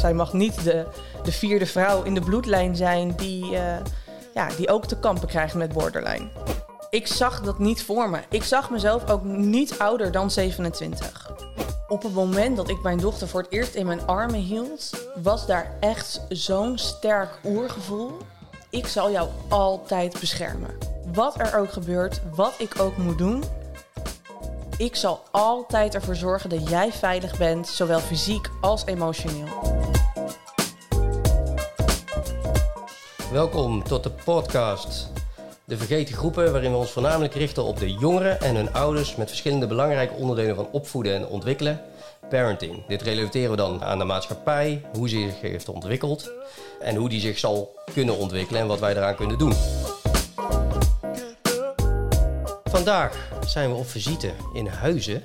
zij 0.00 0.14
mag 0.14 0.32
niet 0.32 0.64
de, 0.64 0.86
de 1.22 1.32
vierde 1.32 1.66
vrouw 1.66 2.02
in 2.02 2.14
de 2.14 2.20
bloedlijn 2.20 2.76
zijn 2.76 3.14
die, 3.16 3.56
eh, 3.56 3.76
ja, 4.34 4.48
die 4.56 4.68
ook 4.68 4.86
te 4.86 4.98
kampen 4.98 5.28
krijgt 5.28 5.54
met 5.54 5.72
borderline. 5.72 6.28
Ik 6.90 7.06
zag 7.06 7.40
dat 7.40 7.58
niet 7.58 7.82
voor 7.84 8.10
me. 8.10 8.18
Ik 8.30 8.42
zag 8.42 8.70
mezelf 8.70 9.10
ook 9.10 9.24
niet 9.24 9.78
ouder 9.78 10.12
dan 10.12 10.30
27. 10.30 11.30
Op 11.88 12.02
het 12.02 12.14
moment 12.14 12.56
dat 12.56 12.68
ik 12.68 12.82
mijn 12.82 12.98
dochter 12.98 13.28
voor 13.28 13.40
het 13.42 13.52
eerst 13.52 13.74
in 13.74 13.86
mijn 13.86 14.06
armen 14.06 14.40
hield, 14.40 14.90
was 15.22 15.46
daar 15.46 15.76
echt 15.80 16.20
zo'n 16.28 16.78
sterk 16.78 17.38
oergevoel. 17.44 18.16
Ik 18.70 18.86
zal 18.86 19.10
jou 19.10 19.28
altijd 19.48 20.20
beschermen. 20.20 20.78
Wat 21.12 21.40
er 21.40 21.58
ook 21.58 21.72
gebeurt, 21.72 22.20
wat 22.34 22.54
ik 22.58 22.80
ook 22.80 22.96
moet 22.96 23.18
doen, 23.18 23.42
ik 24.80 24.96
zal 24.96 25.22
altijd 25.30 25.94
ervoor 25.94 26.16
zorgen 26.16 26.50
dat 26.50 26.68
jij 26.68 26.92
veilig 26.92 27.38
bent, 27.38 27.68
zowel 27.68 28.00
fysiek 28.00 28.50
als 28.60 28.86
emotioneel. 28.86 29.79
Welkom 33.32 33.82
tot 33.82 34.02
de 34.02 34.10
podcast 34.10 35.08
De 35.64 35.76
Vergeten 35.76 36.14
Groepen, 36.14 36.52
waarin 36.52 36.70
we 36.70 36.76
ons 36.76 36.90
voornamelijk 36.90 37.34
richten 37.34 37.64
op 37.64 37.78
de 37.78 37.92
jongeren 37.92 38.40
en 38.40 38.56
hun 38.56 38.72
ouders 38.72 39.16
met 39.16 39.28
verschillende 39.28 39.66
belangrijke 39.66 40.14
onderdelen 40.14 40.54
van 40.56 40.68
opvoeden 40.72 41.14
en 41.14 41.26
ontwikkelen. 41.26 41.80
Parenting. 42.28 42.86
Dit 42.86 43.02
relateren 43.02 43.50
we 43.50 43.56
dan 43.56 43.84
aan 43.84 43.98
de 43.98 44.04
maatschappij, 44.04 44.84
hoe 44.92 45.08
ze 45.08 45.16
zich 45.16 45.40
heeft 45.40 45.68
ontwikkeld 45.68 46.30
en 46.80 46.96
hoe 46.96 47.08
die 47.08 47.20
zich 47.20 47.38
zal 47.38 47.78
kunnen 47.92 48.16
ontwikkelen 48.16 48.60
en 48.60 48.66
wat 48.66 48.80
wij 48.80 48.96
eraan 48.96 49.16
kunnen 49.16 49.38
doen. 49.38 49.54
Vandaag 52.64 53.30
zijn 53.46 53.70
we 53.70 53.76
op 53.76 53.86
visite 53.86 54.32
in 54.52 54.66
Huizen 54.66 55.22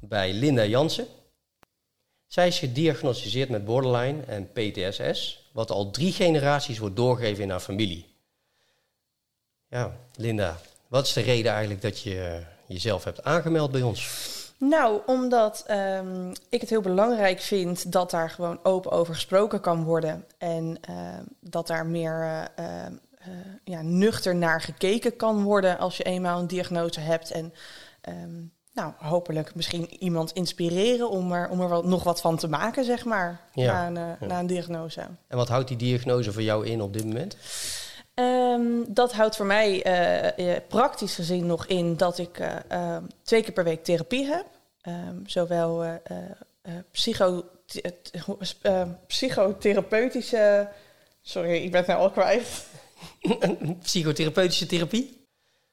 bij 0.00 0.32
Linda 0.32 0.64
Jansen. 0.64 1.06
Zij 2.26 2.46
is 2.46 2.58
gediagnosticeerd 2.58 3.48
met 3.48 3.64
borderline 3.64 4.22
en 4.22 4.52
PTSS, 4.52 5.48
wat 5.52 5.70
al 5.70 5.90
drie 5.90 6.12
generaties 6.12 6.78
wordt 6.78 6.96
doorgegeven 6.96 7.42
in 7.42 7.50
haar 7.50 7.60
familie. 7.60 8.06
Ja, 9.68 9.96
Linda, 10.16 10.60
wat 10.88 11.06
is 11.06 11.12
de 11.12 11.20
reden 11.20 11.52
eigenlijk 11.52 11.82
dat 11.82 12.00
je 12.00 12.42
jezelf 12.66 13.04
hebt 13.04 13.24
aangemeld 13.24 13.70
bij 13.70 13.82
ons? 13.82 14.34
Nou, 14.58 15.00
omdat 15.06 15.64
ehm, 15.66 16.30
ik 16.48 16.60
het 16.60 16.70
heel 16.70 16.80
belangrijk 16.80 17.40
vind 17.40 17.92
dat 17.92 18.10
daar 18.10 18.30
gewoon 18.30 18.58
open 18.62 18.90
over 18.90 19.14
gesproken 19.14 19.60
kan 19.60 19.84
worden. 19.84 20.24
En 20.38 20.78
ehm, 20.80 21.24
dat 21.40 21.66
daar 21.66 21.86
meer 21.86 22.46
uh, 22.58 22.64
uh, 23.28 23.34
ja, 23.64 23.82
nuchter 23.82 24.36
naar 24.36 24.60
gekeken 24.60 25.16
kan 25.16 25.42
worden 25.42 25.78
als 25.78 25.96
je 25.96 26.02
eenmaal 26.02 26.40
een 26.40 26.46
diagnose 26.46 27.00
hebt. 27.00 27.30
En 27.30 27.54
ehm, 28.00 28.42
nou, 28.76 28.92
hopelijk 28.98 29.54
misschien 29.54 30.02
iemand 30.02 30.32
inspireren 30.32 31.10
om 31.10 31.32
er, 31.32 31.48
om 31.48 31.60
er 31.60 31.68
wat, 31.68 31.84
nog 31.84 32.04
wat 32.04 32.20
van 32.20 32.36
te 32.36 32.48
maken, 32.48 32.84
zeg 32.84 33.04
maar, 33.04 33.40
na, 33.54 33.86
een, 33.86 34.28
na 34.28 34.38
een 34.38 34.46
diagnose. 34.46 35.00
En 35.28 35.36
wat 35.36 35.48
houdt 35.48 35.68
die 35.68 35.76
diagnose 35.76 36.32
voor 36.32 36.42
jou 36.42 36.66
in 36.66 36.80
op 36.80 36.92
dit 36.92 37.04
moment? 37.04 37.36
Um, 38.14 38.84
dat 38.88 39.12
houdt 39.12 39.36
voor 39.36 39.46
mij 39.46 39.86
uh, 39.86 40.46
uh, 40.46 40.56
praktisch 40.68 41.14
gezien 41.14 41.46
nog 41.46 41.66
in 41.66 41.96
dat 41.96 42.18
ik 42.18 42.38
uh, 42.38 42.96
twee 43.22 43.42
keer 43.42 43.52
per 43.52 43.64
week 43.64 43.84
therapie 43.84 44.26
heb. 44.26 44.46
Um, 44.88 45.22
zowel 45.26 45.84
psycho, 46.90 47.44
psychotherapeutische. 49.06 50.68
Sorry, 51.22 51.54
ik 51.54 51.70
ben 51.70 51.80
het 51.80 51.88
nou 51.88 52.00
al 52.00 52.10
kwijt. 52.10 52.66
Psychotherapeutische 53.82 54.66
therapie? 54.66 55.25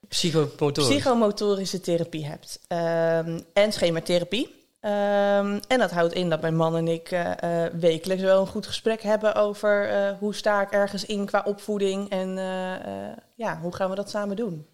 Psychomotorische. 0.07 0.93
Psychomotorische 0.93 1.79
therapie 1.79 2.25
hebt. 2.25 2.59
Um, 2.67 3.41
en 3.53 3.71
schematherapie. 3.71 4.61
Um, 4.81 5.59
en 5.67 5.79
dat 5.79 5.91
houdt 5.91 6.13
in 6.13 6.29
dat 6.29 6.41
mijn 6.41 6.55
man 6.55 6.75
en 6.75 6.87
ik 6.87 7.11
uh, 7.11 7.31
uh, 7.43 7.65
wekelijks 7.79 8.23
wel 8.23 8.41
een 8.41 8.47
goed 8.47 8.67
gesprek 8.67 9.01
hebben 9.01 9.35
over 9.35 9.89
uh, 9.89 10.17
hoe 10.19 10.35
sta 10.35 10.61
ik 10.61 10.71
ergens 10.71 11.05
in 11.05 11.25
qua 11.25 11.41
opvoeding 11.45 12.09
en 12.09 12.35
ja, 13.35 13.59
hoe 13.61 13.75
gaan 13.75 13.89
we 13.89 13.95
dat 13.95 14.09
samen 14.09 14.35
doen. 14.35 14.65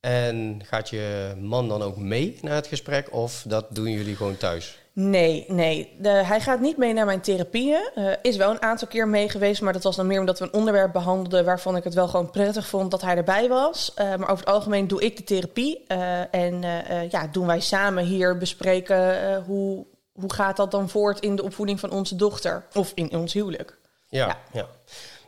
En 0.00 0.62
gaat 0.64 0.90
je 0.90 1.34
man 1.40 1.68
dan 1.68 1.82
ook 1.82 1.96
mee 1.96 2.38
naar 2.40 2.54
het 2.54 2.66
gesprek 2.66 3.12
of 3.12 3.44
dat 3.46 3.74
doen 3.74 3.90
jullie 3.90 4.16
gewoon 4.16 4.36
thuis? 4.36 4.81
Nee, 4.94 5.44
nee. 5.48 5.96
De, 5.98 6.08
hij 6.08 6.40
gaat 6.40 6.60
niet 6.60 6.76
mee 6.76 6.92
naar 6.92 7.06
mijn 7.06 7.20
therapieën. 7.20 7.90
Uh, 7.94 8.12
is 8.22 8.36
wel 8.36 8.50
een 8.50 8.62
aantal 8.62 8.88
keer 8.88 9.08
mee 9.08 9.28
geweest, 9.28 9.62
maar 9.62 9.72
dat 9.72 9.82
was 9.82 9.96
dan 9.96 10.06
meer 10.06 10.20
omdat 10.20 10.38
we 10.38 10.44
een 10.44 10.52
onderwerp 10.52 10.92
behandelden 10.92 11.44
waarvan 11.44 11.76
ik 11.76 11.84
het 11.84 11.94
wel 11.94 12.08
gewoon 12.08 12.30
prettig 12.30 12.66
vond 12.66 12.90
dat 12.90 13.02
hij 13.02 13.16
erbij 13.16 13.48
was. 13.48 13.92
Uh, 13.98 14.04
maar 14.04 14.30
over 14.30 14.44
het 14.44 14.54
algemeen 14.54 14.88
doe 14.88 15.02
ik 15.02 15.16
de 15.16 15.24
therapie. 15.24 15.84
Uh, 15.88 16.34
en 16.34 16.62
ja, 17.10 17.26
doen 17.26 17.46
wij 17.46 17.60
samen 17.60 18.04
hier 18.04 18.38
bespreken 18.38 19.42
hoe, 19.46 19.86
hoe 20.12 20.32
gaat 20.32 20.56
dat 20.56 20.70
dan 20.70 20.88
voort 20.88 21.20
in 21.20 21.36
de 21.36 21.42
opvoeding 21.42 21.80
van 21.80 21.90
onze 21.90 22.16
dochter 22.16 22.64
of 22.74 22.92
in 22.94 23.16
ons 23.16 23.32
huwelijk. 23.32 23.78
Ja, 24.08 24.26
ja. 24.26 24.38
ja. 24.52 24.66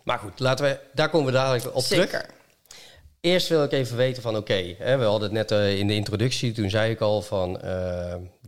Maar 0.03 0.19
goed, 0.19 0.41
laten 0.41 0.65
we, 0.65 0.79
daar 0.93 1.11
komen 1.11 1.27
we 1.27 1.33
dadelijk 1.33 1.77
op 1.77 1.83
Zeker. 1.83 2.09
terug. 2.09 2.27
Eerst 3.21 3.49
wil 3.49 3.65
ik 3.65 3.73
even 3.73 3.97
weten 3.97 4.23
van 4.23 4.37
oké, 4.37 4.53
okay, 4.79 4.99
we 4.99 5.05
hadden 5.05 5.37
het 5.37 5.51
net 5.51 5.79
in 5.79 5.87
de 5.87 5.95
introductie, 5.95 6.53
toen 6.53 6.71
zei 6.71 6.91
ik 6.91 7.01
al 7.01 7.23
van 7.23 7.61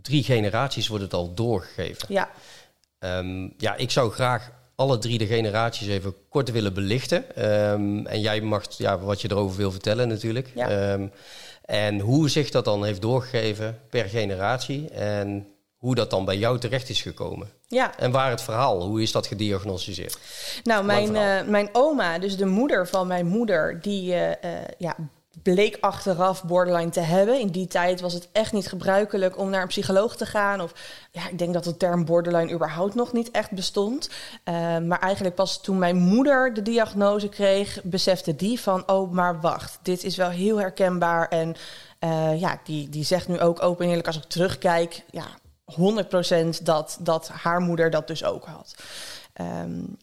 drie 0.06 0.22
generaties 0.22 0.88
wordt 0.88 1.04
het 1.04 1.14
al 1.14 1.34
doorgegeven. 1.34 2.08
Ja. 2.08 2.28
Um, 2.98 3.54
ja, 3.58 3.74
ik 3.74 3.90
zou 3.90 4.12
graag 4.12 4.50
alle 4.74 4.98
drie 4.98 5.18
de 5.18 5.26
generaties 5.26 5.88
even 5.88 6.14
kort 6.28 6.50
willen 6.50 6.74
belichten. 6.74 7.44
Um, 7.70 8.06
en 8.06 8.20
jij 8.20 8.40
mag 8.40 8.64
ja, 8.78 8.98
wat 8.98 9.20
je 9.20 9.30
erover 9.30 9.56
wil 9.56 9.70
vertellen 9.70 10.08
natuurlijk. 10.08 10.50
Ja. 10.54 10.92
Um, 10.92 11.12
en 11.64 12.00
hoe 12.00 12.30
zich 12.30 12.50
dat 12.50 12.64
dan 12.64 12.84
heeft 12.84 13.02
doorgegeven 13.02 13.78
per 13.90 14.04
generatie 14.04 14.88
en 14.90 15.46
hoe 15.76 15.94
dat 15.94 16.10
dan 16.10 16.24
bij 16.24 16.36
jou 16.36 16.58
terecht 16.58 16.88
is 16.88 17.02
gekomen. 17.02 17.48
Ja. 17.66 17.98
En 17.98 18.10
waar 18.10 18.30
het 18.30 18.42
verhaal, 18.42 18.82
hoe 18.82 19.02
is 19.02 19.12
dat 19.12 19.26
gediagnosticeerd? 19.26 20.18
Nou, 20.62 20.84
mijn, 20.84 21.14
uh, 21.14 21.50
mijn 21.50 21.68
oma, 21.72 22.18
dus 22.18 22.36
de 22.36 22.46
moeder 22.46 22.88
van 22.88 23.06
mijn 23.06 23.26
moeder, 23.26 23.80
die 23.80 24.12
uh, 24.12 24.28
uh, 24.28 24.34
ja, 24.78 24.96
bleek 25.42 25.76
achteraf 25.80 26.44
borderline 26.44 26.90
te 26.90 27.00
hebben. 27.00 27.40
In 27.40 27.48
die 27.48 27.66
tijd 27.66 28.00
was 28.00 28.12
het 28.12 28.28
echt 28.32 28.52
niet 28.52 28.68
gebruikelijk 28.68 29.38
om 29.38 29.50
naar 29.50 29.62
een 29.62 29.68
psycholoog 29.68 30.16
te 30.16 30.26
gaan. 30.26 30.60
Of 30.60 30.72
ja, 31.10 31.28
ik 31.28 31.38
denk 31.38 31.52
dat 31.52 31.64
de 31.64 31.76
term 31.76 32.04
borderline 32.04 32.52
überhaupt 32.52 32.94
nog 32.94 33.12
niet 33.12 33.30
echt 33.30 33.50
bestond. 33.50 34.10
Uh, 34.44 34.78
maar 34.78 34.98
eigenlijk 35.00 35.34
pas 35.34 35.60
toen 35.60 35.78
mijn 35.78 35.96
moeder 35.96 36.54
de 36.54 36.62
diagnose 36.62 37.28
kreeg, 37.28 37.80
besefte 37.82 38.36
die 38.36 38.60
van: 38.60 38.88
oh, 38.88 39.12
maar 39.12 39.40
wacht, 39.40 39.78
dit 39.82 40.04
is 40.04 40.16
wel 40.16 40.30
heel 40.30 40.56
herkenbaar. 40.56 41.28
En 41.28 41.54
uh, 42.00 42.40
ja, 42.40 42.60
die, 42.64 42.88
die 42.88 43.04
zegt 43.04 43.28
nu 43.28 43.40
ook 43.40 43.62
open 43.62 43.84
en 43.84 43.88
eerlijk 43.88 44.06
als 44.06 44.16
ik 44.16 44.24
terugkijk, 44.24 45.04
ja, 45.10 45.26
100% 46.56 46.62
dat, 46.62 46.98
dat 47.00 47.28
haar 47.28 47.60
moeder 47.60 47.90
dat 47.90 48.06
dus 48.06 48.24
ook 48.24 48.44
had. 48.44 48.74
Um, 49.40 49.96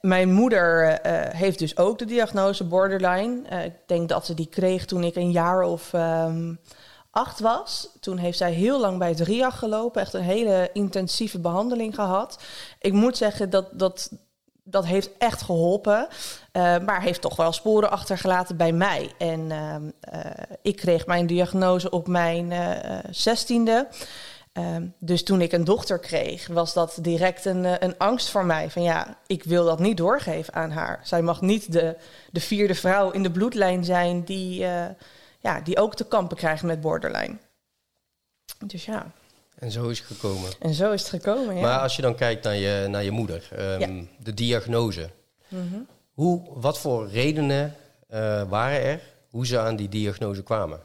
mijn 0.00 0.32
moeder 0.32 0.90
uh, 1.06 1.20
heeft 1.34 1.58
dus 1.58 1.76
ook 1.76 1.98
de 1.98 2.04
diagnose 2.04 2.64
borderline. 2.64 3.42
Uh, 3.52 3.64
ik 3.64 3.74
denk 3.86 4.08
dat 4.08 4.26
ze 4.26 4.34
die 4.34 4.48
kreeg 4.48 4.84
toen 4.84 5.04
ik 5.04 5.16
een 5.16 5.30
jaar 5.30 5.62
of 5.62 5.92
um, 5.92 6.60
acht 7.10 7.40
was. 7.40 7.88
Toen 8.00 8.16
heeft 8.16 8.38
zij 8.38 8.52
heel 8.52 8.80
lang 8.80 8.98
bij 8.98 9.08
het 9.08 9.20
RIAG 9.20 9.58
gelopen. 9.58 10.00
Echt 10.00 10.14
een 10.14 10.22
hele 10.22 10.70
intensieve 10.72 11.38
behandeling 11.38 11.94
gehad. 11.94 12.42
Ik 12.78 12.92
moet 12.92 13.16
zeggen 13.16 13.50
dat 13.50 13.66
dat, 13.72 14.10
dat 14.64 14.86
heeft 14.86 15.10
echt 15.18 15.42
geholpen. 15.42 16.08
Uh, 16.52 16.78
maar 16.78 17.02
heeft 17.02 17.20
toch 17.20 17.36
wel 17.36 17.52
sporen 17.52 17.90
achtergelaten 17.90 18.56
bij 18.56 18.72
mij. 18.72 19.10
En 19.18 19.52
ik 20.62 20.76
kreeg 20.76 21.06
mijn 21.06 21.26
diagnose 21.26 21.90
op 21.90 22.08
mijn 22.08 22.52
zestiende. 23.10 23.88
Um, 24.52 24.94
dus 24.98 25.22
toen 25.22 25.40
ik 25.40 25.52
een 25.52 25.64
dochter 25.64 25.98
kreeg, 25.98 26.46
was 26.46 26.72
dat 26.72 26.98
direct 27.00 27.44
een, 27.44 27.84
een 27.84 27.98
angst 27.98 28.30
voor 28.30 28.44
mij. 28.44 28.70
Van 28.70 28.82
ja, 28.82 29.18
ik 29.26 29.44
wil 29.44 29.64
dat 29.64 29.78
niet 29.78 29.96
doorgeven 29.96 30.54
aan 30.54 30.70
haar. 30.70 31.00
Zij 31.02 31.22
mag 31.22 31.40
niet 31.40 31.72
de, 31.72 31.96
de 32.30 32.40
vierde 32.40 32.74
vrouw 32.74 33.10
in 33.10 33.22
de 33.22 33.30
bloedlijn 33.30 33.84
zijn 33.84 34.24
die, 34.24 34.60
uh, 34.62 34.84
ja, 35.40 35.60
die 35.60 35.78
ook 35.78 35.94
te 35.94 36.04
kampen 36.04 36.36
krijgt 36.36 36.62
met 36.62 36.80
borderline. 36.80 37.36
Dus 38.58 38.84
ja. 38.84 39.12
En 39.58 39.70
zo 39.70 39.88
is 39.88 39.98
het 39.98 40.06
gekomen. 40.06 40.50
En 40.58 40.74
zo 40.74 40.92
is 40.92 41.00
het 41.00 41.10
gekomen, 41.10 41.54
ja. 41.54 41.60
Maar 41.60 41.78
als 41.78 41.96
je 41.96 42.02
dan 42.02 42.14
kijkt 42.14 42.44
naar 42.44 42.56
je, 42.56 42.86
naar 42.88 43.04
je 43.04 43.10
moeder, 43.10 43.48
um, 43.58 43.80
ja. 43.80 44.04
de 44.18 44.34
diagnose. 44.34 45.10
Mm 45.48 45.68
-hmm. 45.70 45.86
Hoe, 46.12 46.42
wat 46.54 46.78
voor 46.78 47.08
redenen 47.08 47.74
uh, 48.10 48.42
waren 48.48 48.82
er 48.82 49.00
hoe 49.28 49.46
ze 49.46 49.58
aan 49.58 49.76
die 49.76 49.88
diagnose 49.88 50.42
kwamen? 50.42 50.80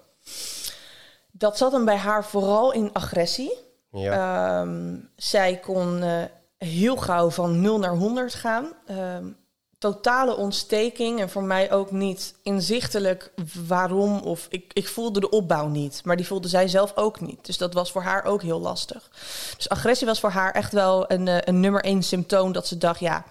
Dat 1.37 1.57
zat 1.57 1.71
hem 1.71 1.85
bij 1.85 1.97
haar 1.97 2.25
vooral 2.25 2.71
in 2.71 2.89
agressie. 2.93 3.53
Ja. 3.91 4.61
Um, 4.61 5.09
zij 5.15 5.57
kon 5.57 6.01
uh, 6.01 6.23
heel 6.57 6.97
gauw 6.97 7.29
van 7.29 7.61
0 7.61 7.79
naar 7.79 7.95
100 7.95 8.33
gaan. 8.33 8.71
Um, 8.89 9.37
totale 9.77 10.35
ontsteking 10.35 11.19
en 11.19 11.29
voor 11.29 11.43
mij 11.43 11.71
ook 11.71 11.91
niet 11.91 12.35
inzichtelijk 12.43 13.31
waarom. 13.67 14.19
Of 14.19 14.47
ik, 14.49 14.71
ik 14.73 14.87
voelde 14.87 15.19
de 15.19 15.29
opbouw 15.29 15.67
niet, 15.67 16.01
maar 16.03 16.15
die 16.15 16.27
voelde 16.27 16.47
zij 16.47 16.67
zelf 16.67 16.91
ook 16.95 17.21
niet. 17.21 17.45
Dus 17.45 17.57
dat 17.57 17.73
was 17.73 17.91
voor 17.91 18.01
haar 18.01 18.23
ook 18.23 18.41
heel 18.41 18.59
lastig. 18.59 19.09
Dus 19.57 19.69
agressie 19.69 20.07
was 20.07 20.19
voor 20.19 20.29
haar 20.29 20.51
echt 20.51 20.71
wel 20.71 21.11
een, 21.11 21.47
een 21.47 21.59
nummer 21.59 21.83
één 21.83 22.03
symptoom 22.03 22.51
dat 22.51 22.67
ze 22.67 22.77
dacht, 22.77 22.99
ja, 22.99 23.25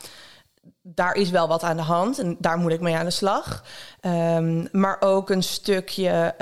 daar 0.82 1.14
is 1.14 1.30
wel 1.30 1.48
wat 1.48 1.62
aan 1.62 1.76
de 1.76 1.82
hand 1.82 2.18
en 2.18 2.36
daar 2.38 2.58
moet 2.58 2.72
ik 2.72 2.80
mee 2.80 2.96
aan 2.96 3.04
de 3.04 3.10
slag. 3.10 3.64
Um, 4.00 4.68
maar 4.72 4.96
ook 5.00 5.30
een 5.30 5.42
stukje 5.42 6.34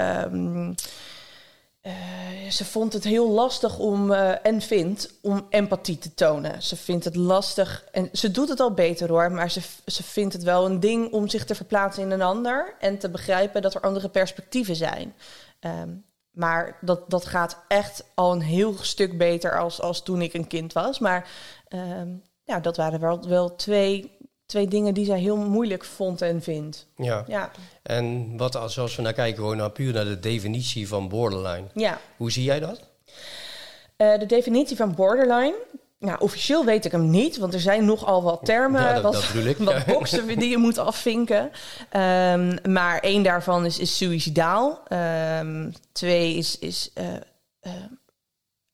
ze 2.50 2.64
vond 2.64 2.92
het 2.92 3.04
heel 3.04 3.28
lastig 3.30 3.78
om, 3.78 4.10
uh, 4.10 4.46
en 4.46 4.60
vindt, 4.60 5.14
om 5.22 5.46
empathie 5.48 5.98
te 5.98 6.14
tonen. 6.14 6.62
Ze 6.62 6.76
vindt 6.76 7.04
het 7.04 7.16
lastig, 7.16 7.84
en 7.92 8.08
ze 8.12 8.30
doet 8.30 8.48
het 8.48 8.60
al 8.60 8.72
beter 8.74 9.08
hoor, 9.08 9.32
maar 9.32 9.50
ze, 9.50 9.60
ze 9.86 10.02
vindt 10.02 10.32
het 10.32 10.42
wel 10.42 10.66
een 10.66 10.80
ding 10.80 11.12
om 11.12 11.28
zich 11.28 11.44
te 11.44 11.54
verplaatsen 11.54 12.02
in 12.02 12.10
een 12.10 12.22
ander 12.22 12.74
en 12.78 12.98
te 12.98 13.10
begrijpen 13.10 13.62
dat 13.62 13.74
er 13.74 13.80
andere 13.80 14.08
perspectieven 14.08 14.76
zijn. 14.76 15.14
Um, 15.60 16.04
maar 16.30 16.78
dat, 16.80 17.10
dat 17.10 17.26
gaat 17.26 17.58
echt 17.68 18.04
al 18.14 18.32
een 18.32 18.40
heel 18.40 18.74
stuk 18.80 19.18
beter 19.18 19.58
als, 19.58 19.80
als 19.80 20.02
toen 20.02 20.22
ik 20.22 20.34
een 20.34 20.46
kind 20.46 20.72
was. 20.72 20.98
Maar 20.98 21.30
um, 21.68 22.22
ja, 22.44 22.60
dat 22.60 22.76
waren 22.76 23.00
wel, 23.00 23.28
wel 23.28 23.54
twee, 23.54 24.16
twee 24.52 24.68
dingen 24.68 24.94
die 24.94 25.04
zij 25.04 25.18
heel 25.18 25.36
moeilijk 25.36 25.84
vond 25.84 26.22
en 26.22 26.42
vindt. 26.42 26.86
Ja. 26.96 27.24
ja. 27.26 27.50
En 27.82 28.36
wat 28.36 28.56
als, 28.56 28.78
als 28.78 28.96
we 28.96 29.02
naar 29.02 29.12
kijken, 29.12 29.36
gewoon 29.36 29.56
naar 29.56 29.70
puur 29.70 29.92
naar 29.92 30.04
de 30.04 30.20
definitie 30.20 30.88
van 30.88 31.08
borderline. 31.08 31.66
Ja. 31.74 32.00
Hoe 32.16 32.32
zie 32.32 32.44
jij 32.44 32.60
dat? 32.60 32.80
Uh, 33.96 34.18
de 34.18 34.26
definitie 34.26 34.76
van 34.76 34.94
borderline. 34.94 35.54
Nou, 35.98 36.20
officieel 36.20 36.64
weet 36.64 36.84
ik 36.84 36.92
hem 36.92 37.10
niet, 37.10 37.38
want 37.38 37.54
er 37.54 37.60
zijn 37.60 37.84
nogal 37.84 38.22
wat 38.22 38.40
termen, 38.44 38.82
ja, 38.82 38.92
dat, 38.92 39.02
wat, 39.02 39.12
dat 39.44 39.56
wat 39.74 39.86
boxen 39.86 40.26
die 40.26 40.50
je 40.50 40.56
moet 40.56 40.78
afvinken. 40.78 41.50
Um, 41.96 42.72
maar 42.72 42.98
één 43.00 43.22
daarvan 43.22 43.64
is, 43.64 43.78
is 43.78 43.96
suicidaal. 43.96 44.82
Um, 45.38 45.72
twee 45.92 46.34
is, 46.34 46.58
is 46.58 46.90
uh, 46.94 47.04
uh, 47.62 47.72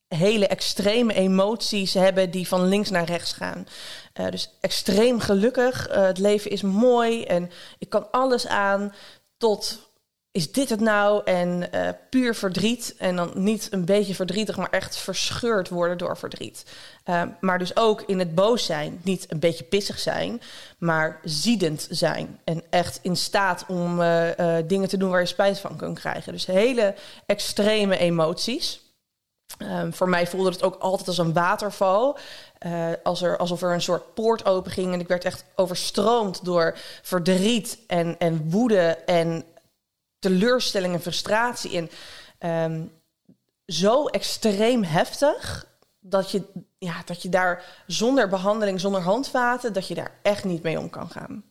hele 0.09 0.47
extreme 0.47 1.15
emoties 1.15 1.95
hebben 1.95 2.31
die 2.31 2.49
van 2.49 2.69
links 2.69 2.91
naar 2.91 3.05
rechts 3.05 3.33
gaan. 3.33 3.67
Uh, 4.21 4.29
dus 4.29 4.51
extreem 4.61 5.21
gelukkig. 5.21 5.89
Uh, 5.89 6.07
het 6.07 6.19
leven 6.19 6.51
is 6.51 6.63
mooi 6.63 7.25
en 7.25 7.51
ik 7.79 7.89
kan 7.89 8.11
alles 8.11 8.47
aan. 8.47 8.95
Tot 9.37 9.87
is 10.31 10.53
dit 10.53 10.69
het 10.69 10.81
nou? 10.81 11.23
En 11.25 11.69
uh, 11.75 11.89
puur 12.11 12.35
verdriet. 12.35 12.95
En 12.99 13.17
dan 13.17 13.31
niet 13.35 13.69
een 13.71 13.85
beetje 13.85 14.15
verdrietig, 14.15 14.57
maar 14.57 14.71
echt 14.71 14.97
verscheurd 14.97 15.69
worden 15.69 15.99
door 15.99 16.17
verdriet. 16.17 16.65
maar 17.41 17.59
dus 17.59 17.77
ook 17.77 18.03
in 18.03 18.19
het 18.19 18.35
boos 18.35 18.65
zijn. 18.65 19.01
Niet 19.05 19.27
een 19.29 19.41
beetje 19.41 19.65
pissig 19.65 19.99
zijn, 19.99 20.41
maar 20.79 21.21
ziedend 21.25 21.87
zijn. 21.91 22.41
En 22.45 22.63
echt 22.71 22.99
in 23.03 23.17
staat 23.17 23.65
om 23.69 23.97
dingen 24.67 24.89
te 24.89 24.97
doen 24.97 25.11
waar 25.11 25.21
je 25.21 25.27
spijt 25.27 25.59
van 25.59 25.77
kunt 25.77 25.99
krijgen. 25.99 26.33
Dus 26.33 26.47
hele 26.47 26.95
extreme 27.27 27.99
emoties. 27.99 28.88
Um, 29.59 29.95
voor 29.95 30.09
mij 30.09 30.27
voelde 30.27 30.51
het 30.51 30.63
ook 30.63 30.75
altijd 30.75 31.09
als 31.09 31.19
een 31.19 31.33
waterval. 31.33 32.19
Uh, 32.67 32.91
als 33.03 33.23
er, 33.23 33.37
alsof 33.37 33.63
er 33.63 33.73
een 33.73 33.83
soort 33.83 34.15
poort 34.15 34.45
open 34.45 34.71
ging. 34.71 34.93
En 34.93 35.01
ik 35.01 35.09
werd 35.09 35.25
echt 35.25 35.45
overstroomd 35.55 36.45
door 36.45 36.79
verdriet 37.03 37.79
en, 37.87 38.19
en 38.19 38.51
woede 38.51 38.89
en 39.07 39.45
teleurstelling 40.19 40.95
en 40.95 41.01
frustratie. 41.01 41.89
En 42.41 42.73
um, 42.73 42.93
zo 43.67 44.07
extreem 44.07 44.83
heftig 44.83 45.67
dat 46.01 46.31
je, 46.31 46.43
ja, 46.79 47.03
dat 47.05 47.23
je 47.23 47.29
daar 47.29 47.83
zonder 47.87 48.29
behandeling, 48.29 48.81
zonder 48.81 49.01
handvaten, 49.01 49.73
dat 49.73 49.89
je 49.89 49.95
daar 49.95 50.13
echt 50.23 50.45
niet 50.45 50.63
mee 50.63 50.79
om 50.79 50.91
kan 50.91 51.11
gaan. 51.11 51.45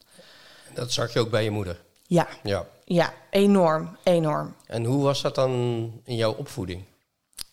Dat 0.73 0.91
zag 0.91 1.13
je 1.13 1.19
ook 1.19 1.29
bij 1.29 1.43
je 1.43 1.51
moeder? 1.51 1.81
Ja. 2.03 2.27
Ja, 2.43 2.65
ja 2.83 3.13
enorm, 3.29 3.97
enorm. 4.03 4.55
En 4.65 4.83
hoe 4.83 5.03
was 5.03 5.21
dat 5.21 5.35
dan 5.35 5.51
in 6.03 6.15
jouw 6.15 6.33
opvoeding? 6.33 6.83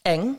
Eng. 0.05 0.39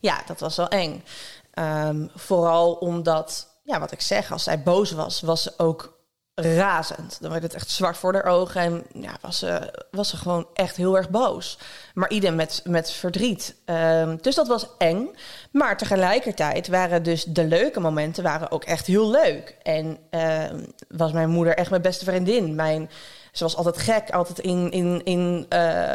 Ja, 0.00 0.22
dat 0.26 0.40
was 0.40 0.56
wel 0.56 0.68
eng. 0.68 1.04
Ehm, 1.50 2.06
vooral 2.14 2.72
omdat, 2.72 3.46
ja, 3.62 3.80
wat 3.80 3.92
ik 3.92 4.00
zeg, 4.00 4.32
als 4.32 4.42
zij 4.42 4.62
boos 4.62 4.90
was, 4.90 5.20
was 5.20 5.42
ze 5.42 5.52
ook 5.56 5.98
razend. 6.34 7.18
Dan 7.20 7.30
werd 7.30 7.42
het 7.42 7.54
echt 7.54 7.70
zwart 7.70 7.96
voor 7.96 8.12
haar 8.14 8.24
ogen 8.24 8.60
en 8.60 8.84
ja, 9.02 9.16
was, 9.20 9.38
ze, 9.38 9.84
was 9.90 10.08
ze 10.08 10.16
gewoon 10.16 10.46
echt 10.54 10.76
heel 10.76 10.96
erg 10.96 11.10
boos. 11.10 11.58
Maar 11.94 12.10
ieder 12.10 12.34
met, 12.34 12.60
met 12.64 12.90
verdriet. 12.90 13.54
Ehm, 13.64 14.16
dus 14.20 14.34
dat 14.34 14.48
was 14.48 14.66
eng. 14.78 15.08
Maar 15.50 15.76
tegelijkertijd 15.76 16.68
waren 16.68 17.02
dus 17.02 17.24
de 17.24 17.44
leuke 17.44 17.80
momenten 17.80 18.22
waren 18.22 18.50
ook 18.50 18.64
echt 18.64 18.86
heel 18.86 19.10
leuk. 19.10 19.56
En 19.62 19.98
ehm, 20.10 20.64
was 20.88 21.12
mijn 21.12 21.30
moeder 21.30 21.56
echt 21.56 21.70
mijn 21.70 21.82
beste 21.82 22.04
vriendin. 22.04 22.54
Mijn, 22.54 22.90
ze 23.32 23.44
was 23.44 23.56
altijd 23.56 23.78
gek, 23.78 24.10
altijd 24.10 24.38
in, 24.38 24.70
in, 24.70 25.04
in 25.04 25.46
uh, 25.52 25.94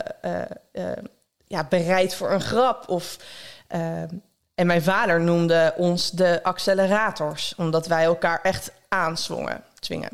ja, 1.53 1.65
bereid 1.69 2.15
voor 2.15 2.31
een 2.31 2.41
grap. 2.41 2.89
Of, 2.89 3.17
uh, 3.75 4.01
en 4.55 4.67
mijn 4.67 4.83
vader 4.83 5.21
noemde 5.21 5.73
ons 5.77 6.11
de 6.11 6.43
accelerators, 6.43 7.53
omdat 7.57 7.87
wij 7.87 8.03
elkaar 8.03 8.39
echt 8.41 8.71
aanzwongen. 8.87 9.63
Zwingen. 9.79 10.09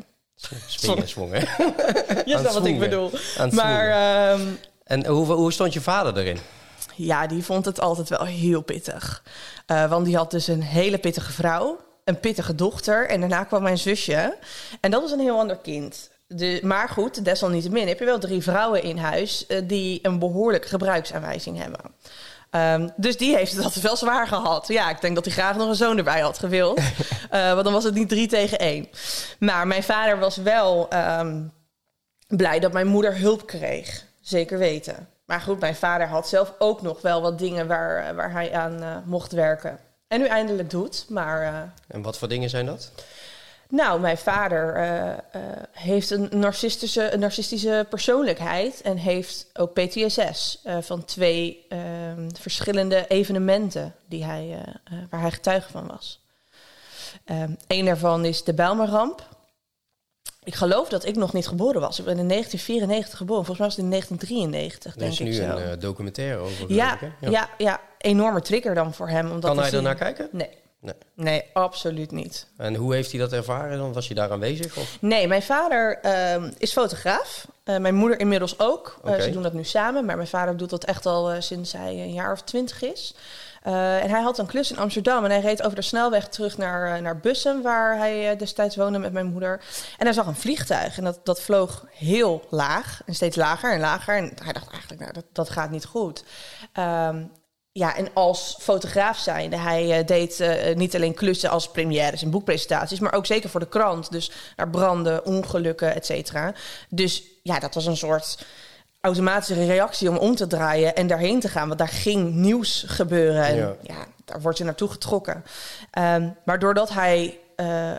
Swingen, 0.66 1.08
zwongen. 1.08 1.40
je 2.30 2.36
snapt 2.38 2.52
wat 2.52 2.66
ik 2.66 2.78
bedoel. 2.78 3.10
Maar, 3.50 4.32
um, 4.32 4.58
en 4.84 5.06
hoe, 5.06 5.26
hoe 5.26 5.52
stond 5.52 5.72
je 5.72 5.80
vader 5.80 6.16
erin? 6.16 6.38
Ja, 6.94 7.26
die 7.26 7.44
vond 7.44 7.64
het 7.64 7.80
altijd 7.80 8.08
wel 8.08 8.24
heel 8.24 8.62
pittig. 8.62 9.22
Uh, 9.66 9.90
want 9.90 10.04
die 10.04 10.16
had 10.16 10.30
dus 10.30 10.46
een 10.46 10.62
hele 10.62 10.98
pittige 10.98 11.32
vrouw, 11.32 11.80
een 12.04 12.20
pittige 12.20 12.54
dochter 12.54 13.08
en 13.08 13.20
daarna 13.20 13.44
kwam 13.44 13.62
mijn 13.62 13.78
zusje. 13.78 14.36
En 14.80 14.90
dat 14.90 15.02
was 15.02 15.10
een 15.10 15.20
heel 15.20 15.38
ander 15.38 15.56
kind. 15.56 16.10
De, 16.32 16.60
maar 16.62 16.88
goed, 16.88 17.24
desalniettemin 17.24 17.88
heb 17.88 17.98
je 17.98 18.04
wel 18.04 18.18
drie 18.18 18.42
vrouwen 18.42 18.82
in 18.82 18.98
huis 18.98 19.44
uh, 19.48 19.58
die 19.64 19.98
een 20.02 20.18
behoorlijke 20.18 20.68
gebruiksaanwijzing 20.68 21.58
hebben. 21.58 21.80
Um, 22.50 22.92
dus 22.96 23.16
die 23.16 23.36
heeft 23.36 23.52
het 23.52 23.64
altijd 23.64 23.84
wel 23.84 23.96
zwaar 23.96 24.26
gehad. 24.26 24.68
Ja, 24.68 24.90
ik 24.90 25.00
denk 25.00 25.14
dat 25.14 25.24
hij 25.24 25.34
graag 25.34 25.56
nog 25.56 25.68
een 25.68 25.74
zoon 25.74 25.98
erbij 25.98 26.20
had 26.20 26.38
gewild. 26.38 26.78
uh, 26.78 26.84
want 27.52 27.64
dan 27.64 27.72
was 27.72 27.84
het 27.84 27.94
niet 27.94 28.08
drie 28.08 28.28
tegen 28.28 28.58
één. 28.58 28.88
Maar 29.38 29.66
mijn 29.66 29.82
vader 29.82 30.18
was 30.18 30.36
wel 30.36 30.88
um, 30.94 31.52
blij 32.26 32.60
dat 32.60 32.72
mijn 32.72 32.86
moeder 32.86 33.18
hulp 33.18 33.46
kreeg. 33.46 34.04
Zeker 34.20 34.58
weten. 34.58 35.08
Maar 35.26 35.40
goed, 35.40 35.60
mijn 35.60 35.76
vader 35.76 36.06
had 36.06 36.28
zelf 36.28 36.54
ook 36.58 36.82
nog 36.82 37.00
wel 37.00 37.22
wat 37.22 37.38
dingen 37.38 37.66
waar, 37.66 38.14
waar 38.14 38.32
hij 38.32 38.54
aan 38.54 38.82
uh, 38.82 38.96
mocht 39.04 39.32
werken. 39.32 39.78
En 40.08 40.20
nu 40.20 40.26
eindelijk 40.26 40.70
doet, 40.70 41.06
maar... 41.08 41.72
en 41.88 42.02
wat 42.02 42.18
voor 42.18 42.28
dingen 42.28 42.50
zijn 42.50 42.66
dat? 42.66 42.92
Nou, 43.70 44.00
mijn 44.00 44.18
vader 44.18 44.76
uh, 44.76 45.06
uh, 45.06 45.42
heeft 45.72 46.10
een 46.10 46.28
narcistische, 46.30 47.12
een 47.12 47.20
narcistische 47.20 47.86
persoonlijkheid 47.88 48.80
en 48.80 48.96
heeft 48.96 49.46
ook 49.52 49.72
PTSS 49.72 50.60
uh, 50.64 50.76
van 50.80 51.04
twee 51.04 51.66
ehm, 51.68 52.28
verschillende 52.40 53.06
evenementen 53.08 53.94
die 54.08 54.24
hij, 54.24 54.58
waar 55.10 55.20
hij 55.20 55.30
getuige 55.30 55.70
van 55.70 55.86
was. 55.86 56.20
Um, 57.24 57.56
een 57.66 57.84
daarvan 57.84 58.24
is 58.24 58.44
de 58.44 58.54
Bijlmerramp. 58.54 59.28
Ik 60.42 60.54
geloof 60.54 60.88
dat 60.88 61.04
ik 61.04 61.16
nog 61.16 61.32
niet 61.32 61.48
geboren 61.48 61.80
was. 61.80 61.98
Ik 61.98 62.04
ben 62.04 62.18
in 62.18 62.28
1994 62.28 63.18
geboren. 63.18 63.44
Volgens 63.44 63.58
mij 63.58 63.66
was 63.66 63.76
het 63.76 63.84
in 63.84 63.90
1993, 63.90 64.94
denk 64.94 65.12
ik 65.12 65.18
Er 65.18 65.26
is 65.26 65.38
nu 65.38 65.70
een 65.70 65.78
documentaire 65.78 66.38
over. 66.38 66.72
Ja, 66.72 66.98
ja, 67.20 67.30
ja. 67.30 67.50
ja, 67.58 67.80
enorme 67.98 68.40
trigger 68.40 68.74
dan 68.74 68.94
voor 68.94 69.08
hem. 69.08 69.30
Omdat 69.30 69.54
kan 69.54 69.62
hij 69.62 69.72
er 69.72 69.82
naar 69.82 69.94
kijken? 69.94 70.28
Nee. 70.32 70.59
Nee. 70.82 70.94
nee, 71.14 71.44
absoluut 71.52 72.10
niet. 72.10 72.46
En 72.56 72.74
hoe 72.74 72.94
heeft 72.94 73.10
hij 73.10 73.20
dat 73.20 73.32
ervaren 73.32 73.78
dan? 73.78 73.92
Was 73.92 74.08
je 74.08 74.14
daar 74.14 74.30
aanwezig? 74.30 74.76
Of? 74.76 74.96
Nee, 75.00 75.26
mijn 75.26 75.42
vader 75.42 75.98
uh, 76.04 76.50
is 76.58 76.72
fotograaf. 76.72 77.46
Uh, 77.64 77.76
mijn 77.76 77.94
moeder 77.94 78.20
inmiddels 78.20 78.58
ook. 78.58 78.98
Uh, 79.04 79.10
okay. 79.10 79.22
ze 79.22 79.30
doen 79.30 79.42
dat 79.42 79.52
nu 79.52 79.64
samen. 79.64 80.04
Maar 80.04 80.16
mijn 80.16 80.28
vader 80.28 80.56
doet 80.56 80.70
dat 80.70 80.84
echt 80.84 81.06
al 81.06 81.30
eh, 81.30 81.40
sinds 81.40 81.72
hij 81.72 81.92
een 81.92 82.12
jaar 82.12 82.32
of 82.32 82.42
twintig 82.42 82.82
is. 82.82 83.14
en 83.62 84.10
hij 84.10 84.20
had 84.20 84.38
een 84.38 84.46
klus 84.46 84.70
in 84.70 84.78
Amsterdam. 84.78 85.24
En 85.24 85.30
hij 85.30 85.40
reed 85.40 85.62
over 85.62 85.76
de 85.76 85.82
snelweg 85.82 86.28
terug 86.28 86.58
naar, 86.58 87.02
naar 87.02 87.18
Bussen, 87.18 87.62
waar 87.62 87.96
hij 87.96 88.36
destijds 88.36 88.76
woonde 88.76 88.98
met 88.98 89.12
mijn 89.12 89.26
moeder. 89.26 89.60
En 89.98 90.04
hij 90.04 90.12
zag 90.12 90.26
een 90.26 90.34
vliegtuig. 90.34 90.98
En 90.98 91.04
dat, 91.04 91.20
dat 91.22 91.40
vloog 91.40 91.84
heel 91.90 92.44
laag. 92.50 93.00
En 93.06 93.14
steeds 93.14 93.36
lager 93.36 93.72
en 93.72 93.80
lager. 93.80 94.16
En 94.16 94.32
hij 94.42 94.52
dacht 94.52 94.70
eigenlijk, 94.70 95.00
nou, 95.00 95.12
dat, 95.12 95.24
dat 95.32 95.50
gaat 95.50 95.70
niet 95.70 95.84
goed. 95.84 96.24
Um, 96.78 97.30
ja, 97.72 97.96
en 97.96 98.08
als 98.14 98.56
fotograaf 98.60 99.18
zijnde, 99.18 99.56
hij 99.56 99.98
uh, 99.98 100.06
deed 100.06 100.40
uh, 100.40 100.74
niet 100.74 100.94
alleen 100.94 101.14
klussen 101.14 101.50
als 101.50 101.70
premières 101.70 102.22
en 102.22 102.30
boekpresentaties, 102.30 103.00
maar 103.00 103.12
ook 103.12 103.26
zeker 103.26 103.50
voor 103.50 103.60
de 103.60 103.68
krant. 103.68 104.10
Dus 104.10 104.30
naar 104.56 104.70
branden, 104.70 105.24
ongelukken, 105.24 105.94
et 105.94 106.06
cetera. 106.06 106.54
Dus 106.88 107.22
ja, 107.42 107.58
dat 107.58 107.74
was 107.74 107.86
een 107.86 107.96
soort 107.96 108.46
automatische 109.00 109.66
reactie 109.66 110.08
om 110.08 110.16
om 110.16 110.34
te 110.34 110.46
draaien 110.46 110.94
en 110.94 111.06
daarheen 111.06 111.40
te 111.40 111.48
gaan. 111.48 111.66
Want 111.66 111.78
daar 111.78 111.88
ging 111.88 112.34
nieuws 112.34 112.84
gebeuren. 112.86 113.44
En 113.44 113.56
ja, 113.56 113.76
ja 113.82 114.06
daar 114.24 114.40
word 114.40 114.58
je 114.58 114.64
naartoe 114.64 114.88
getrokken. 114.88 115.44
Um, 115.98 116.36
maar 116.44 116.58
doordat 116.58 116.90
hij 116.90 117.38
uh, 117.56 117.90
uh, 117.90 117.96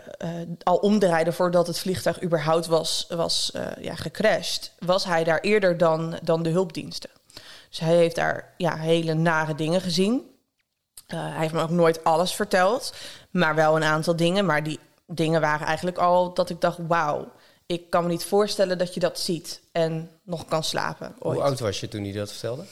al 0.62 0.76
omdraaide 0.76 1.32
voordat 1.32 1.66
het 1.66 1.78
vliegtuig 1.78 2.22
überhaupt 2.22 2.66
was, 2.66 3.06
was 3.08 3.52
uh, 3.56 3.66
ja, 3.80 3.94
gecrashed, 3.94 4.72
was 4.78 5.04
hij 5.04 5.24
daar 5.24 5.40
eerder 5.40 5.78
dan, 5.78 6.18
dan 6.22 6.42
de 6.42 6.50
hulpdiensten. 6.50 7.10
Dus 7.72 7.80
hij 7.80 7.96
heeft 7.96 8.16
daar 8.16 8.54
ja, 8.56 8.76
hele 8.76 9.14
nare 9.14 9.54
dingen 9.54 9.80
gezien. 9.80 10.30
Uh, 11.08 11.20
hij 11.20 11.40
heeft 11.40 11.52
me 11.52 11.62
ook 11.62 11.70
nooit 11.70 12.04
alles 12.04 12.34
verteld, 12.34 12.94
maar 13.30 13.54
wel 13.54 13.76
een 13.76 13.84
aantal 13.84 14.16
dingen. 14.16 14.46
Maar 14.46 14.62
die 14.62 14.78
dingen 15.06 15.40
waren 15.40 15.66
eigenlijk 15.66 15.98
al 15.98 16.34
dat 16.34 16.50
ik 16.50 16.60
dacht: 16.60 16.78
wauw, 16.86 17.32
ik 17.66 17.90
kan 17.90 18.02
me 18.02 18.08
niet 18.08 18.24
voorstellen 18.24 18.78
dat 18.78 18.94
je 18.94 19.00
dat 19.00 19.18
ziet 19.18 19.60
en 19.72 20.10
nog 20.22 20.44
kan 20.44 20.64
slapen. 20.64 21.14
Ooit. 21.18 21.36
Hoe 21.36 21.46
oud 21.46 21.60
was 21.60 21.80
je 21.80 21.88
toen 21.88 22.02
hij 22.02 22.12
dat 22.12 22.30
vertelde? 22.30 22.64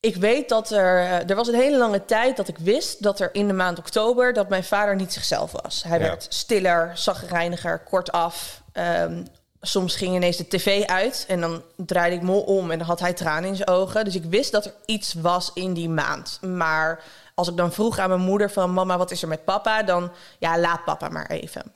Ik 0.00 0.16
weet 0.16 0.48
dat 0.48 0.70
er. 0.70 0.98
Eh, 0.98 1.30
er 1.30 1.36
was 1.36 1.48
een 1.48 1.54
hele 1.54 1.78
lange 1.78 2.04
tijd 2.04 2.36
dat 2.36 2.48
ik 2.48 2.58
wist 2.58 3.02
dat 3.02 3.20
er 3.20 3.34
in 3.34 3.46
de 3.46 3.52
maand 3.52 3.78
oktober. 3.78 4.32
dat 4.32 4.48
mijn 4.48 4.64
vader 4.64 4.96
niet 4.96 5.12
zichzelf 5.12 5.52
was. 5.52 5.82
Hij 5.82 5.98
ja. 5.98 6.04
werd 6.04 6.26
stiller, 6.28 6.90
zagrijniger, 6.94 7.78
kortaf. 7.78 8.62
Um, 8.72 9.26
soms 9.66 9.96
ging 9.96 10.14
ineens 10.14 10.36
de 10.36 10.48
tv 10.48 10.84
uit 10.84 11.24
en 11.28 11.40
dan 11.40 11.62
draaide 11.76 12.16
ik 12.16 12.22
mol 12.22 12.40
om 12.40 12.70
en 12.70 12.78
dan 12.78 12.86
had 12.86 13.00
hij 13.00 13.12
tranen 13.12 13.48
in 13.48 13.56
zijn 13.56 13.68
ogen. 13.68 14.04
Dus 14.04 14.14
ik 14.14 14.24
wist 14.24 14.52
dat 14.52 14.64
er 14.64 14.74
iets 14.84 15.14
was 15.14 15.50
in 15.54 15.74
die 15.74 15.88
maand. 15.88 16.38
Maar 16.42 17.02
als 17.34 17.48
ik 17.48 17.56
dan 17.56 17.72
vroeg 17.72 17.98
aan 17.98 18.08
mijn 18.08 18.20
moeder 18.20 18.50
van 18.50 18.72
mama, 18.72 18.98
wat 18.98 19.10
is 19.10 19.22
er 19.22 19.28
met 19.28 19.44
papa? 19.44 19.82
Dan 19.82 20.12
ja, 20.38 20.58
laat 20.58 20.84
papa 20.84 21.08
maar 21.08 21.30
even. 21.30 21.72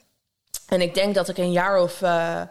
En 0.66 0.80
ik 0.80 0.94
denk 0.94 1.14
dat 1.14 1.28
ik 1.28 1.38
een 1.38 1.52
jaar 1.52 1.82
of 1.82 2.00
uh, 2.00 2.42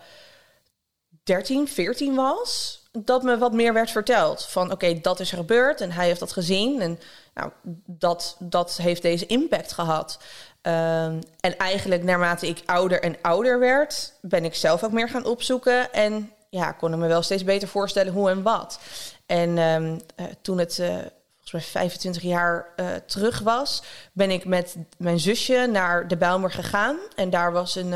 13, 1.23 1.67
14 1.67 2.15
was. 2.15 2.77
Dat 2.91 3.23
me 3.23 3.37
wat 3.37 3.53
meer 3.53 3.73
werd 3.73 3.91
verteld. 3.91 4.45
Van 4.45 4.71
oké, 4.71 4.99
dat 5.01 5.19
is 5.19 5.31
gebeurd 5.31 5.81
en 5.81 5.91
hij 5.91 6.05
heeft 6.05 6.19
dat 6.19 6.31
gezien. 6.31 6.81
En 6.81 6.99
nou, 7.33 7.51
dat, 7.85 8.35
dat 8.39 8.77
heeft 8.77 9.01
deze 9.01 9.25
impact 9.25 9.71
gehad. 9.71 10.19
Um, 10.61 11.19
en 11.39 11.57
eigenlijk 11.57 12.03
naarmate 12.03 12.47
ik 12.47 12.61
ouder 12.65 13.01
en 13.01 13.15
ouder 13.21 13.59
werd, 13.59 14.13
ben 14.21 14.45
ik 14.45 14.55
zelf 14.55 14.83
ook 14.83 14.91
meer 14.91 15.09
gaan 15.09 15.25
opzoeken. 15.25 15.93
En 15.93 16.31
ja, 16.49 16.71
kon 16.71 16.93
ik 16.93 16.99
me 16.99 17.07
wel 17.07 17.21
steeds 17.21 17.43
beter 17.43 17.67
voorstellen 17.67 18.13
hoe 18.13 18.29
en 18.29 18.41
wat. 18.41 18.79
En 19.25 19.57
um, 19.57 19.99
uh, 20.19 20.25
toen 20.41 20.57
het 20.57 20.77
uh, 20.77 20.87
volgens 21.35 21.51
mij 21.51 21.61
25 21.61 22.21
jaar 22.21 22.65
uh, 22.75 22.87
terug 23.05 23.39
was, 23.39 23.83
ben 24.11 24.31
ik 24.31 24.45
met 24.45 24.75
mijn 24.97 25.19
zusje 25.19 25.67
naar 25.71 26.07
de 26.07 26.17
Bijlmer 26.17 26.51
gegaan. 26.51 26.97
En 27.15 27.29
daar 27.29 27.51
was 27.51 27.75
een, 27.75 27.93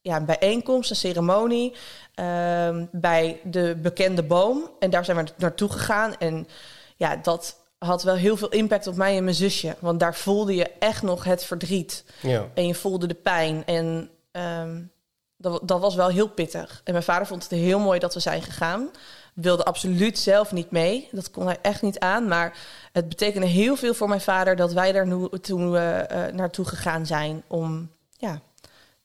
ja, 0.00 0.16
een 0.16 0.24
bijeenkomst, 0.24 0.90
een 0.90 0.96
ceremonie 0.96 1.74
um, 2.14 2.88
bij 2.92 3.40
de 3.44 3.78
bekende 3.82 4.22
boom. 4.22 4.70
En 4.78 4.90
daar 4.90 5.04
zijn 5.04 5.16
we 5.16 5.24
naartoe 5.36 5.70
gegaan. 5.70 6.16
En 6.18 6.48
ja, 6.96 7.16
dat 7.16 7.56
had 7.78 8.02
wel 8.02 8.14
heel 8.14 8.36
veel 8.36 8.48
impact 8.48 8.86
op 8.86 8.96
mij 8.96 9.16
en 9.16 9.24
mijn 9.24 9.36
zusje. 9.36 9.76
Want 9.78 10.00
daar 10.00 10.14
voelde 10.14 10.54
je 10.54 10.70
echt 10.78 11.02
nog 11.02 11.24
het 11.24 11.44
verdriet. 11.44 12.04
Ja. 12.20 12.46
En 12.54 12.66
je 12.66 12.74
voelde 12.74 13.06
de 13.06 13.14
pijn. 13.14 13.66
En 13.66 14.10
um, 14.32 14.90
dat, 15.36 15.60
dat 15.68 15.80
was 15.80 15.94
wel 15.94 16.08
heel 16.08 16.28
pittig. 16.28 16.80
En 16.84 16.92
mijn 16.92 17.04
vader 17.04 17.26
vond 17.26 17.42
het 17.42 17.52
heel 17.52 17.78
mooi 17.78 17.98
dat 17.98 18.14
we 18.14 18.20
zijn 18.20 18.42
gegaan. 18.42 18.90
Wilde 19.34 19.64
absoluut 19.64 20.18
zelf 20.18 20.52
niet 20.52 20.70
mee. 20.70 21.08
Dat 21.12 21.30
kon 21.30 21.46
hij 21.46 21.58
echt 21.62 21.82
niet 21.82 21.98
aan. 21.98 22.28
Maar 22.28 22.56
het 22.92 23.08
betekende 23.08 23.46
heel 23.46 23.76
veel 23.76 23.94
voor 23.94 24.08
mijn 24.08 24.20
vader 24.20 24.56
dat 24.56 24.72
wij 24.72 24.92
daar 24.92 25.06
nu, 25.06 25.28
toen 25.40 25.70
we 25.70 26.08
uh, 26.12 26.34
naartoe 26.34 26.64
gegaan 26.64 27.06
zijn. 27.06 27.42
Om 27.46 27.90
ja, 28.16 28.40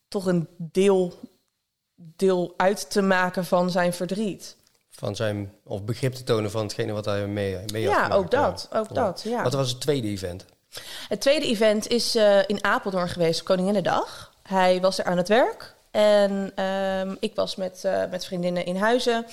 toch 0.08 0.26
een 0.26 0.48
deel, 0.56 1.18
deel 1.94 2.54
uit 2.56 2.90
te 2.90 3.02
maken 3.02 3.44
van 3.44 3.70
zijn 3.70 3.92
verdriet 3.92 4.56
van 4.96 5.16
zijn 5.16 5.52
of 5.64 5.84
begrip 5.84 6.14
te 6.14 6.24
tonen 6.24 6.50
van 6.50 6.62
hetgene 6.62 6.92
wat 6.92 7.04
hij 7.04 7.26
mee, 7.26 7.58
mee 7.72 7.82
ja, 7.82 8.08
had 8.08 8.18
ook 8.18 8.30
dat, 8.30 8.68
ook 8.72 8.88
ja. 8.88 8.94
dat, 8.94 9.22
ja. 9.24 9.42
Wat 9.42 9.52
was 9.52 9.70
het 9.70 9.80
tweede 9.80 10.08
event? 10.08 10.44
Het 11.08 11.20
tweede 11.20 11.46
event 11.46 11.88
is 11.88 12.16
uh, 12.16 12.38
in 12.46 12.64
Apeldoorn 12.64 13.08
geweest, 13.08 13.42
Koninginnedag. 13.42 14.32
Hij 14.42 14.80
was 14.80 14.98
er 14.98 15.04
aan 15.04 15.16
het 15.16 15.28
werk 15.28 15.74
en 15.90 16.64
um, 16.64 17.16
ik 17.20 17.34
was 17.34 17.56
met, 17.56 17.82
uh, 17.86 18.02
met 18.10 18.24
vriendinnen 18.24 18.64
in 18.64 18.76
huizen. 18.76 19.26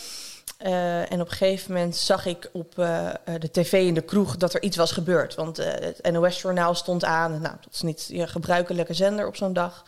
Uh, 0.65 1.11
en 1.11 1.21
op 1.21 1.29
een 1.29 1.35
gegeven 1.35 1.73
moment 1.73 1.95
zag 1.95 2.25
ik 2.25 2.49
op 2.51 2.75
de 2.75 3.51
tv 3.51 3.73
in 3.73 3.93
de 3.93 4.01
kroeg 4.01 4.37
dat 4.37 4.53
er 4.53 4.61
iets 4.61 4.77
was 4.77 4.91
gebeurd. 4.91 5.35
Want 5.35 5.57
het 5.57 6.11
NOS-journaal 6.11 6.75
stond 6.75 7.03
aan. 7.03 7.31
Nou, 7.31 7.55
dat 7.61 7.73
is 7.73 7.81
niet 7.81 8.07
je 8.11 8.27
gebruikelijke 8.27 8.93
zender 8.93 9.27
op 9.27 9.35
zo'n 9.35 9.53
dag. 9.53 9.83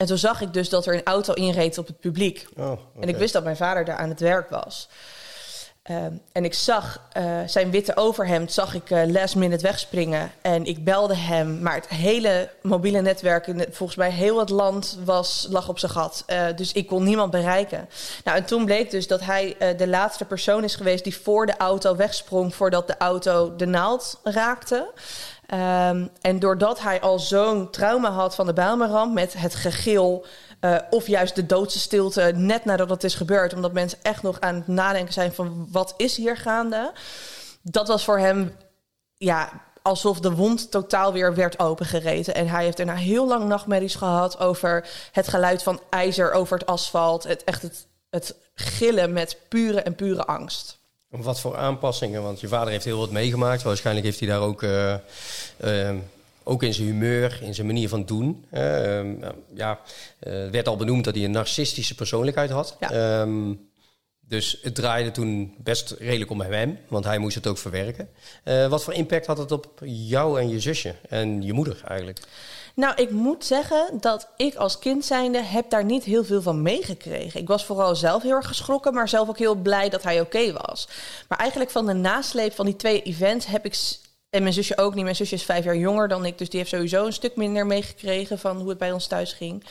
En 0.00 0.06
toen 0.06 0.18
zag 0.18 0.40
ik 0.40 0.52
dus 0.52 0.68
dat 0.68 0.86
er 0.86 0.94
een 0.94 1.04
auto 1.04 1.32
inreed 1.32 1.78
op 1.78 1.86
het 1.86 2.00
publiek. 2.00 2.46
Oh, 2.56 2.70
okay. 2.70 2.84
En 3.00 3.08
ik 3.08 3.16
wist 3.16 3.32
dat 3.32 3.44
mijn 3.44 3.56
vader 3.56 3.84
daar 3.84 3.96
aan 3.96 4.08
het 4.08 4.20
werk 4.20 4.50
was. 4.50 4.88
Uh, 5.90 5.96
en 6.32 6.44
ik 6.44 6.54
zag 6.54 7.00
uh, 7.16 7.38
zijn 7.46 7.70
witte 7.70 7.96
overhemd, 7.96 8.52
zag 8.52 8.74
ik 8.74 8.90
uh, 8.90 9.02
last 9.06 9.36
minute 9.36 9.62
wegspringen. 9.62 10.32
En 10.42 10.64
ik 10.64 10.84
belde 10.84 11.14
hem, 11.14 11.62
maar 11.62 11.74
het 11.74 11.88
hele 11.88 12.50
mobiele 12.62 13.00
netwerk, 13.00 13.44
volgens 13.70 13.98
mij 13.98 14.10
heel 14.10 14.38
het 14.38 14.50
land, 14.50 14.98
was, 15.04 15.46
lag 15.50 15.68
op 15.68 15.78
zijn 15.78 15.92
gat. 15.92 16.24
Uh, 16.26 16.46
dus 16.56 16.72
ik 16.72 16.86
kon 16.86 17.04
niemand 17.04 17.30
bereiken. 17.30 17.88
Nou, 18.24 18.36
en 18.36 18.44
toen 18.44 18.64
bleek 18.64 18.90
dus 18.90 19.06
dat 19.06 19.20
hij 19.20 19.56
de 19.76 19.88
laatste 19.88 20.24
persoon 20.24 20.64
is 20.64 20.74
geweest 20.74 21.04
die 21.04 21.16
voor 21.16 21.46
de 21.46 21.56
auto 21.56 21.96
wegsprong 21.96 22.54
voordat 22.54 22.86
de 22.86 22.96
auto 22.98 23.56
de 23.56 23.66
naald 23.66 24.20
raakte. 24.22 24.92
Um, 25.52 26.10
en 26.20 26.38
doordat 26.38 26.80
hij 26.80 27.00
al 27.00 27.18
zo'n 27.18 27.70
trauma 27.70 28.10
had 28.10 28.34
van 28.34 28.46
de 28.46 28.52
Bijlmerramp 28.52 29.12
met 29.12 29.32
het 29.32 29.54
gegil... 29.54 30.26
Uh, 30.60 30.76
of 30.90 31.06
juist 31.06 31.34
de 31.34 31.46
doodse 31.46 31.78
stilte 31.78 32.32
net 32.34 32.64
nadat 32.64 32.90
het 32.90 33.04
is 33.04 33.14
gebeurd... 33.14 33.54
omdat 33.54 33.72
mensen 33.72 33.98
echt 34.02 34.22
nog 34.22 34.40
aan 34.40 34.54
het 34.54 34.68
nadenken 34.68 35.12
zijn 35.12 35.32
van 35.32 35.68
wat 35.70 35.94
is 35.96 36.16
hier 36.16 36.36
gaande... 36.36 36.92
dat 37.62 37.88
was 37.88 38.04
voor 38.04 38.18
hem 38.18 38.56
ja, 39.14 39.50
alsof 39.82 40.20
de 40.20 40.34
wond 40.34 40.70
totaal 40.70 41.12
weer 41.12 41.34
werd 41.34 41.58
opengereten. 41.58 42.34
En 42.34 42.48
hij 42.48 42.64
heeft 42.64 42.76
daarna 42.76 42.94
heel 42.94 43.26
lang 43.26 43.44
nachtmerries 43.44 43.94
gehad 43.94 44.38
over 44.38 44.88
het 45.12 45.28
geluid 45.28 45.62
van 45.62 45.80
ijzer 45.90 46.32
over 46.32 46.58
het 46.58 46.66
asfalt. 46.66 47.22
Het, 47.22 47.44
echt 47.44 47.62
het, 47.62 47.86
het 48.10 48.34
gillen 48.54 49.12
met 49.12 49.36
pure 49.48 49.80
en 49.80 49.94
pure 49.94 50.24
angst. 50.24 50.79
Wat 51.10 51.40
voor 51.40 51.56
aanpassingen? 51.56 52.22
Want 52.22 52.40
je 52.40 52.48
vader 52.48 52.72
heeft 52.72 52.84
heel 52.84 52.98
wat 52.98 53.10
meegemaakt. 53.10 53.62
Waarschijnlijk 53.62 54.06
heeft 54.06 54.18
hij 54.18 54.28
daar 54.28 54.40
ook, 54.40 54.62
uh, 54.62 54.94
uh, 55.64 55.94
ook 56.42 56.62
in 56.62 56.74
zijn 56.74 56.86
humeur, 56.86 57.38
in 57.42 57.54
zijn 57.54 57.66
manier 57.66 57.88
van 57.88 58.04
doen. 58.04 58.44
Uh, 58.52 59.00
ja, 59.54 59.80
het 60.18 60.50
werd 60.50 60.68
al 60.68 60.76
benoemd 60.76 61.04
dat 61.04 61.14
hij 61.14 61.24
een 61.24 61.30
narcistische 61.30 61.94
persoonlijkheid 61.94 62.50
had. 62.50 62.76
Ja. 62.80 63.20
Um, 63.20 63.68
dus 64.20 64.58
het 64.62 64.74
draaide 64.74 65.10
toen 65.10 65.54
best 65.58 65.94
redelijk 65.98 66.30
om 66.30 66.40
hem, 66.40 66.78
want 66.88 67.04
hij 67.04 67.18
moest 67.18 67.34
het 67.34 67.46
ook 67.46 67.58
verwerken. 67.58 68.08
wat 68.68 68.84
voor 68.84 68.94
impact 68.94 69.26
had 69.26 69.38
het 69.38 69.52
op 69.52 69.80
jou 69.84 70.40
en 70.40 70.48
je 70.48 70.60
zusje 70.60 70.94
en 71.08 71.42
je 71.42 71.52
moeder 71.52 71.80
eigenlijk? 71.88 72.20
Nou, 72.80 72.94
ik 72.96 73.10
moet 73.10 73.44
zeggen 73.44 73.98
dat 74.00 74.28
ik 74.36 74.54
als 74.54 74.78
kind 74.78 75.04
zijnde 75.04 75.42
heb 75.42 75.70
daar 75.70 75.84
niet 75.84 76.04
heel 76.04 76.24
veel 76.24 76.42
van 76.42 76.62
meegekregen. 76.62 77.40
Ik 77.40 77.48
was 77.48 77.64
vooral 77.64 77.96
zelf 77.96 78.22
heel 78.22 78.34
erg 78.34 78.46
geschrokken, 78.46 78.94
maar 78.94 79.08
zelf 79.08 79.28
ook 79.28 79.38
heel 79.38 79.54
blij 79.54 79.88
dat 79.88 80.02
hij 80.02 80.20
oké 80.20 80.52
was. 80.52 80.88
Maar 81.28 81.38
eigenlijk 81.38 81.70
van 81.70 81.86
de 81.86 81.92
nasleep 81.92 82.54
van 82.54 82.64
die 82.64 82.76
twee 82.76 83.02
events 83.02 83.46
heb 83.46 83.64
ik 83.64 83.74
en 84.30 84.42
mijn 84.42 84.54
zusje 84.54 84.78
ook 84.78 84.94
niet. 84.94 85.04
Mijn 85.04 85.16
zusje 85.16 85.34
is 85.34 85.42
vijf 85.42 85.64
jaar 85.64 85.76
jonger 85.76 86.08
dan 86.08 86.24
ik. 86.24 86.38
Dus 86.38 86.48
die 86.48 86.58
heeft 86.58 86.70
sowieso 86.70 87.06
een 87.06 87.12
stuk 87.12 87.36
minder 87.36 87.66
meegekregen 87.66 88.38
van 88.38 88.58
hoe 88.58 88.68
het 88.68 88.78
bij 88.78 88.92
ons 88.92 89.06
thuis 89.06 89.32
ging. 89.32 89.64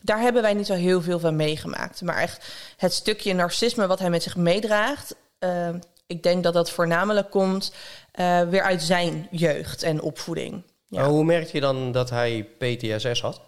Daar 0.00 0.20
hebben 0.20 0.42
wij 0.42 0.54
niet 0.54 0.66
zo 0.66 0.74
heel 0.74 1.02
veel 1.02 1.18
van 1.18 1.36
meegemaakt. 1.36 2.02
Maar 2.02 2.16
echt 2.16 2.44
het 2.76 2.92
stukje 2.92 3.34
narcisme 3.34 3.86
wat 3.86 3.98
hij 3.98 4.10
met 4.10 4.22
zich 4.22 4.36
meedraagt. 4.36 5.14
Uh, 5.38 5.68
ik 6.06 6.22
denk 6.22 6.42
dat 6.42 6.54
dat 6.54 6.70
voornamelijk 6.70 7.30
komt 7.30 7.72
uh, 8.14 8.40
weer 8.40 8.62
uit 8.62 8.82
zijn 8.82 9.28
jeugd 9.30 9.82
en 9.82 10.00
opvoeding. 10.00 10.62
Ja. 10.94 11.08
hoe 11.08 11.24
merkte 11.24 11.50
je 11.52 11.60
dan 11.60 11.92
dat 11.92 12.10
hij 12.10 12.48
PTSS 12.58 13.20
had? 13.20 13.40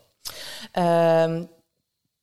Um, 0.73 1.49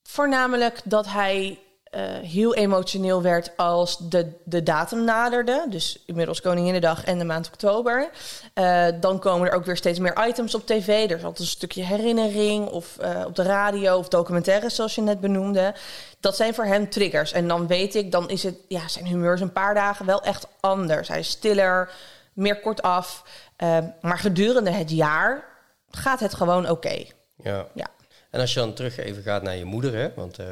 voornamelijk 0.03 0.81
dat 0.83 1.05
hij 1.07 1.59
uh, 1.95 2.01
heel 2.29 2.55
emotioneel 2.55 3.21
werd 3.21 3.57
als 3.57 3.97
de, 3.97 4.31
de 4.43 4.63
datum 4.63 5.03
naderde. 5.03 5.65
Dus 5.69 6.03
inmiddels 6.05 6.41
Koninginnedag 6.41 7.03
en 7.03 7.17
de 7.17 7.25
maand 7.25 7.47
oktober. 7.47 8.09
Uh, 8.55 8.87
dan 8.99 9.19
komen 9.19 9.47
er 9.47 9.55
ook 9.55 9.65
weer 9.65 9.77
steeds 9.77 9.99
meer 9.99 10.27
items 10.27 10.55
op 10.55 10.65
tv. 10.65 10.87
Er 10.87 11.17
is 11.17 11.23
altijd 11.23 11.39
een 11.39 11.45
stukje 11.45 11.83
herinnering 11.83 12.67
of 12.67 12.97
uh, 13.01 13.23
op 13.25 13.35
de 13.35 13.43
radio 13.43 13.97
of 13.97 14.07
documentaires 14.07 14.75
zoals 14.75 14.95
je 14.95 15.01
net 15.01 15.19
benoemde. 15.19 15.73
Dat 16.19 16.35
zijn 16.35 16.53
voor 16.53 16.65
hem 16.65 16.89
triggers. 16.89 17.31
En 17.31 17.47
dan 17.47 17.67
weet 17.67 17.95
ik, 17.95 18.11
dan 18.11 18.29
is 18.29 18.43
het, 18.43 18.55
ja, 18.67 18.87
zijn 18.87 19.05
humeur 19.05 19.33
is 19.33 19.41
een 19.41 19.51
paar 19.51 19.73
dagen 19.73 20.05
wel 20.05 20.21
echt 20.21 20.47
anders. 20.59 21.07
Hij 21.07 21.19
is 21.19 21.29
stiller, 21.29 21.89
meer 22.33 22.59
kortaf. 22.59 23.23
Uh, 23.63 23.77
maar 24.01 24.17
gedurende 24.17 24.71
het 24.71 24.91
jaar 24.91 25.45
gaat 25.89 26.19
het 26.19 26.33
gewoon 26.33 26.63
oké. 26.63 26.71
Okay. 26.71 27.11
Ja. 27.43 27.67
ja. 27.73 27.87
En 28.29 28.39
als 28.39 28.53
je 28.53 28.59
dan 28.59 28.73
terug 28.73 28.97
even 28.97 29.23
gaat 29.23 29.43
naar 29.43 29.55
je 29.55 29.65
moeder, 29.65 29.95
hè? 29.95 30.13
want 30.15 30.39
uh, 30.39 30.45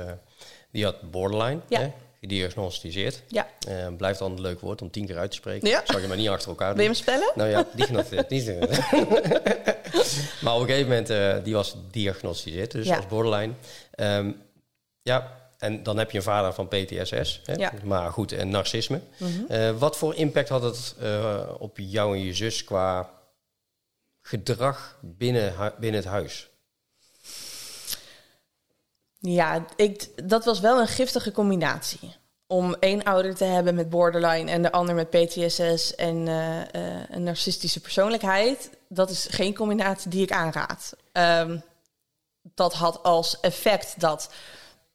die 0.71 0.83
had 0.83 1.11
borderline, 1.11 1.59
ja. 1.67 1.79
hè? 1.79 1.91
gediagnosticeerd. 2.19 3.23
Ja. 3.27 3.47
Uh, 3.69 3.87
blijft 3.97 4.19
dan 4.19 4.31
een 4.31 4.41
leuk 4.41 4.59
woord 4.59 4.81
om 4.81 4.91
tien 4.91 5.05
keer 5.05 5.17
uit 5.17 5.31
te 5.31 5.37
spreken. 5.37 5.69
Ja. 5.69 5.81
Zou 5.85 6.01
je 6.01 6.07
maar 6.07 6.17
niet 6.17 6.29
achter 6.29 6.49
elkaar 6.49 6.75
doen. 6.75 6.77
Wil 6.77 6.85
je 6.85 6.91
hem 6.91 7.01
spellen? 7.01 7.31
Nou 7.35 7.49
ja, 7.49 7.65
diagnosticeerd. 7.75 8.29
niet. 8.29 8.45
maar 10.43 10.53
op 10.53 10.61
een 10.61 10.67
gegeven 10.67 10.87
moment, 10.87 11.09
uh, 11.09 11.35
die 11.43 11.53
was 11.53 11.69
gediagnosticeerd, 11.69 12.71
dus 12.71 12.87
ja. 12.87 12.95
als 12.95 13.07
borderline. 13.07 13.53
Um, 13.95 14.41
ja, 15.01 15.40
en 15.61 15.83
dan 15.83 15.97
heb 15.97 16.11
je 16.11 16.17
een 16.17 16.23
vader 16.23 16.53
van 16.53 16.67
PTSS, 16.67 17.41
hè? 17.45 17.53
Ja. 17.53 17.73
maar 17.83 18.11
goed, 18.11 18.31
en 18.31 18.49
narcisme. 18.49 19.01
Mm 19.17 19.27
-hmm. 19.27 19.45
uh, 19.49 19.77
wat 19.77 19.97
voor 19.97 20.15
impact 20.15 20.49
had 20.49 20.61
het 20.61 20.95
uh, 21.01 21.49
op 21.59 21.77
jou 21.77 22.15
en 22.15 22.23
je 22.23 22.33
zus 22.33 22.63
qua 22.63 23.09
gedrag 24.21 24.97
binnen, 25.01 25.73
binnen 25.79 26.01
het 26.01 26.09
huis? 26.09 26.49
Ja, 29.19 29.65
ik, 29.75 30.09
dat 30.23 30.45
was 30.45 30.59
wel 30.59 30.79
een 30.79 30.87
giftige 30.87 31.31
combinatie. 31.31 32.15
Om 32.47 32.75
één 32.79 33.03
ouder 33.03 33.35
te 33.35 33.43
hebben 33.43 33.75
met 33.75 33.89
borderline 33.89 34.51
en 34.51 34.61
de 34.61 34.71
ander 34.71 34.95
met 34.95 35.09
PTSS 35.09 35.95
en 35.95 36.27
uh, 36.27 36.61
een 37.09 37.23
narcistische 37.23 37.81
persoonlijkheid, 37.81 38.69
dat 38.89 39.09
is 39.09 39.27
geen 39.29 39.53
combinatie 39.53 40.09
die 40.09 40.23
ik 40.23 40.31
aanraad. 40.31 40.95
Um, 41.13 41.63
dat 42.41 42.73
had 42.73 43.03
als 43.03 43.39
effect 43.39 43.99
dat 43.99 44.33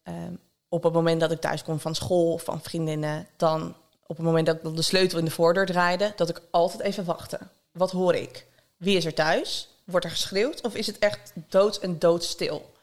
um, 0.04 0.44
op 0.68 0.82
het 0.82 0.92
moment 0.92 1.20
dat 1.20 1.30
ik 1.30 1.40
thuis 1.40 1.62
kom 1.62 1.80
van 1.80 1.94
school 1.94 2.32
of 2.32 2.42
van 2.42 2.62
vriendinnen, 2.62 3.26
dan 3.37 3.75
op 4.06 4.16
het 4.16 4.26
moment 4.26 4.46
dat 4.46 4.56
ik 4.56 4.76
de 4.76 4.82
sleutel 4.82 5.18
in 5.18 5.25
de 5.25 5.30
voordeur 5.30 5.66
draaide, 5.66 6.12
dat 6.16 6.28
ik 6.28 6.40
altijd 6.50 6.82
even 6.82 7.04
wachtte. 7.04 7.38
Wat 7.73 7.90
hoor 7.90 8.14
ik? 8.14 8.46
Wie 8.76 8.96
is 8.96 9.04
er 9.04 9.14
thuis? 9.14 9.68
Wordt 9.85 10.04
er 10.04 10.11
geschreeuwd 10.11 10.61
of 10.61 10.75
is 10.75 10.87
het 10.87 10.99
echt 10.99 11.32
dood 11.49 11.78
en 11.78 11.99
doodstil? 11.99 12.75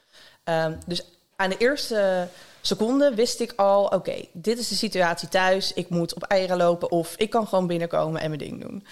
Um, 0.44 0.80
dus 0.86 1.04
aan 1.36 1.50
de 1.50 1.58
eerste 1.58 2.28
seconde 2.62 3.14
wist 3.14 3.40
ik 3.40 3.54
al, 3.56 3.86
oké, 3.86 4.26
dit 4.32 4.58
is 4.58 4.68
de 4.68 4.76
situatie 4.76 5.28
thuis. 5.28 5.74
Ik 5.74 5.90
moet 5.90 6.14
op 6.14 6.24
eieren 6.24 6.58
lopen 6.58 6.92
of 6.92 7.16
ik 7.18 7.30
kan 7.30 7.48
gewoon 7.48 7.68
binnenkomen 7.68 8.22
en 8.22 8.28
mijn 8.28 8.40
ding 8.40 8.62
doen. 8.62 8.86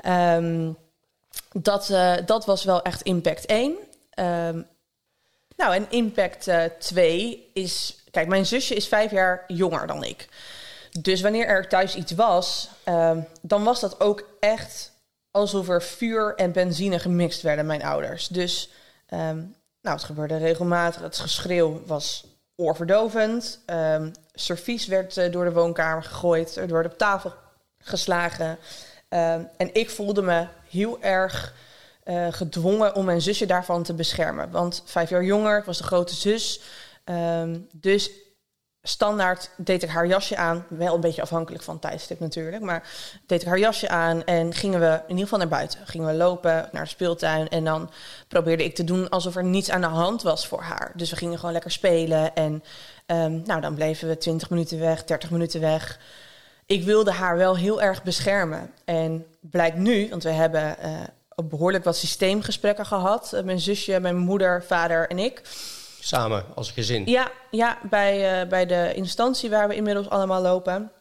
Ehm, 0.00 0.70
dat, 1.52 1.88
uh, 1.88 2.14
dat 2.26 2.44
was 2.44 2.64
wel 2.64 2.82
echt 2.82 3.02
impact 3.02 3.46
1. 3.46 3.70
Um, 4.14 4.66
nou, 5.56 5.74
en 5.74 5.86
impact 5.90 6.50
2 6.78 7.36
uh, 7.36 7.62
is... 7.62 7.96
Kijk, 8.12 8.28
mijn 8.28 8.46
zusje 8.46 8.74
is 8.74 8.88
vijf 8.88 9.10
jaar 9.10 9.44
jonger 9.46 9.86
dan 9.86 10.04
ik. 10.04 10.28
Dus 11.00 11.20
wanneer 11.20 11.46
er 11.46 11.68
thuis 11.68 11.94
iets 11.94 12.12
was, 12.12 12.68
um, 12.84 13.26
dan 13.40 13.64
was 13.64 13.80
dat 13.80 14.00
ook 14.00 14.24
echt 14.40 14.92
alsof 15.30 15.68
er 15.68 15.82
vuur 15.82 16.34
en 16.34 16.52
benzine 16.52 16.98
gemixt 16.98 17.42
werden, 17.42 17.66
mijn 17.66 17.82
ouders. 17.82 18.28
Dus 18.28 18.70
um, 19.10 19.54
nou, 19.80 19.96
het 19.96 20.04
gebeurde 20.04 20.36
regelmatig. 20.36 21.02
Het 21.02 21.18
geschreeuw 21.18 21.82
was 21.86 22.24
oorverdovend. 22.56 23.60
Um, 23.66 24.12
servies 24.32 24.86
werd 24.86 25.16
uh, 25.16 25.32
door 25.32 25.44
de 25.44 25.52
woonkamer 25.52 26.02
gegooid, 26.02 26.56
er 26.56 26.66
werd 26.66 26.86
op 26.86 26.98
tafel 26.98 27.32
geslagen. 27.78 28.58
En 29.56 29.70
ik 29.72 29.90
voelde 29.90 30.22
me 30.22 30.46
heel 30.68 31.02
erg 31.02 31.54
uh, 32.04 32.26
gedwongen 32.30 32.94
om 32.94 33.04
mijn 33.04 33.20
zusje 33.20 33.46
daarvan 33.46 33.82
te 33.82 33.94
beschermen. 33.94 34.50
Want 34.50 34.82
vijf 34.84 35.10
jaar 35.10 35.24
jonger, 35.24 35.58
ik 35.58 35.64
was 35.64 35.78
de 35.78 35.84
grote 35.84 36.14
zus. 36.14 36.60
Um, 37.04 37.68
dus 37.72 38.10
standaard 38.82 39.50
deed 39.56 39.82
ik 39.82 39.88
haar 39.88 40.06
jasje 40.06 40.36
aan. 40.36 40.66
Wel 40.68 40.94
een 40.94 41.00
beetje 41.00 41.22
afhankelijk 41.22 41.64
van 41.64 41.78
tijdstip 41.78 42.20
natuurlijk. 42.20 42.62
Maar 42.62 42.88
deed 43.26 43.42
ik 43.42 43.48
haar 43.48 43.58
jasje 43.58 43.88
aan 43.88 44.24
en 44.24 44.54
gingen 44.54 44.80
we 44.80 44.92
in 44.92 45.08
ieder 45.08 45.22
geval 45.22 45.38
naar 45.38 45.48
buiten. 45.48 45.86
Gingen 45.86 46.06
we 46.06 46.14
lopen 46.14 46.68
naar 46.72 46.82
de 46.82 46.88
speeltuin. 46.88 47.48
En 47.48 47.64
dan 47.64 47.90
probeerde 48.28 48.64
ik 48.64 48.74
te 48.74 48.84
doen 48.84 49.08
alsof 49.08 49.36
er 49.36 49.44
niets 49.44 49.70
aan 49.70 49.80
de 49.80 49.86
hand 49.86 50.22
was 50.22 50.46
voor 50.46 50.62
haar. 50.62 50.92
Dus 50.94 51.10
we 51.10 51.16
gingen 51.16 51.38
gewoon 51.38 51.52
lekker 51.52 51.70
spelen. 51.70 52.34
En 52.34 52.62
um, 53.06 53.42
nou, 53.44 53.60
dan 53.60 53.74
bleven 53.74 54.08
we 54.08 54.18
20 54.18 54.50
minuten 54.50 54.78
weg, 54.78 55.04
30 55.04 55.30
minuten 55.30 55.60
weg. 55.60 55.98
Ik 56.66 56.84
wilde 56.84 57.10
haar 57.10 57.36
wel 57.36 57.56
heel 57.56 57.82
erg 57.82 58.02
beschermen. 58.02 58.70
En 58.84 59.26
blijkt 59.40 59.76
nu, 59.76 60.08
want 60.08 60.22
we 60.22 60.30
hebben 60.30 60.76
uh, 60.84 61.00
behoorlijk 61.44 61.84
wat 61.84 61.96
systeemgesprekken 61.96 62.86
gehad. 62.86 63.32
Uh, 63.34 63.42
mijn 63.42 63.60
zusje, 63.60 64.00
mijn 64.00 64.16
moeder, 64.16 64.64
vader 64.64 65.08
en 65.08 65.18
ik. 65.18 65.42
Samen, 66.04 66.44
als 66.54 66.70
gezin? 66.70 67.06
Ja, 67.06 67.30
ja 67.50 67.78
bij, 67.90 68.42
uh, 68.42 68.48
bij 68.48 68.66
de 68.66 68.92
instantie 68.94 69.50
waar 69.50 69.68
we 69.68 69.74
inmiddels 69.74 70.08
allemaal 70.08 70.42
lopen. 70.42 70.92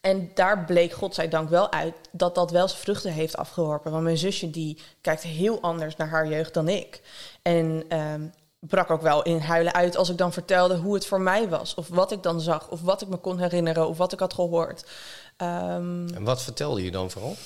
En 0.00 0.30
daar 0.34 0.64
bleek 0.64 0.92
godzijdank 0.92 1.48
wel 1.48 1.72
uit 1.72 1.94
dat 2.12 2.34
dat 2.34 2.50
wel 2.50 2.68
zijn 2.68 2.80
vruchten 2.80 3.12
heeft 3.12 3.36
afgeworpen. 3.36 3.90
Want 3.90 4.04
mijn 4.04 4.18
zusje 4.18 4.50
die 4.50 4.78
kijkt 5.00 5.22
heel 5.22 5.60
anders 5.60 5.96
naar 5.96 6.08
haar 6.08 6.28
jeugd 6.28 6.54
dan 6.54 6.68
ik. 6.68 7.02
En 7.42 7.96
um, 7.98 8.32
brak 8.58 8.90
ook 8.90 9.02
wel 9.02 9.22
in 9.22 9.38
huilen 9.38 9.74
uit 9.74 9.96
als 9.96 10.08
ik 10.08 10.18
dan 10.18 10.32
vertelde 10.32 10.76
hoe 10.76 10.94
het 10.94 11.06
voor 11.06 11.20
mij 11.20 11.48
was. 11.48 11.74
Of 11.74 11.88
wat 11.88 12.12
ik 12.12 12.22
dan 12.22 12.40
zag, 12.40 12.68
of 12.68 12.80
wat 12.80 13.02
ik 13.02 13.08
me 13.08 13.16
kon 13.16 13.38
herinneren, 13.38 13.88
of 13.88 13.98
wat 13.98 14.12
ik 14.12 14.20
had 14.20 14.34
gehoord. 14.34 14.90
Um, 15.36 16.14
en 16.14 16.24
wat 16.24 16.42
vertelde 16.42 16.84
je 16.84 16.90
dan 16.90 17.10
vooral? 17.10 17.36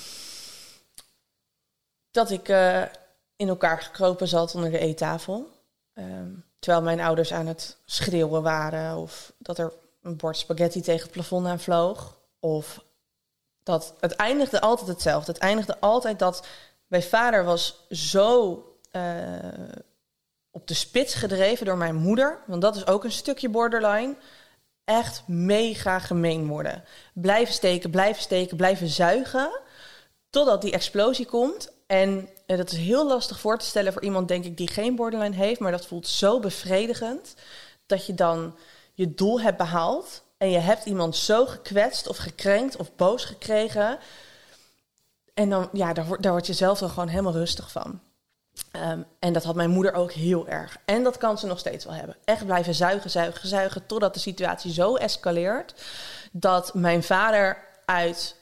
Dat 2.10 2.30
ik 2.30 2.48
uh, 2.48 2.82
in 3.36 3.48
elkaar 3.48 3.82
gekropen 3.82 4.28
zat 4.28 4.54
onder 4.54 4.70
de 4.70 4.78
eettafel. 4.78 5.48
Um, 5.94 6.43
terwijl 6.64 6.84
mijn 6.84 7.00
ouders 7.00 7.32
aan 7.32 7.46
het 7.46 7.76
schreeuwen 7.84 8.42
waren. 8.42 8.96
Of 8.96 9.32
dat 9.38 9.58
er 9.58 9.72
een 10.02 10.16
bord 10.16 10.36
spaghetti 10.36 10.80
tegen 10.80 11.02
het 11.02 11.10
plafond 11.10 11.46
aan 11.46 11.60
vloog. 11.60 12.18
Of 12.40 12.84
dat 13.62 13.94
het 14.00 14.16
eindigde 14.16 14.60
altijd 14.60 14.88
hetzelfde. 14.88 15.32
Het 15.32 15.40
eindigde 15.40 15.80
altijd 15.80 16.18
dat 16.18 16.46
mijn 16.86 17.02
vader 17.02 17.44
was 17.44 17.86
zo 17.90 18.52
uh, 18.92 19.02
op 20.50 20.66
de 20.66 20.74
spits 20.74 21.14
gedreven 21.14 21.66
door 21.66 21.76
mijn 21.76 21.94
moeder. 21.94 22.38
Want 22.46 22.62
dat 22.62 22.76
is 22.76 22.86
ook 22.86 23.04
een 23.04 23.12
stukje 23.12 23.48
borderline. 23.48 24.16
Echt 24.84 25.22
mega 25.28 25.98
gemeen 25.98 26.46
worden. 26.46 26.84
Blijven 27.14 27.54
steken, 27.54 27.90
blijven 27.90 28.22
steken, 28.22 28.56
blijven 28.56 28.88
zuigen. 28.88 29.60
Totdat 30.30 30.62
die 30.62 30.72
explosie 30.72 31.26
komt. 31.26 31.72
En 31.86 32.28
en 32.46 32.56
dat 32.56 32.72
is 32.72 32.78
heel 32.78 33.06
lastig 33.06 33.40
voor 33.40 33.58
te 33.58 33.64
stellen 33.64 33.92
voor 33.92 34.02
iemand, 34.02 34.28
denk 34.28 34.44
ik, 34.44 34.56
die 34.56 34.68
geen 34.68 34.96
borderline 34.96 35.36
heeft. 35.36 35.60
Maar 35.60 35.72
dat 35.72 35.86
voelt 35.86 36.08
zo 36.08 36.40
bevredigend 36.40 37.34
dat 37.86 38.06
je 38.06 38.14
dan 38.14 38.56
je 38.92 39.14
doel 39.14 39.40
hebt 39.40 39.58
behaald. 39.58 40.22
En 40.38 40.50
je 40.50 40.58
hebt 40.58 40.86
iemand 40.86 41.16
zo 41.16 41.46
gekwetst 41.46 42.06
of 42.06 42.16
gekrenkt 42.16 42.76
of 42.76 42.96
boos 42.96 43.24
gekregen. 43.24 43.98
En 45.34 45.50
dan, 45.50 45.68
ja, 45.72 45.92
daar, 45.92 46.20
daar 46.20 46.32
word 46.32 46.46
je 46.46 46.52
zelf 46.52 46.78
dan 46.78 46.88
gewoon 46.88 47.08
helemaal 47.08 47.32
rustig 47.32 47.70
van. 47.70 48.00
Um, 48.76 49.06
en 49.18 49.32
dat 49.32 49.44
had 49.44 49.54
mijn 49.54 49.70
moeder 49.70 49.92
ook 49.92 50.12
heel 50.12 50.48
erg. 50.48 50.76
En 50.84 51.02
dat 51.02 51.18
kan 51.18 51.38
ze 51.38 51.46
nog 51.46 51.58
steeds 51.58 51.84
wel 51.84 51.94
hebben. 51.94 52.16
Echt 52.24 52.44
blijven 52.44 52.74
zuigen, 52.74 53.10
zuigen, 53.10 53.48
zuigen. 53.48 53.86
Totdat 53.86 54.14
de 54.14 54.20
situatie 54.20 54.72
zo 54.72 54.94
escaleert. 54.96 55.74
Dat 56.32 56.74
mijn 56.74 57.02
vader 57.02 57.58
uit 57.84 58.36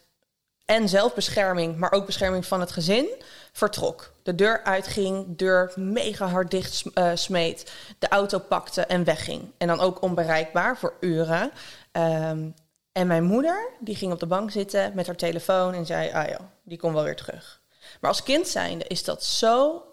en 0.64 0.88
zelfbescherming, 0.88 1.76
maar 1.76 1.92
ook 1.92 2.06
bescherming 2.06 2.46
van 2.46 2.60
het 2.60 2.72
gezin, 2.72 3.08
vertrok. 3.52 4.12
De 4.22 4.34
deur 4.34 4.62
uitging, 4.64 5.36
deur 5.36 5.72
mega 5.74 6.26
hard 6.26 6.50
dicht 6.50 6.84
uh, 6.94 7.10
smeet, 7.14 7.72
de 7.98 8.08
auto 8.08 8.38
pakte 8.38 8.82
en 8.82 9.04
wegging. 9.04 9.52
En 9.58 9.66
dan 9.66 9.80
ook 9.80 10.02
onbereikbaar 10.02 10.76
voor 10.78 10.94
uren. 11.00 11.50
Um, 11.92 12.54
en 12.92 13.06
mijn 13.06 13.24
moeder, 13.24 13.70
die 13.80 13.96
ging 13.96 14.12
op 14.12 14.20
de 14.20 14.26
bank 14.26 14.50
zitten 14.50 14.92
met 14.94 15.06
haar 15.06 15.16
telefoon 15.16 15.74
en 15.74 15.86
zei, 15.86 16.12
ah 16.12 16.28
joh, 16.28 16.40
die 16.62 16.78
komt 16.78 16.94
wel 16.94 17.04
weer 17.04 17.16
terug. 17.16 17.60
Maar 18.00 18.10
als 18.10 18.22
kind 18.22 18.48
zijnde 18.48 18.84
is 18.86 19.04
dat 19.04 19.24
zo 19.24 19.84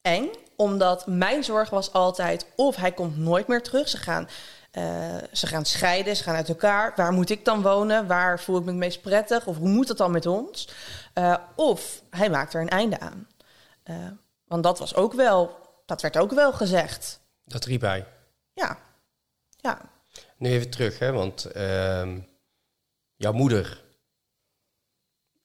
eng, 0.00 0.30
omdat 0.56 1.06
mijn 1.06 1.44
zorg 1.44 1.70
was 1.70 1.92
altijd, 1.92 2.46
of 2.56 2.76
hij 2.76 2.92
komt 2.92 3.16
nooit 3.16 3.46
meer 3.46 3.62
terug. 3.62 3.88
Ze 3.88 3.96
gaan 3.96 4.28
uh, 4.78 5.16
ze 5.32 5.46
gaan 5.46 5.64
scheiden, 5.64 6.16
ze 6.16 6.22
gaan 6.22 6.34
uit 6.34 6.48
elkaar. 6.48 6.92
Waar 6.96 7.12
moet 7.12 7.30
ik 7.30 7.44
dan 7.44 7.62
wonen? 7.62 8.06
Waar 8.06 8.40
voel 8.40 8.56
ik 8.56 8.64
me 8.64 8.70
het 8.70 8.78
meest 8.78 9.00
prettig? 9.00 9.46
Of 9.46 9.56
hoe 9.56 9.68
moet 9.68 9.88
het 9.88 9.98
dan 9.98 10.10
met 10.10 10.26
ons? 10.26 10.68
Uh, 11.18 11.36
of 11.56 12.02
hij 12.10 12.30
maakt 12.30 12.54
er 12.54 12.60
een 12.60 12.68
einde 12.68 13.00
aan. 13.00 13.26
Uh, 13.84 13.96
want 14.44 14.62
dat 14.62 14.78
was 14.78 14.94
ook 14.94 15.12
wel, 15.12 15.56
dat 15.86 16.02
werd 16.02 16.16
ook 16.16 16.32
wel 16.32 16.52
gezegd. 16.52 17.20
Dat 17.44 17.64
riep 17.64 17.80
hij. 17.80 18.06
Ja. 18.52 18.78
ja. 19.56 19.80
Nu 20.36 20.50
even 20.50 20.70
terug, 20.70 20.98
hè, 20.98 21.12
want 21.12 21.56
uh, 21.56 22.12
jouw 23.16 23.32
moeder 23.32 23.82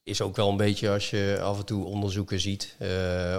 is 0.03 0.21
ook 0.21 0.35
wel 0.35 0.49
een 0.49 0.57
beetje, 0.57 0.89
als 0.89 1.09
je 1.09 1.39
af 1.41 1.57
en 1.57 1.65
toe 1.65 1.85
onderzoeken 1.85 2.39
ziet 2.39 2.75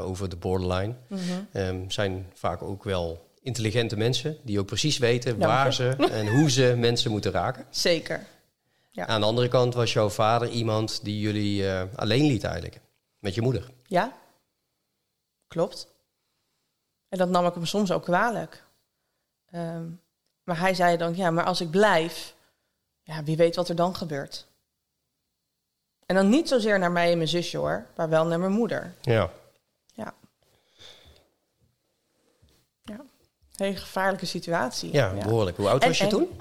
over 0.02 0.28
de 0.28 0.36
borderline, 0.36 0.94
mm 1.06 1.18
-hmm. 1.18 1.48
um, 1.52 1.90
zijn 1.90 2.32
vaak 2.34 2.62
ook 2.62 2.84
wel 2.84 3.30
intelligente 3.42 3.96
mensen 3.96 4.36
die 4.42 4.58
ook 4.58 4.66
precies 4.66 4.98
weten 4.98 5.38
Dank 5.38 5.52
waar 5.52 5.66
je. 5.66 5.72
ze 5.72 5.96
en 6.10 6.26
hoe 6.26 6.50
ze 6.50 6.74
mensen 6.78 7.10
moeten 7.10 7.30
raken. 7.30 7.66
Zeker. 7.70 8.26
Ja. 8.90 9.06
Aan 9.06 9.20
de 9.20 9.26
andere 9.26 9.48
kant 9.48 9.74
was 9.74 9.92
jouw 9.92 10.08
vader 10.08 10.48
iemand 10.48 11.04
die 11.04 11.20
jullie 11.20 11.62
uh, 11.62 11.82
alleen 11.96 12.26
liet 12.26 12.44
eigenlijk. 12.44 12.80
Met 13.18 13.34
je 13.34 13.42
moeder. 13.42 13.70
Ja, 13.86 14.16
klopt. 15.48 15.88
En 17.08 17.18
dat 17.18 17.28
nam 17.28 17.46
ik 17.46 17.54
hem 17.54 17.66
soms 17.66 17.92
ook 17.92 18.02
kwalijk. 18.02 18.64
Um, 19.54 20.00
maar 20.44 20.58
hij 20.58 20.74
zei 20.74 20.96
dan, 20.96 21.16
ja, 21.16 21.30
maar 21.30 21.44
als 21.44 21.60
ik 21.60 21.70
blijf, 21.70 22.34
ja, 23.02 23.22
wie 23.22 23.36
weet 23.36 23.56
wat 23.56 23.68
er 23.68 23.76
dan 23.76 23.96
gebeurt. 23.96 24.46
En 26.06 26.14
dan 26.14 26.28
niet 26.28 26.48
zozeer 26.48 26.78
naar 26.78 26.92
mij 26.92 27.10
en 27.10 27.16
mijn 27.16 27.28
zusje 27.28 27.56
hoor, 27.56 27.86
maar 27.96 28.08
wel 28.08 28.26
naar 28.26 28.40
mijn 28.40 28.52
moeder. 28.52 28.94
Ja. 29.00 29.30
Ja. 29.94 30.14
Ja. 32.82 33.00
Hele 33.54 33.76
gevaarlijke 33.76 34.26
situatie. 34.26 34.92
Ja, 34.92 35.12
behoorlijk. 35.12 35.56
Hoe 35.56 35.68
oud 35.68 35.84
was 35.84 35.98
je 35.98 36.04
en, 36.04 36.10
toen? 36.10 36.40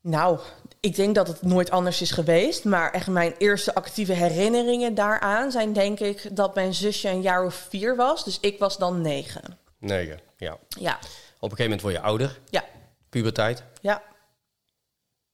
Nou, 0.00 0.40
ik 0.80 0.94
denk 0.94 1.14
dat 1.14 1.28
het 1.28 1.42
nooit 1.42 1.70
anders 1.70 2.00
is 2.00 2.10
geweest. 2.10 2.64
Maar 2.64 2.92
echt 2.92 3.06
mijn 3.06 3.34
eerste 3.38 3.74
actieve 3.74 4.12
herinneringen 4.12 4.94
daaraan 4.94 5.50
zijn 5.50 5.72
denk 5.72 6.00
ik 6.00 6.36
dat 6.36 6.54
mijn 6.54 6.74
zusje 6.74 7.08
een 7.08 7.22
jaar 7.22 7.44
of 7.44 7.54
vier 7.54 7.96
was. 7.96 8.24
Dus 8.24 8.40
ik 8.40 8.58
was 8.58 8.78
dan 8.78 9.00
negen. 9.00 9.58
Negen, 9.78 10.20
ja. 10.36 10.58
Ja. 10.68 10.94
Op 11.40 11.50
een 11.50 11.56
gegeven 11.56 11.62
moment 11.62 11.80
word 11.80 11.94
je 11.94 12.00
ouder. 12.00 12.40
Ja. 12.50 12.64
Puberteit. 13.08 13.62
Ja. 13.80 14.02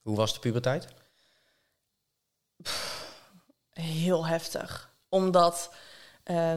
Hoe 0.03 0.17
was 0.17 0.35
de 0.35 0.41
puberteit? 0.41 0.87
Pff, 2.63 3.13
heel 3.71 4.27
heftig. 4.27 4.93
Omdat 5.09 5.75
uh, 6.25 6.53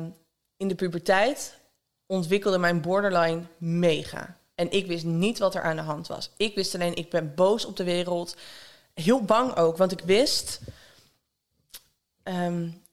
in 0.58 0.68
de 0.68 0.76
puberteit 0.76 1.58
ontwikkelde 2.06 2.58
mijn 2.58 2.82
borderline 2.82 3.42
mega. 3.58 4.38
En 4.56 4.72
ik 4.72 4.86
wist 4.86 5.06
niet 5.06 5.40
wat 5.40 5.56
er 5.56 5.62
aan 5.62 5.76
de 5.76 5.82
hand 5.82 6.08
was. 6.08 6.32
Ik 6.38 6.56
wist 6.56 6.76
alleen, 6.76 6.96
ik 6.96 7.10
ben 7.10 7.36
boos 7.36 7.66
op 7.66 7.76
de 7.76 7.84
wereld. 7.84 8.36
Heel 9.02 9.22
bang 9.22 9.56
ook, 9.56 9.78
want 9.78 9.92
ik 9.92 10.00
wist. 10.00 10.60
Um, 12.24 12.84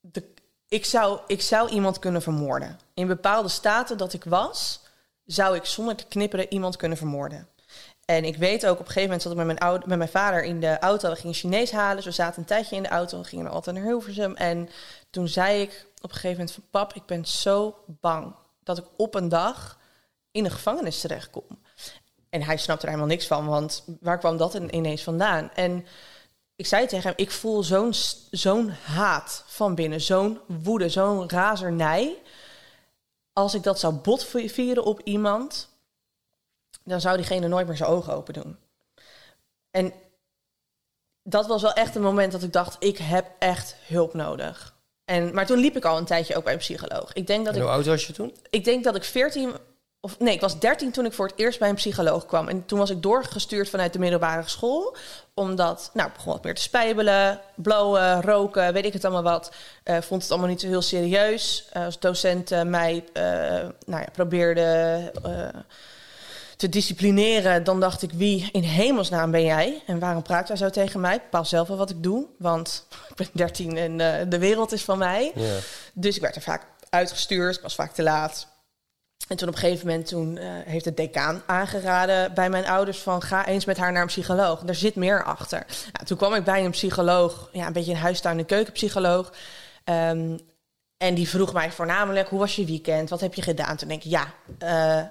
de, 0.00 0.34
ik, 0.68 0.84
zou, 0.84 1.20
ik 1.26 1.42
zou 1.42 1.68
iemand 1.70 1.98
kunnen 1.98 2.22
vermoorden. 2.22 2.80
In 2.94 3.06
bepaalde 3.06 3.48
staten 3.48 3.98
dat 3.98 4.12
ik 4.12 4.24
was, 4.24 4.80
zou 5.24 5.56
ik 5.56 5.64
zonder 5.64 5.96
te 5.96 6.06
knipperen 6.06 6.52
iemand 6.52 6.76
kunnen 6.76 6.98
vermoorden. 6.98 7.48
En 8.04 8.24
ik 8.24 8.36
weet 8.36 8.66
ook, 8.66 8.72
op 8.72 8.78
een 8.78 8.86
gegeven 8.86 9.02
moment 9.02 9.22
zat 9.22 9.32
ik 9.32 9.38
met 9.38 9.46
mijn, 9.46 9.58
oude, 9.58 9.86
met 9.86 9.98
mijn 9.98 10.10
vader 10.10 10.44
in 10.44 10.60
de 10.60 10.78
auto. 10.78 11.10
We 11.10 11.16
gingen 11.16 11.34
Chinees 11.34 11.70
halen. 11.70 11.96
Dus 11.96 12.04
we 12.04 12.10
zaten 12.10 12.40
een 12.40 12.46
tijdje 12.46 12.76
in 12.76 12.82
de 12.82 12.88
auto. 12.88 13.18
We 13.18 13.24
gingen 13.24 13.50
altijd 13.50 13.76
naar 13.76 13.84
Hilversum. 13.84 14.34
En 14.34 14.68
toen 15.10 15.28
zei 15.28 15.60
ik 15.60 15.86
op 15.96 16.10
een 16.10 16.16
gegeven 16.16 16.36
moment 16.36 16.52
van... 16.52 16.64
Pap, 16.70 16.94
ik 16.94 17.06
ben 17.06 17.24
zo 17.24 17.84
bang 17.86 18.34
dat 18.62 18.78
ik 18.78 18.84
op 18.96 19.14
een 19.14 19.28
dag 19.28 19.78
in 20.30 20.44
een 20.44 20.50
gevangenis 20.50 21.00
terechtkom. 21.00 21.58
En 22.30 22.42
hij 22.42 22.56
snapte 22.56 22.86
er 22.86 22.92
helemaal 22.92 23.10
niks 23.10 23.26
van, 23.26 23.46
want 23.46 23.84
waar 24.00 24.18
kwam 24.18 24.36
dat 24.36 24.54
ineens 24.54 25.02
vandaan? 25.02 25.50
En 25.54 25.86
ik 26.56 26.66
zei 26.66 26.86
tegen 26.86 27.08
hem, 27.08 27.18
ik 27.18 27.30
voel 27.30 27.62
zo'n 27.62 27.92
zo'n 28.30 28.70
haat 28.70 29.44
van 29.46 29.74
binnen, 29.74 30.00
zo'n 30.00 30.40
woede, 30.46 30.88
zo'n 30.88 31.28
razernij. 31.28 32.22
Als 33.32 33.54
ik 33.54 33.62
dat 33.62 33.78
zou 33.78 33.94
botvieren 33.94 34.84
op 34.84 35.00
iemand, 35.04 35.68
dan 36.84 37.00
zou 37.00 37.16
diegene 37.16 37.48
nooit 37.48 37.66
meer 37.66 37.76
zijn 37.76 37.90
ogen 37.90 38.12
open 38.12 38.34
doen. 38.34 38.56
En 39.70 39.92
dat 41.22 41.46
was 41.46 41.62
wel 41.62 41.72
echt 41.72 41.94
een 41.94 42.02
moment 42.02 42.32
dat 42.32 42.42
ik 42.42 42.52
dacht, 42.52 42.76
ik 42.78 42.98
heb 42.98 43.26
echt 43.38 43.76
hulp 43.86 44.14
nodig. 44.14 44.76
En, 45.04 45.34
maar 45.34 45.46
toen 45.46 45.58
liep 45.58 45.76
ik 45.76 45.84
al 45.84 45.98
een 45.98 46.04
tijdje 46.04 46.36
ook 46.36 46.44
bij 46.44 46.52
een 46.52 46.58
psycholoog. 46.58 47.12
Ik 47.12 47.26
denk 47.26 47.44
dat 47.44 47.54
en 47.54 47.60
hoe 47.60 47.68
ik, 47.68 47.76
oud 47.76 47.86
was 47.86 48.06
je 48.06 48.12
toen? 48.12 48.36
ik 48.50 48.64
denk 48.64 48.84
dat 48.84 48.96
ik 48.96 49.04
14 49.04 49.52
of 50.00 50.18
nee, 50.18 50.34
ik 50.34 50.40
was 50.40 50.58
13 50.58 50.90
toen 50.90 51.04
ik 51.04 51.12
voor 51.12 51.26
het 51.26 51.38
eerst 51.38 51.58
bij 51.58 51.68
een 51.68 51.74
psycholoog 51.74 52.26
kwam. 52.26 52.48
En 52.48 52.66
toen 52.66 52.78
was 52.78 52.90
ik 52.90 53.02
doorgestuurd 53.02 53.68
vanuit 53.68 53.92
de 53.92 53.98
middelbare 53.98 54.48
school. 54.48 54.96
Omdat, 55.34 55.90
nou, 55.94 56.08
ik 56.08 56.14
begon 56.14 56.32
wat 56.32 56.44
meer 56.44 56.54
te 56.54 56.62
spijbelen, 56.62 57.40
blowen, 57.54 58.22
roken, 58.22 58.72
weet 58.72 58.84
ik 58.84 58.92
het 58.92 59.04
allemaal 59.04 59.32
wat. 59.32 59.52
Uh, 59.84 59.96
vond 60.00 60.22
het 60.22 60.30
allemaal 60.30 60.48
niet 60.48 60.60
zo 60.60 60.66
heel 60.66 60.82
serieus. 60.82 61.68
Uh, 61.76 61.84
als 61.84 61.98
docent 61.98 62.52
uh, 62.52 62.62
mij 62.62 63.04
nou 63.86 64.02
ja, 64.02 64.06
probeerde 64.12 65.12
te 66.56 66.68
disciplineren, 66.68 67.64
dan 67.64 67.80
dacht 67.80 68.02
ik, 68.02 68.10
wie 68.12 68.48
in 68.52 68.62
hemelsnaam 68.62 69.30
ben 69.30 69.44
jij? 69.44 69.82
En 69.86 69.98
waarom 69.98 70.22
praat 70.22 70.48
jij 70.48 70.56
zo 70.56 70.70
tegen 70.70 71.00
mij? 71.00 71.14
Ik 71.14 71.22
bepaal 71.22 71.44
zelf 71.44 71.68
wel 71.68 71.76
wat 71.76 71.90
ik 71.90 72.02
doe, 72.02 72.26
want 72.38 72.86
ik 73.10 73.16
ben 73.16 73.28
13 73.32 73.76
en 73.76 73.96
de 74.28 74.38
wereld 74.38 74.72
is 74.72 74.84
van 74.84 74.98
mij. 74.98 75.32
Dus 75.94 76.16
ik 76.16 76.22
werd 76.22 76.36
er 76.36 76.42
vaak 76.42 76.66
uitgestuurd, 76.90 77.56
ik 77.56 77.62
was 77.62 77.74
vaak 77.74 77.92
te 77.92 78.02
laat. 78.02 78.46
En 79.28 79.36
toen 79.36 79.48
op 79.48 79.54
een 79.54 79.60
gegeven 79.60 79.86
moment 79.86 80.06
toen, 80.06 80.36
uh, 80.36 80.42
heeft 80.64 80.84
de 80.84 80.94
decaan 80.94 81.42
aangeraden 81.46 82.34
bij 82.34 82.50
mijn 82.50 82.66
ouders 82.66 82.98
van 82.98 83.22
ga 83.22 83.46
eens 83.46 83.64
met 83.64 83.76
haar 83.76 83.92
naar 83.92 84.02
een 84.02 84.08
psycholoog. 84.08 84.62
Er 84.66 84.74
zit 84.74 84.94
meer 84.94 85.24
achter. 85.24 85.66
Nou, 85.92 86.06
toen 86.06 86.16
kwam 86.16 86.34
ik 86.34 86.44
bij 86.44 86.64
een 86.64 86.70
psycholoog, 86.70 87.48
ja, 87.52 87.66
een 87.66 87.72
beetje 87.72 87.92
een 87.92 87.98
huistuin- 87.98 88.38
en 88.38 88.46
keukenpsycholoog. 88.46 89.32
Um, 89.84 90.38
en 90.96 91.14
die 91.14 91.28
vroeg 91.28 91.52
mij 91.52 91.72
voornamelijk, 91.72 92.28
hoe 92.28 92.38
was 92.38 92.56
je 92.56 92.64
weekend? 92.64 93.10
Wat 93.10 93.20
heb 93.20 93.34
je 93.34 93.42
gedaan? 93.42 93.76
Toen 93.76 93.88
denk 93.88 94.04
ik, 94.04 94.10
ja, 94.10 94.26
uh, 94.62 95.02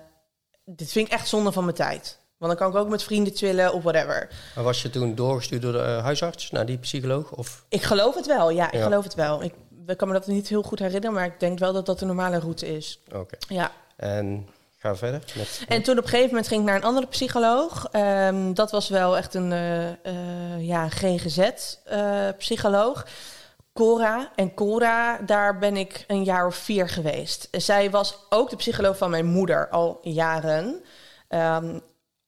dit 0.65 0.91
vind 0.91 1.07
ik 1.07 1.13
echt 1.13 1.27
zonde 1.27 1.51
van 1.51 1.63
mijn 1.63 1.75
tijd. 1.75 2.19
Want 2.37 2.51
dan 2.51 2.61
kan 2.61 2.77
ik 2.77 2.85
ook 2.85 2.89
met 2.89 3.03
vrienden 3.03 3.35
chillen 3.35 3.73
of 3.73 3.83
whatever. 3.83 4.29
Maar 4.55 4.63
was 4.63 4.81
je 4.81 4.89
toen 4.89 5.15
doorgestuurd 5.15 5.61
door 5.61 5.71
de 5.71 5.77
uh, 5.77 6.03
huisarts 6.03 6.51
naar 6.51 6.65
die 6.65 6.77
psycholoog? 6.77 7.31
Of? 7.31 7.65
Ik 7.69 7.83
geloof 7.83 8.15
het 8.15 8.25
wel, 8.25 8.49
ja, 8.49 8.67
ik 8.67 8.73
ja. 8.73 8.83
geloof 8.83 9.03
het 9.03 9.15
wel. 9.15 9.43
Ik, 9.43 9.53
ik 9.87 9.97
kan 9.97 10.07
me 10.07 10.13
dat 10.13 10.27
niet 10.27 10.47
heel 10.47 10.63
goed 10.63 10.79
herinneren, 10.79 11.13
maar 11.13 11.25
ik 11.25 11.39
denk 11.39 11.59
wel 11.59 11.73
dat 11.73 11.85
dat 11.85 11.99
de 11.99 12.05
normale 12.05 12.39
route 12.39 12.75
is. 12.75 12.99
Oké. 13.07 13.17
Okay. 13.17 13.39
Ja. 13.57 13.71
En 13.97 14.47
ga 14.77 14.95
verder. 14.95 15.23
En 15.67 15.83
toen 15.83 15.97
op 15.97 16.03
een 16.03 16.09
gegeven 16.09 16.29
moment 16.29 16.47
ging 16.47 16.61
ik 16.61 16.67
naar 16.67 16.75
een 16.75 16.83
andere 16.83 17.07
psycholoog. 17.07 17.87
Um, 17.91 18.53
dat 18.53 18.71
was 18.71 18.89
wel 18.89 19.17
echt 19.17 19.33
een 19.33 19.51
uh, 19.51 19.89
uh, 19.89 20.67
ja, 20.67 20.89
GGZ-psycholoog. 20.89 23.05
Uh, 23.05 23.11
Cora. 23.73 24.31
En 24.35 24.53
Cora, 24.53 25.17
daar 25.17 25.57
ben 25.57 25.77
ik 25.77 26.03
een 26.07 26.23
jaar 26.23 26.45
of 26.45 26.55
vier 26.55 26.89
geweest. 26.89 27.47
Zij 27.51 27.89
was 27.89 28.25
ook 28.29 28.49
de 28.49 28.55
psycholoog 28.55 28.97
van 28.97 29.09
mijn 29.09 29.25
moeder 29.25 29.69
al 29.69 29.99
jaren. 30.01 30.83
Um, 31.29 31.81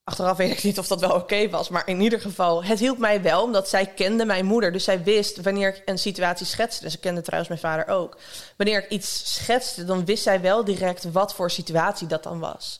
Achteraf 0.10 0.38
weet 0.38 0.52
ik 0.52 0.63
niet 0.63 0.80
of 0.80 0.88
dat 0.88 1.00
wel 1.00 1.12
oké 1.12 1.50
was. 1.50 1.69
Maar 1.69 1.88
in 1.88 2.02
ieder 2.02 2.22
geval, 2.22 2.63
het 2.63 2.80
hielp 2.80 2.98
mij 2.98 3.22
wel, 3.22 3.43
omdat 3.43 3.69
zij 3.69 3.86
kende 3.86 4.26
mijn 4.26 4.45
moeder. 4.45 4.72
Dus 4.72 4.84
zij 4.84 5.04
wist 5.04 5.41
wanneer 5.41 5.76
ik 5.76 5.82
een 5.86 5.98
situatie 5.98 6.45
schetste. 6.45 6.89
Ze 6.89 6.98
kende 6.98 7.22
trouwens 7.22 7.50
mijn 7.50 7.62
vader 7.62 7.93
ook. 7.93 8.17
Wanneer 8.58 8.84
ik 8.84 8.89
iets 8.89 9.34
schetste, 9.34 9.86
dan 9.86 10.06
wist 10.06 10.24
zij 10.24 10.41
wel 10.41 10.63
direct 10.63 11.12
wat 11.12 11.34
voor 11.34 11.52
situatie 11.52 12.08
dat 12.08 12.24
dan 12.24 12.39
was. 12.39 12.80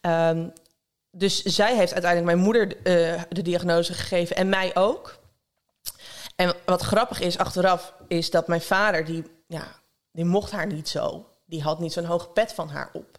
Um, 0.00 0.52
dus 1.10 1.42
zij 1.42 1.76
heeft 1.76 1.92
uiteindelijk 1.92 2.32
mijn 2.32 2.44
moeder 2.46 2.66
uh, 2.66 3.22
de 3.28 3.42
diagnose 3.42 3.94
gegeven 3.94 4.36
en 4.36 4.48
mij 4.48 4.76
ook. 4.76 5.18
En 6.36 6.54
wat 6.64 6.82
grappig 6.82 7.20
is 7.20 7.38
achteraf, 7.38 7.94
is 8.08 8.30
dat 8.30 8.48
mijn 8.48 8.60
vader, 8.60 9.04
die, 9.04 9.24
ja, 9.46 9.80
die 10.12 10.24
mocht 10.24 10.50
haar 10.50 10.66
niet 10.66 10.88
zo. 10.88 11.26
Die 11.46 11.62
had 11.62 11.80
niet 11.80 11.92
zo'n 11.92 12.04
hoge 12.04 12.28
pet 12.28 12.52
van 12.52 12.68
haar 12.68 12.90
op. 12.92 13.18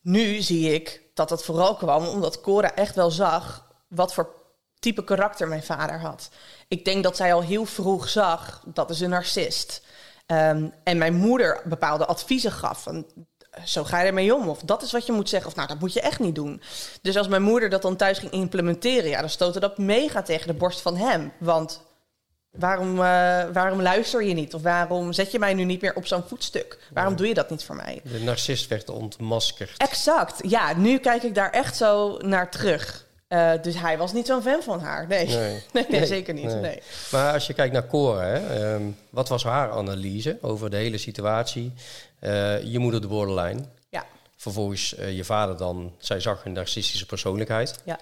Nu 0.00 0.42
zie 0.42 0.74
ik 0.74 1.00
dat 1.20 1.28
dat 1.28 1.44
vooral 1.44 1.74
kwam 1.74 2.06
omdat 2.06 2.40
Cora 2.40 2.74
echt 2.74 2.94
wel 2.94 3.10
zag 3.10 3.66
wat 3.88 4.14
voor 4.14 4.34
type 4.78 5.04
karakter 5.04 5.48
mijn 5.48 5.62
vader 5.62 6.00
had. 6.00 6.28
Ik 6.68 6.84
denk 6.84 7.02
dat 7.02 7.16
zij 7.16 7.34
al 7.34 7.42
heel 7.42 7.64
vroeg 7.64 8.08
zag 8.08 8.62
dat 8.66 8.90
is 8.90 9.00
een 9.00 9.10
narcist. 9.10 9.82
Um, 10.26 10.72
en 10.84 10.98
mijn 10.98 11.14
moeder 11.14 11.62
bepaalde 11.64 12.06
adviezen 12.06 12.52
gaf. 12.52 12.82
Van, 12.82 13.06
zo 13.64 13.84
ga 13.84 14.00
je 14.00 14.06
ermee 14.06 14.34
om. 14.34 14.48
Of 14.48 14.60
dat 14.60 14.82
is 14.82 14.92
wat 14.92 15.06
je 15.06 15.12
moet 15.12 15.28
zeggen. 15.28 15.50
Of 15.50 15.56
nou, 15.56 15.68
dat 15.68 15.80
moet 15.80 15.92
je 15.92 16.00
echt 16.00 16.18
niet 16.18 16.34
doen. 16.34 16.62
Dus 17.02 17.16
als 17.16 17.28
mijn 17.28 17.42
moeder 17.42 17.68
dat 17.68 17.82
dan 17.82 17.96
thuis 17.96 18.18
ging 18.18 18.32
implementeren, 18.32 19.10
ja, 19.10 19.20
dan 19.20 19.30
stootte 19.30 19.60
dat 19.60 19.78
mega 19.78 20.22
tegen 20.22 20.46
de 20.46 20.54
borst 20.54 20.80
van 20.80 20.96
hem. 20.96 21.32
Want 21.38 21.80
waarom, 22.50 22.94
uh, 22.94 23.02
waarom 23.52 23.82
luister 23.82 24.22
je 24.22 24.34
niet? 24.34 24.54
Of 24.54 24.62
waarom 24.62 25.12
zet 25.12 25.32
je 25.32 25.38
mij 25.38 25.54
nu 25.54 25.64
niet 25.64 25.80
meer 25.80 25.94
op 25.94 26.06
zo'n 26.06 26.24
voetstuk? 26.26 26.78
Waarom 26.92 27.16
doe 27.16 27.28
je 27.28 27.34
dat 27.34 27.50
niet 27.50 27.64
voor 27.64 27.76
mij? 27.76 28.00
De 28.04 28.20
narcist 28.20 28.68
werd 28.68 28.88
ontmaskerd. 28.88 29.76
Exact. 29.76 30.50
Ja, 30.50 30.76
nu 30.76 30.98
kijk 30.98 31.22
ik 31.22 31.34
daar 31.34 31.50
echt 31.50 31.76
zo 31.76 32.16
naar 32.18 32.50
terug. 32.50 33.08
Uh, 33.28 33.52
dus 33.62 33.78
hij 33.78 33.98
was 33.98 34.12
niet 34.12 34.26
zo'n 34.26 34.42
fan 34.42 34.62
van 34.62 34.80
haar. 34.80 35.06
Nee, 35.06 35.26
nee. 35.26 35.62
nee, 35.72 35.86
nee 35.88 36.06
zeker 36.06 36.34
niet. 36.34 36.60
Nee. 36.60 36.82
Maar 37.10 37.32
als 37.32 37.46
je 37.46 37.54
kijkt 37.54 37.72
naar 37.72 37.86
Cora, 37.86 38.22
hè, 38.22 38.74
um, 38.74 38.96
wat 39.10 39.28
was 39.28 39.44
haar 39.44 39.70
analyse 39.70 40.38
over 40.40 40.70
de 40.70 40.76
hele 40.76 40.98
situatie? 40.98 41.72
Uh, 42.20 42.62
je 42.62 42.78
moeder 42.78 43.00
de 43.00 43.06
borderline. 43.06 43.60
Ja. 43.88 44.06
Vervolgens 44.36 44.98
uh, 44.98 45.16
je 45.16 45.24
vader 45.24 45.56
dan, 45.56 45.94
zij 45.98 46.20
zag 46.20 46.44
een 46.44 46.52
narcistische 46.52 47.06
persoonlijkheid. 47.06 47.74
Ja. 47.84 47.98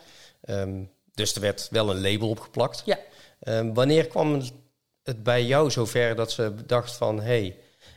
Um, 0.48 0.90
dus 1.14 1.34
er 1.34 1.40
werd 1.40 1.68
wel 1.70 1.90
een 1.90 2.00
label 2.00 2.28
opgeplakt. 2.28 2.82
Ja. 2.84 2.98
Um, 3.42 3.74
wanneer 3.74 4.06
kwam 4.06 4.42
het 5.02 5.22
bij 5.22 5.44
jou 5.44 5.70
zover 5.70 6.14
dat 6.16 6.30
ze 6.30 6.54
dacht 6.66 6.96
van... 6.96 7.20
hey, 7.20 7.56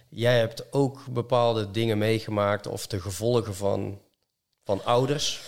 jij 0.10 0.40
hebt 0.40 0.74
ook 0.74 1.06
bepaalde 1.10 1.72
dingen 1.72 1.98
meegemaakt... 1.98 2.68
of 2.68 2.88
de 2.88 3.02
gevolgen 3.02 3.56
van, 3.56 4.00
van 4.64 4.86
ouders... 4.86 5.42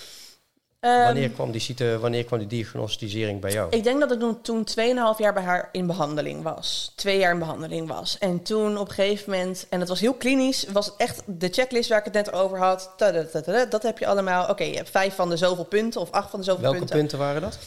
Um, 0.86 1.04
wanneer, 1.04 1.30
kwam 1.30 1.52
die, 1.52 1.76
wanneer 2.00 2.24
kwam 2.24 2.40
die 2.40 2.48
diagnostisering 2.48 3.42
bij 3.42 3.52
jou? 3.52 3.70
Ik 3.70 3.84
denk 3.84 4.00
dat 4.00 4.12
ik 4.12 4.44
toen 4.44 4.68
2,5 4.70 4.74
jaar 5.18 5.34
bij 5.34 5.44
haar 5.44 5.70
in 5.72 5.88
behandeling 5.88 6.44
was. 6.44 6.92
Twee 6.96 7.18
jaar 7.18 7.34
in 7.34 7.40
behandeling 7.40 7.88
was. 7.88 8.18
En 8.18 8.42
toen 8.42 8.78
op 8.78 8.88
een 8.88 8.94
gegeven 8.94 9.32
moment, 9.32 9.66
en 9.70 9.80
het 9.80 9.90
was 9.90 10.00
heel 10.00 10.14
klinisch, 10.14 10.66
was 10.72 10.86
het 10.86 10.96
echt 10.98 11.22
de 11.26 11.50
checklist 11.50 11.90
waar 11.90 11.98
ik 11.98 12.04
het 12.04 12.14
net 12.14 12.32
over 12.34 12.58
had. 12.58 12.94
Dat 13.70 13.84
heb 13.84 13.98
je 13.98 14.08
allemaal. 14.08 14.42
Oké, 14.42 14.52
okay, 14.52 14.70
je 14.70 14.76
hebt 14.76 14.90
vijf 14.90 15.16
van 15.16 15.30
de 15.30 15.38
zoveel 15.38 15.66
punten 15.66 16.02
of 16.02 16.12
acht 16.12 16.30
van 16.30 16.40
de 16.40 16.46
zoveel 16.46 16.62
Welke 16.62 16.78
punten. 16.78 16.98
punten 16.98 17.18
waren 17.18 17.42
dat? 17.42 17.60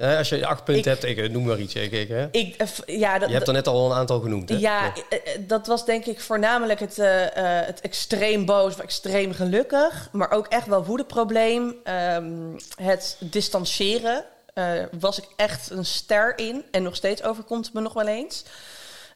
Ja, 0.00 0.18
als 0.18 0.28
je 0.28 0.46
acht 0.46 0.64
punten 0.64 0.92
ik, 0.92 1.00
hebt, 1.00 1.18
ik 1.18 1.30
noem 1.30 1.44
maar 1.44 1.58
iets. 1.58 1.74
Ik, 1.74 1.92
ik, 1.92 2.08
hè? 2.08 2.28
Ik, 2.30 2.56
ja, 2.86 3.18
dat, 3.18 3.28
je 3.28 3.34
hebt 3.34 3.46
er 3.46 3.52
net 3.52 3.66
al 3.66 3.90
een 3.90 3.96
aantal 3.96 4.20
genoemd. 4.20 4.48
Hè? 4.48 4.54
Ja, 4.54 4.84
ja, 4.84 4.92
dat 5.38 5.66
was 5.66 5.84
denk 5.84 6.04
ik 6.04 6.20
voornamelijk 6.20 6.80
het, 6.80 6.98
uh, 6.98 7.06
het 7.66 7.80
extreem 7.80 8.44
boos 8.44 8.74
of 8.74 8.80
extreem 8.80 9.32
gelukkig. 9.32 10.08
Maar 10.12 10.30
ook 10.30 10.46
echt 10.46 10.66
wel 10.66 10.84
woedeprobleem. 10.84 11.74
Um, 11.84 12.56
het 12.74 13.16
distancieren 13.18 14.24
uh, 14.54 14.82
was 15.00 15.18
ik 15.18 15.28
echt 15.36 15.70
een 15.70 15.84
ster 15.84 16.38
in. 16.38 16.64
En 16.70 16.82
nog 16.82 16.96
steeds 16.96 17.22
overkomt 17.22 17.64
het 17.64 17.74
me 17.74 17.80
nog 17.80 17.92
wel 17.92 18.06
eens. 18.06 18.44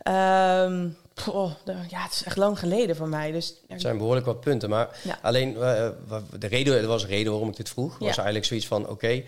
Um, 0.08 0.96
Oh, 1.29 1.53
ja, 1.88 2.03
het 2.03 2.12
is 2.12 2.24
echt 2.24 2.37
lang 2.37 2.59
geleden 2.59 2.96
voor 2.96 3.09
mij. 3.09 3.33
Dus, 3.33 3.55
het 3.66 3.81
zijn 3.81 3.98
behoorlijk 3.98 4.27
wat 4.27 4.40
punten. 4.40 4.70
Maar 4.70 5.00
ja. 5.03 5.18
alleen, 5.22 5.53
uh, 5.53 5.88
de 6.38 6.46
reden, 6.46 6.81
er 6.81 6.87
was 6.87 7.03
een 7.03 7.09
reden 7.09 7.31
waarom 7.31 7.48
ik 7.48 7.57
dit 7.57 7.68
vroeg. 7.68 7.98
was 7.98 8.16
eigenlijk 8.16 8.44
zoiets 8.44 8.66
van, 8.66 8.83
oké, 8.83 8.92
okay, 8.92 9.24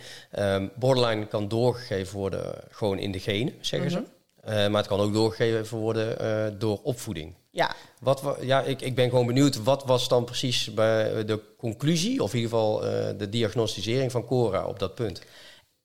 um, 0.54 0.70
borderline 0.74 1.26
kan 1.26 1.48
doorgegeven 1.48 2.18
worden 2.18 2.54
gewoon 2.70 2.98
in 2.98 3.12
de 3.12 3.20
genen, 3.20 3.54
zeggen 3.60 3.90
mm 3.90 3.96
-hmm. 3.96 4.04
ze. 4.04 4.14
Uh, 4.48 4.54
maar 4.54 4.80
het 4.80 4.86
kan 4.86 5.00
ook 5.00 5.12
doorgegeven 5.12 5.78
worden 5.78 6.22
uh, 6.22 6.58
door 6.58 6.80
opvoeding. 6.82 7.34
Ja. 7.50 7.74
Wat, 8.00 8.22
ja, 8.40 8.62
ik, 8.62 8.82
ik 8.82 8.94
ben 8.94 9.08
gewoon 9.08 9.26
benieuwd, 9.26 9.62
wat 9.62 9.84
was 9.84 10.08
dan 10.08 10.24
precies 10.24 10.74
bij 10.74 11.24
de 11.24 11.40
conclusie... 11.58 12.22
of 12.22 12.34
in 12.34 12.40
ieder 12.40 12.50
geval 12.50 12.80
de 13.16 13.28
diagnostisering 13.28 14.12
van 14.12 14.26
Cora 14.26 14.66
op 14.66 14.78
dat 14.78 14.94
punt? 14.94 15.22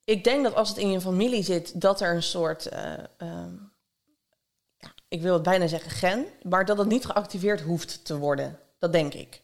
Ik 0.04 0.24
denk 0.24 0.44
dat 0.44 0.56
als 0.56 0.70
het 0.70 0.78
in 0.78 0.92
je 0.92 1.02
familie 1.02 1.44
zit, 1.44 1.82
dat 1.82 2.02
er 2.02 2.16
een 2.16 2.24
soort... 2.24 2.70
Um, 3.18 3.71
ik 5.12 5.22
wil 5.22 5.34
het 5.34 5.44
bijna 5.44 5.68
zeggen 5.68 5.92
gen, 5.92 6.26
maar 6.42 6.66
dat 6.66 6.78
het 6.78 6.88
niet 6.88 7.06
geactiveerd 7.06 7.62
hoeft 7.62 8.06
te 8.06 8.18
worden. 8.18 8.60
Dat 8.80 8.94
denk 8.94 9.14
ik. 9.14 9.42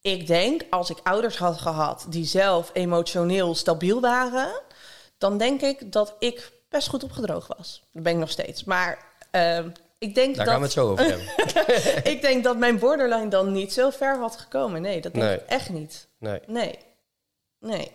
Ik 0.00 0.26
denk, 0.26 0.62
als 0.70 0.90
ik 0.90 0.98
ouders 1.02 1.38
had 1.38 1.60
gehad 1.60 2.06
die 2.08 2.24
zelf 2.24 2.70
emotioneel 2.72 3.54
stabiel 3.54 4.00
waren, 4.00 4.60
dan 5.18 5.38
denk 5.38 5.60
ik 5.60 5.92
dat 5.92 6.14
ik 6.18 6.52
best 6.68 6.88
goed 6.88 7.04
opgedroogd 7.04 7.48
was. 7.56 7.82
Dat 7.92 8.02
ben 8.02 8.12
ik 8.12 8.18
nog 8.18 8.30
steeds. 8.30 8.64
Maar 8.64 9.04
uh, 9.32 9.58
ik 9.98 10.14
denk 10.14 10.36
Daar 10.36 10.44
dat... 10.44 10.54
gaan 10.54 10.62
we 10.62 10.66
het 10.66 10.72
zo 10.72 10.90
over 10.90 11.04
hebben. 11.04 11.26
ik 12.12 12.20
denk 12.20 12.44
dat 12.44 12.56
mijn 12.56 12.78
borderline 12.78 13.28
dan 13.28 13.52
niet 13.52 13.72
zo 13.72 13.90
ver 13.90 14.18
had 14.18 14.36
gekomen. 14.36 14.82
Nee, 14.82 15.00
dat 15.00 15.14
denk 15.14 15.24
nee. 15.24 15.36
ik 15.36 15.46
echt 15.46 15.70
niet. 15.70 16.08
Nee. 16.18 16.40
Nee. 16.46 16.78
Nee. 17.58 17.90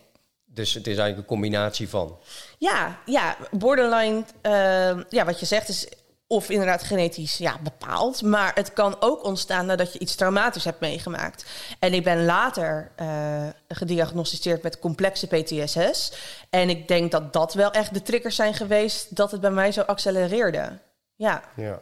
Dus 0.45 0.73
het 0.73 0.87
is 0.87 0.97
eigenlijk 0.97 1.17
een 1.17 1.35
combinatie 1.35 1.89
van. 1.89 2.19
Ja, 2.57 2.99
ja 3.05 3.37
borderline, 3.51 4.23
uh, 4.41 5.03
ja, 5.09 5.25
wat 5.25 5.39
je 5.39 5.45
zegt 5.45 5.69
is 5.69 5.87
of 6.27 6.49
inderdaad 6.49 6.83
genetisch 6.83 7.37
ja, 7.37 7.59
bepaald. 7.63 8.21
Maar 8.21 8.51
het 8.55 8.73
kan 8.73 8.95
ook 8.99 9.23
ontstaan 9.23 9.65
nadat 9.65 9.93
je 9.93 9.99
iets 9.99 10.15
traumatisch 10.15 10.63
hebt 10.63 10.79
meegemaakt. 10.79 11.45
En 11.79 11.93
ik 11.93 12.03
ben 12.03 12.25
later 12.25 12.91
uh, 13.01 13.47
gediagnosticeerd 13.67 14.63
met 14.63 14.79
complexe 14.79 15.27
PTSS. 15.27 16.13
En 16.49 16.69
ik 16.69 16.87
denk 16.87 17.11
dat 17.11 17.33
dat 17.33 17.53
wel 17.53 17.71
echt 17.71 17.93
de 17.93 18.01
triggers 18.01 18.35
zijn 18.35 18.53
geweest 18.53 19.15
dat 19.15 19.31
het 19.31 19.41
bij 19.41 19.51
mij 19.51 19.71
zo 19.71 19.81
accelereerde. 19.81 20.79
Ja. 21.15 21.43
Ja. 21.55 21.79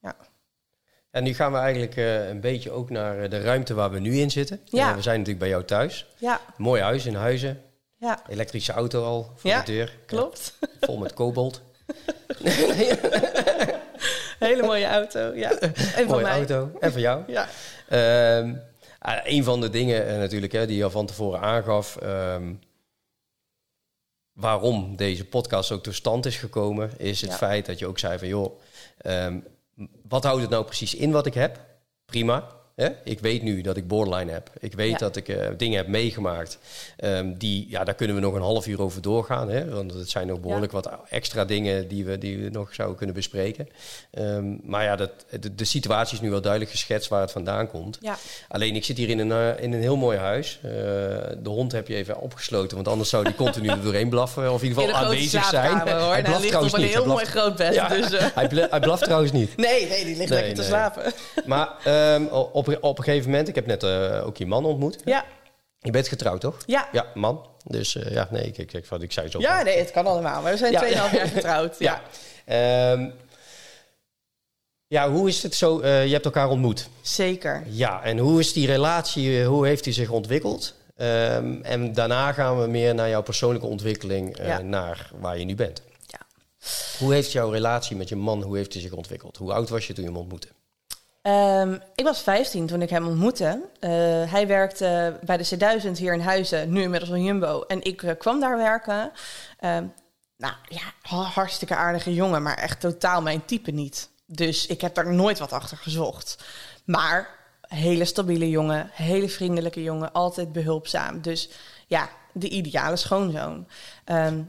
ja. 0.00 0.16
En 1.10 1.22
nu 1.22 1.34
gaan 1.34 1.52
we 1.52 1.58
eigenlijk 1.58 1.96
uh, 1.96 2.28
een 2.28 2.40
beetje 2.40 2.70
ook 2.70 2.90
naar 2.90 3.22
eh, 3.22 3.30
de 3.30 3.40
ruimte 3.40 3.74
waar 3.74 3.90
we 3.90 3.98
nu 3.98 4.16
in 4.16 4.30
zitten. 4.30 4.60
Ja. 4.64 4.88
Uh, 4.88 4.94
we 4.94 5.02
zijn 5.02 5.18
natuurlijk 5.18 5.44
bij 5.44 5.48
jou 5.48 5.64
thuis. 5.64 6.06
Ja. 6.18 6.40
Mooi 6.56 6.82
huis 6.82 7.06
in 7.06 7.14
Huizen. 7.14 7.62
Ja. 7.96 8.22
Elektrische 8.28 8.72
auto 8.72 9.04
al 9.04 9.32
voor 9.34 9.50
Ja, 9.50 9.62
de 9.62 9.72
deur. 9.72 9.98
Klopt. 10.06 10.54
Ja, 10.60 10.68
vol 10.80 10.96
met 10.96 11.14
kobold. 11.14 11.62
Hele 14.38 14.62
mooie 14.62 14.86
auto. 14.86 15.32
Ja. 15.34 15.50
En 15.60 15.72
van 15.96 16.06
Mooie 16.06 16.22
mij. 16.22 16.32
auto. 16.32 16.70
En 16.80 16.92
van 16.92 17.00
jou. 17.00 17.22
Ja. 17.32 17.48
Ehm, 17.88 18.54
ah, 18.98 19.18
een 19.24 19.44
van 19.44 19.60
de 19.60 19.70
dingen 19.70 20.06
eh, 20.06 20.16
natuurlijk 20.18 20.52
hè, 20.52 20.66
die 20.66 20.76
je 20.76 20.84
al 20.84 20.90
van 20.90 21.06
tevoren 21.06 21.40
aangaf. 21.40 21.96
ehm, 21.96 22.52
waarom 24.32 24.96
deze 24.96 25.24
podcast 25.24 25.72
ook 25.72 25.82
tot 25.82 25.94
stand 25.94 26.26
is 26.26 26.36
gekomen, 26.36 26.90
is 26.98 27.20
het 27.20 27.30
Ja. 27.30 27.36
feit 27.36 27.66
dat 27.66 27.78
je 27.78 27.86
ook 27.86 27.98
zei 27.98 28.18
van 28.18 28.28
joh, 28.28 28.60
ehm, 28.98 29.38
wat 30.08 30.24
houdt 30.24 30.40
het 30.40 30.50
nou 30.50 30.64
precies 30.64 30.94
in 30.94 31.10
wat 31.12 31.26
ik 31.26 31.34
heb? 31.34 31.60
Prima. 32.04 32.48
Hè? 32.76 32.88
Ik 33.04 33.20
weet 33.20 33.42
nu 33.42 33.60
dat 33.60 33.76
ik 33.76 33.88
borderline 33.88 34.32
heb. 34.32 34.50
Ik 34.60 34.74
weet 34.74 34.90
Ja. 34.90 34.96
dat 34.98 35.16
ik 35.16 35.28
eh, 35.28 35.46
dingen 35.56 35.76
heb 35.76 35.86
meegemaakt. 35.88 36.58
ehm, 36.96 37.32
die, 37.36 37.66
ja, 37.70 37.84
daar 37.84 37.94
kunnen 37.94 38.16
we 38.16 38.22
nog 38.22 38.34
een 38.34 38.40
half 38.42 38.66
uur 38.66 38.82
over 38.82 39.02
doorgaan. 39.02 39.50
Hè? 39.50 39.68
Want 39.68 39.94
het 39.94 40.10
zijn 40.10 40.26
nog 40.26 40.40
behoorlijk 40.40 40.72
wat 40.72 40.90
extra 41.08 41.44
dingen 41.44 41.88
die 41.88 42.04
we, 42.04 42.18
die 42.18 42.38
we 42.38 42.48
nog 42.50 42.74
zouden 42.74 42.96
kunnen 42.96 43.14
bespreken. 43.14 43.68
Ehm, 44.10 44.44
maar 44.62 44.84
ja, 44.84 44.96
dat, 44.96 45.10
de, 45.40 45.54
de 45.54 45.64
situatie 45.64 46.14
is 46.14 46.20
nu 46.20 46.30
wel 46.30 46.40
duidelijk 46.40 46.70
geschetst 46.70 47.08
waar 47.08 47.20
het 47.20 47.30
vandaan 47.32 47.68
komt. 47.68 47.98
Ja. 48.00 48.16
Alleen 48.48 48.74
ik 48.76 48.84
zit 48.84 48.96
hier 48.96 49.08
in 49.08 49.18
een, 49.18 49.32
eh, 49.32 49.62
in 49.64 49.72
een 49.72 49.80
heel 49.80 49.96
mooi 49.96 50.18
huis. 50.18 50.58
Eh, 50.62 50.70
de 50.70 51.48
hond 51.48 51.72
heb 51.72 51.88
je 51.88 51.94
even 51.94 52.20
opgesloten, 52.20 52.76
want 52.76 52.88
anders 52.88 53.08
zou 53.10 53.24
die 53.24 53.34
continu 53.34 53.68
er 53.68 53.82
doorheen 53.82 54.08
blaffen. 54.08 54.52
Of 54.52 54.62
in 54.62 54.68
ieder 54.68 54.82
geval 54.84 54.98
aanwezig 55.04 55.44
zijn. 55.44 55.78
hoor. 55.78 56.12
Hij 56.12 56.22
blaft 56.22 56.38
ligt 56.40 56.46
trouwens 56.48 56.72
op 56.74 56.78
een 56.78 56.84
niet. 56.84 56.94
heel 56.94 57.04
Hij 57.04 57.12
mooi 57.12 57.26
blaft- 57.30 57.38
groot 57.38 57.56
bed. 57.56 58.10
Dus, 58.10 58.32
hij, 58.34 58.48
bla- 58.48 58.66
hij 58.70 58.80
blaft 58.80 59.02
trouwens 59.04 59.32
niet. 59.32 59.56
nee, 59.56 59.86
nee, 59.88 60.04
die 60.04 60.16
ligt 60.16 60.30
Nee, 60.30 60.38
lekker 60.38 60.54
te 60.54 60.62
slapen. 60.62 61.12
Maar 61.46 61.68
ehm, 61.84 62.24
op, 62.24 62.65
op 62.80 62.98
een 62.98 63.04
gegeven 63.04 63.30
moment, 63.30 63.48
ik 63.48 63.54
heb 63.54 63.66
net 63.66 63.82
eh, 63.82 64.26
ook 64.26 64.36
je 64.36 64.46
man 64.46 64.64
ontmoet. 64.64 64.98
Ja. 65.04 65.24
Je 65.78 65.90
bent 65.90 66.08
getrouwd, 66.08 66.40
toch? 66.40 66.56
Ja. 66.66 66.88
Ja, 66.92 67.06
man. 67.14 67.46
Dus 67.64 67.96
eh, 67.96 68.12
ja, 68.12 68.28
nee, 68.30 68.42
ik, 68.46 68.58
ik, 68.58 68.72
ik, 68.72 68.86
ik 69.00 69.12
zei 69.12 69.26
het 69.26 69.34
zo. 69.34 69.40
Ja, 69.40 69.62
nee, 69.62 69.78
het 69.78 69.90
kan 69.90 70.06
allemaal. 70.06 70.42
Maar 70.42 70.52
we 70.52 70.58
zijn 70.58 70.72
Ja. 70.72 70.82
2,5 70.82 70.90
jaar 70.90 71.10
getrouwd. 71.28 71.78
Ja. 71.88 72.00
Ja, 72.46 72.90
Ehm, 72.92 73.10
ja, 74.86 75.10
hoe 75.10 75.28
is 75.28 75.42
het 75.42 75.54
zo? 75.54 75.80
eh, 75.80 76.06
je 76.06 76.12
hebt 76.12 76.24
elkaar 76.24 76.48
ontmoet. 76.48 76.88
zeker. 77.00 77.62
Ja, 77.66 78.02
en 78.02 78.18
hoe 78.18 78.40
is 78.40 78.52
die 78.52 78.66
relatie, 78.66 79.44
hoe 79.44 79.66
heeft 79.66 79.84
die 79.84 79.92
zich 79.92 80.10
ontwikkeld? 80.10 80.74
Ehm, 80.96 81.60
en 81.62 81.92
daarna 81.92 82.32
gaan 82.32 82.60
we 82.60 82.66
meer 82.66 82.94
naar 82.94 83.08
jouw 83.08 83.22
persoonlijke 83.22 83.66
ontwikkeling, 83.66 84.36
Ja. 84.42 84.60
naar 84.60 85.10
waar 85.18 85.38
je 85.38 85.44
nu 85.44 85.54
bent. 85.54 85.82
Ja. 86.06 86.18
Hoe 86.98 87.12
heeft 87.14 87.32
jouw 87.32 87.50
relatie 87.50 87.96
met 87.96 88.08
je 88.08 88.16
man, 88.16 88.42
hoe 88.42 88.56
heeft 88.56 88.72
die 88.72 88.80
zich 88.82 88.92
ontwikkeld? 88.92 89.36
Hoe 89.36 89.52
oud 89.52 89.68
was 89.68 89.86
je 89.86 89.92
toen 89.92 90.04
je 90.04 90.10
hem 90.10 90.18
ontmoette? 90.18 90.48
Ehm, 91.26 91.78
ik 91.94 92.04
was 92.04 92.20
15 92.22 92.66
toen 92.66 92.82
ik 92.82 92.90
hem 92.90 93.06
ontmoette. 93.06 93.68
Eh, 93.80 93.90
hij 94.32 94.46
werkte 94.46 95.18
bij 95.24 95.36
de 95.36 95.44
C1000 95.54 95.98
hier 95.98 96.12
in 96.12 96.20
Huizen, 96.20 96.72
nu 96.72 96.82
inmiddels 96.82 97.10
een 97.10 97.24
Jumbo. 97.24 97.62
En 97.62 97.82
ik 97.82 98.02
eh, 98.02 98.10
kwam 98.18 98.40
daar 98.40 98.56
werken. 98.56 99.12
Ehm, 99.58 99.84
nou 100.36 100.54
ja, 100.68 100.82
ha- 101.02 101.22
hartstikke 101.22 101.74
aardige 101.74 102.14
jongen, 102.14 102.42
maar 102.42 102.56
echt 102.56 102.80
totaal 102.80 103.22
mijn 103.22 103.44
type 103.44 103.70
niet. 103.70 104.10
Dus 104.26 104.66
ik 104.66 104.80
heb 104.80 104.94
daar 104.94 105.12
nooit 105.12 105.38
wat 105.38 105.52
achter 105.52 105.76
gezocht. 105.76 106.44
Maar 106.84 107.28
hele 107.60 108.04
stabiele 108.04 108.50
jongen, 108.50 108.90
hele 108.92 109.28
vriendelijke 109.28 109.82
jongen, 109.82 110.12
altijd 110.12 110.52
behulpzaam. 110.52 111.20
Dus 111.20 111.48
ja, 111.86 112.08
de 112.32 112.48
ideale 112.48 112.96
schoonzoon. 112.96 113.68
Ehm, 114.04 114.42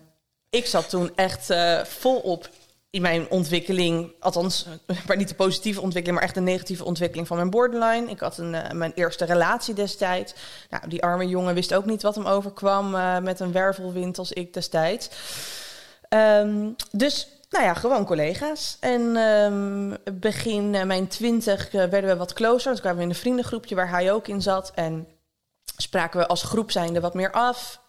ik 0.49 0.65
zat 0.65 0.89
toen 0.89 1.11
echt 1.15 1.49
eh, 1.49 1.83
volop 1.83 2.49
in 2.89 3.01
mijn 3.01 3.29
ontwikkeling, 3.29 4.13
althans, 4.19 4.65
eh, 4.87 4.97
maar 5.07 5.17
niet 5.17 5.27
de 5.27 5.35
positieve 5.35 5.81
ontwikkeling, 5.81 6.19
maar 6.19 6.27
echt 6.27 6.37
de 6.37 6.51
negatieve 6.51 6.85
ontwikkeling 6.85 7.27
van 7.27 7.37
mijn 7.37 7.49
borderline. 7.49 8.09
Ik 8.09 8.19
had 8.19 8.37
een, 8.37 8.55
eh, 8.55 8.71
mijn 8.71 8.91
eerste 8.95 9.25
relatie 9.25 9.73
destijds. 9.73 10.33
Nou, 10.69 10.87
die 10.87 11.03
arme 11.03 11.27
jongen 11.27 11.53
wist 11.53 11.73
ook 11.73 11.85
niet 11.85 12.01
wat 12.01 12.15
hem 12.15 12.25
overkwam 12.25 12.95
eh, 12.95 13.19
met 13.19 13.39
een 13.39 13.51
wervelwind 13.51 14.17
als 14.17 14.31
ik 14.31 14.53
destijds. 14.53 15.09
Ehm, 16.09 16.69
dus, 16.91 17.27
nou 17.49 17.65
ja, 17.65 17.73
gewoon 17.73 18.05
collega's. 18.05 18.77
En 18.79 19.15
ehm, 19.15 20.13
begin 20.19 20.87
mijn 20.87 21.07
twintig 21.07 21.67
eh, 21.73 21.85
werden 21.85 22.09
we 22.09 22.15
wat 22.15 22.33
closer. 22.33 22.71
Toen 22.71 22.81
kwamen 22.81 22.97
we 22.97 23.03
in 23.03 23.09
een 23.09 23.15
vriendengroepje 23.15 23.75
waar 23.75 23.89
hij 23.89 24.11
ook 24.11 24.27
in 24.27 24.41
zat. 24.41 24.71
En 24.75 25.07
spraken 25.77 26.19
we 26.19 26.27
als 26.27 26.43
groep 26.43 26.71
zijnde 26.71 26.99
wat 26.99 27.13
meer 27.13 27.31
af. 27.31 27.81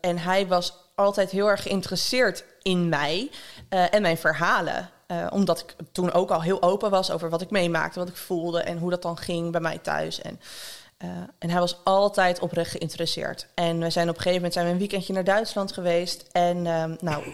En 0.00 0.18
hij 0.18 0.46
was 0.46 0.87
altijd 0.98 1.30
heel 1.30 1.48
erg 1.48 1.62
geïnteresseerd 1.62 2.44
in 2.62 2.88
mij 2.88 3.30
eh, 3.68 3.94
en 3.94 4.02
mijn 4.02 4.18
verhalen. 4.18 4.90
Eh, 5.06 5.26
omdat 5.30 5.60
ik 5.60 5.74
toen 5.92 6.12
ook 6.12 6.30
al 6.30 6.42
heel 6.42 6.62
open 6.62 6.90
was 6.90 7.10
over 7.10 7.30
wat 7.30 7.40
ik 7.40 7.50
meemaakte, 7.50 7.98
wat 7.98 8.08
ik 8.08 8.16
voelde 8.16 8.60
en 8.60 8.78
hoe 8.78 8.90
dat 8.90 9.02
dan 9.02 9.16
ging 9.16 9.52
bij 9.52 9.60
mij 9.60 9.78
thuis. 9.78 10.20
En, 10.20 10.40
eh, 10.96 11.08
en 11.38 11.50
hij 11.50 11.60
was 11.60 11.84
altijd 11.84 12.38
oprecht 12.40 12.70
geïnteresseerd. 12.70 13.46
En 13.54 13.78
we 13.78 13.90
zijn 13.90 14.08
op 14.08 14.14
een 14.14 14.22
gegeven 14.22 14.34
moment 14.34 14.52
zijn 14.52 14.66
we 14.66 14.72
een 14.72 14.78
weekendje 14.78 15.12
naar 15.12 15.24
Duitsland 15.24 15.72
geweest. 15.72 16.24
En 16.32 16.66
ehm, 16.66 16.96
nou, 17.00 17.24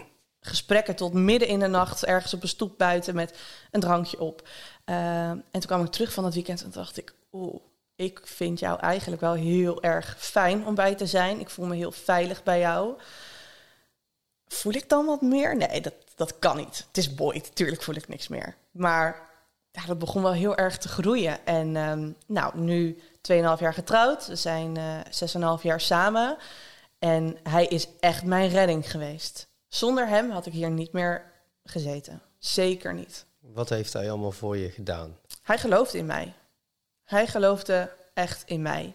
gesprekken 0.40 0.96
tot 0.96 1.12
midden 1.12 1.48
in 1.48 1.58
de 1.58 1.66
nacht 1.66 2.04
ergens 2.04 2.34
op 2.34 2.42
een 2.42 2.48
stoep 2.48 2.78
buiten 2.78 3.14
met 3.14 3.38
een 3.70 3.80
drankje 3.80 4.20
op. 4.20 4.48
En 4.84 5.44
toen 5.50 5.60
kwam 5.60 5.84
ik 5.84 5.90
terug 5.90 6.12
van 6.12 6.24
dat 6.24 6.34
weekend 6.34 6.62
en 6.62 6.70
dacht 6.70 6.96
ik, 6.96 7.14
oeh, 7.32 7.60
ik 7.96 8.20
vind 8.24 8.58
jou 8.58 8.78
eigenlijk 8.80 9.20
wel 9.20 9.32
heel 9.32 9.82
erg 9.82 10.16
fijn 10.18 10.66
om 10.66 10.74
bij 10.74 10.94
te 10.94 11.06
zijn. 11.06 11.40
Ik 11.40 11.50
voel 11.50 11.66
me 11.66 11.74
heel 11.74 11.92
veilig 11.92 12.42
bij 12.42 12.58
jou. 12.58 12.96
Voel 14.54 14.72
ik 14.72 14.88
dan 14.88 15.06
wat 15.06 15.20
meer? 15.20 15.56
Nee, 15.56 15.80
dat, 15.80 15.94
dat 16.14 16.38
kan 16.38 16.56
niet. 16.56 16.84
Het 16.88 16.96
is 16.96 17.14
Boyd, 17.14 17.56
tuurlijk 17.56 17.82
voel 17.82 17.94
ik 17.94 18.08
niks 18.08 18.28
meer. 18.28 18.56
Maar 18.70 19.30
ja, 19.70 19.86
dat 19.86 19.98
begon 19.98 20.22
wel 20.22 20.32
heel 20.32 20.56
erg 20.56 20.78
te 20.78 20.88
groeien. 20.88 21.46
En 21.46 21.76
ehm, 21.76 22.10
nou, 22.26 22.58
nu 22.58 22.98
2,5 22.98 23.02
jaar 23.58 23.74
getrouwd. 23.74 24.26
We 24.26 24.36
zijn 24.36 24.76
eh 24.76 25.56
6,5 25.58 25.62
jaar 25.62 25.80
samen. 25.80 26.36
En 26.98 27.36
hij 27.42 27.66
is 27.66 27.88
echt 28.00 28.24
mijn 28.24 28.48
redding 28.48 28.90
geweest. 28.90 29.48
Zonder 29.68 30.08
hem 30.08 30.30
had 30.30 30.46
ik 30.46 30.52
hier 30.52 30.70
niet 30.70 30.92
meer 30.92 31.32
gezeten. 31.64 32.22
Zeker 32.38 32.94
niet. 32.94 33.24
Wat 33.40 33.68
heeft 33.68 33.92
hij 33.92 34.10
allemaal 34.10 34.32
voor 34.32 34.56
je 34.56 34.70
gedaan? 34.70 35.18
Hij 35.42 35.58
geloofde 35.58 35.98
in 35.98 36.06
mij. 36.06 36.32
Hij 37.04 37.26
geloofde 37.26 37.92
echt 38.14 38.42
in 38.46 38.62
mij. 38.62 38.94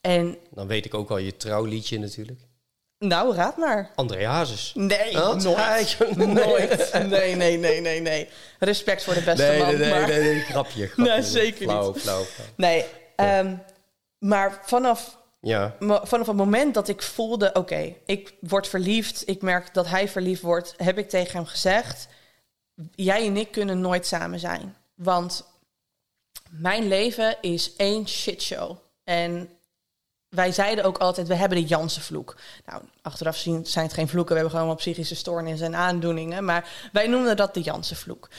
En 0.00 0.38
Dan 0.50 0.66
weet 0.66 0.84
ik 0.84 0.94
ook 0.94 1.10
al 1.10 1.18
je 1.18 1.36
trouwliedje 1.36 1.98
natuurlijk. 1.98 2.40
Nou, 3.08 3.34
raad 3.34 3.56
maar. 3.56 3.90
André 3.94 4.26
Hazes. 4.26 4.72
Nee, 4.74 5.12
Wat? 5.12 5.42
nooit. 5.42 5.98
Nee. 6.16 6.26
nooit. 6.26 6.92
Nee, 7.08 7.36
nee, 7.36 7.58
nee, 7.58 7.80
nee, 7.80 8.00
nee. 8.00 8.28
Respect 8.58 9.04
voor 9.04 9.14
de 9.14 9.20
beste 9.22 9.42
Nee, 9.42 9.58
man. 9.58 9.68
nee, 9.68 9.76
nee, 9.76 9.90
maar... 9.90 10.08
nee, 10.08 10.20
nee, 10.20 10.40
grapje. 10.40 10.86
grapje. 10.92 11.12
Nee, 11.12 11.22
zeker 11.22 11.60
niet. 11.60 11.70
Flauw, 11.70 11.94
flauw, 11.94 12.22
flauw. 12.22 12.46
Nee, 12.56 12.84
ehm, 13.16 13.54
maar 14.18 14.60
vanaf, 14.64 15.18
Ja, 15.40 15.74
vanaf 15.80 16.26
het 16.26 16.36
moment 16.36 16.74
dat 16.74 16.88
ik 16.88 17.02
voelde... 17.02 17.50
oké, 17.52 17.94
ik 18.06 18.34
word 18.40 18.68
verliefd, 18.68 19.22
ik 19.28 19.42
merk 19.42 19.74
dat 19.74 19.86
hij 19.86 20.08
verliefd 20.08 20.42
wordt... 20.42 20.74
heb 20.76 20.98
ik 20.98 21.08
tegen 21.08 21.32
hem 21.36 21.46
gezegd... 21.46 22.08
jij 22.94 23.26
en 23.26 23.36
ik 23.36 23.50
kunnen 23.50 23.80
nooit 23.80 24.06
samen 24.06 24.38
zijn. 24.38 24.76
Want 24.94 25.44
mijn 26.50 26.88
leven 26.88 27.36
is 27.40 27.76
één 27.76 28.08
shitshow. 28.08 28.76
En 29.04 29.48
wij 30.34 30.52
zeiden 30.52 30.84
ook 30.84 30.98
altijd, 30.98 31.28
we 31.28 31.34
hebben 31.34 31.58
de 31.58 31.64
Jansenvloek. 31.64 32.36
Nou, 32.66 32.82
achteraf 33.02 33.36
zien 33.36 33.66
zijn 33.66 33.84
het 33.84 33.94
geen 33.94 34.08
vloeken. 34.08 34.34
We 34.34 34.40
hebben 34.40 34.60
gewoon 34.60 34.76
psychische 34.76 35.14
stoornissen 35.14 35.66
en 35.66 35.76
aandoeningen. 35.76 36.44
Maar 36.44 36.88
wij 36.92 37.06
noemden 37.06 37.36
dat 37.36 37.54
de 37.54 37.60
Jansenvloek. 37.60 38.30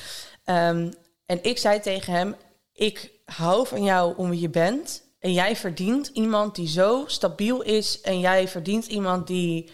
Ehm, 0.43 0.91
en 1.25 1.43
ik 1.43 1.57
zei 1.57 1.79
tegen 1.79 2.13
hem, 2.13 2.35
ik 2.73 3.11
hou 3.25 3.67
van 3.67 3.83
jou 3.83 4.13
om 4.17 4.29
wie 4.29 4.39
je 4.39 4.49
bent. 4.49 5.03
En 5.19 5.33
jij 5.33 5.55
verdient 5.55 6.07
iemand 6.07 6.55
die 6.55 6.67
zo 6.67 7.03
stabiel 7.07 7.61
is. 7.61 8.01
En 8.01 8.19
jij 8.19 8.47
verdient 8.47 8.85
iemand 8.85 9.27
die, 9.27 9.71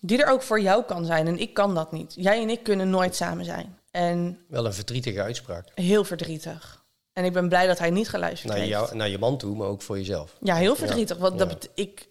die 0.00 0.22
er 0.22 0.30
ook 0.30 0.42
voor 0.42 0.60
jou 0.60 0.84
kan 0.84 1.04
zijn. 1.04 1.26
En 1.26 1.38
ik 1.38 1.54
kan 1.54 1.74
dat 1.74 1.92
niet. 1.92 2.14
Jij 2.16 2.42
en 2.42 2.50
ik 2.50 2.62
kunnen 2.62 2.90
nooit 2.90 3.16
samen 3.16 3.44
zijn. 3.44 3.78
En 3.90 4.38
wel 4.48 4.66
een 4.66 4.74
verdrietige 4.74 5.22
uitspraak. 5.22 5.68
heel 5.74 6.04
verdrietig. 6.04 6.79
En 7.20 7.26
ik 7.26 7.32
ben 7.32 7.48
blij 7.48 7.66
dat 7.66 7.78
hij 7.78 7.90
niet 7.90 8.08
geluisterd 8.08 8.48
Naar, 8.52 8.56
heeft. 8.62 8.70
jou, 8.70 8.94
naar 8.96 9.08
je 9.08 9.18
man 9.18 9.38
toe, 9.38 9.56
maar 9.56 9.68
ook 9.68 9.82
voor 9.82 9.98
jezelf. 9.98 10.36
Ja, 10.40 10.54
heel 10.54 10.76
verdrietig. 10.76 11.16
Want 11.16 11.38
dat 11.38 11.62
Ja. 11.74 11.82
ik, 11.82 12.08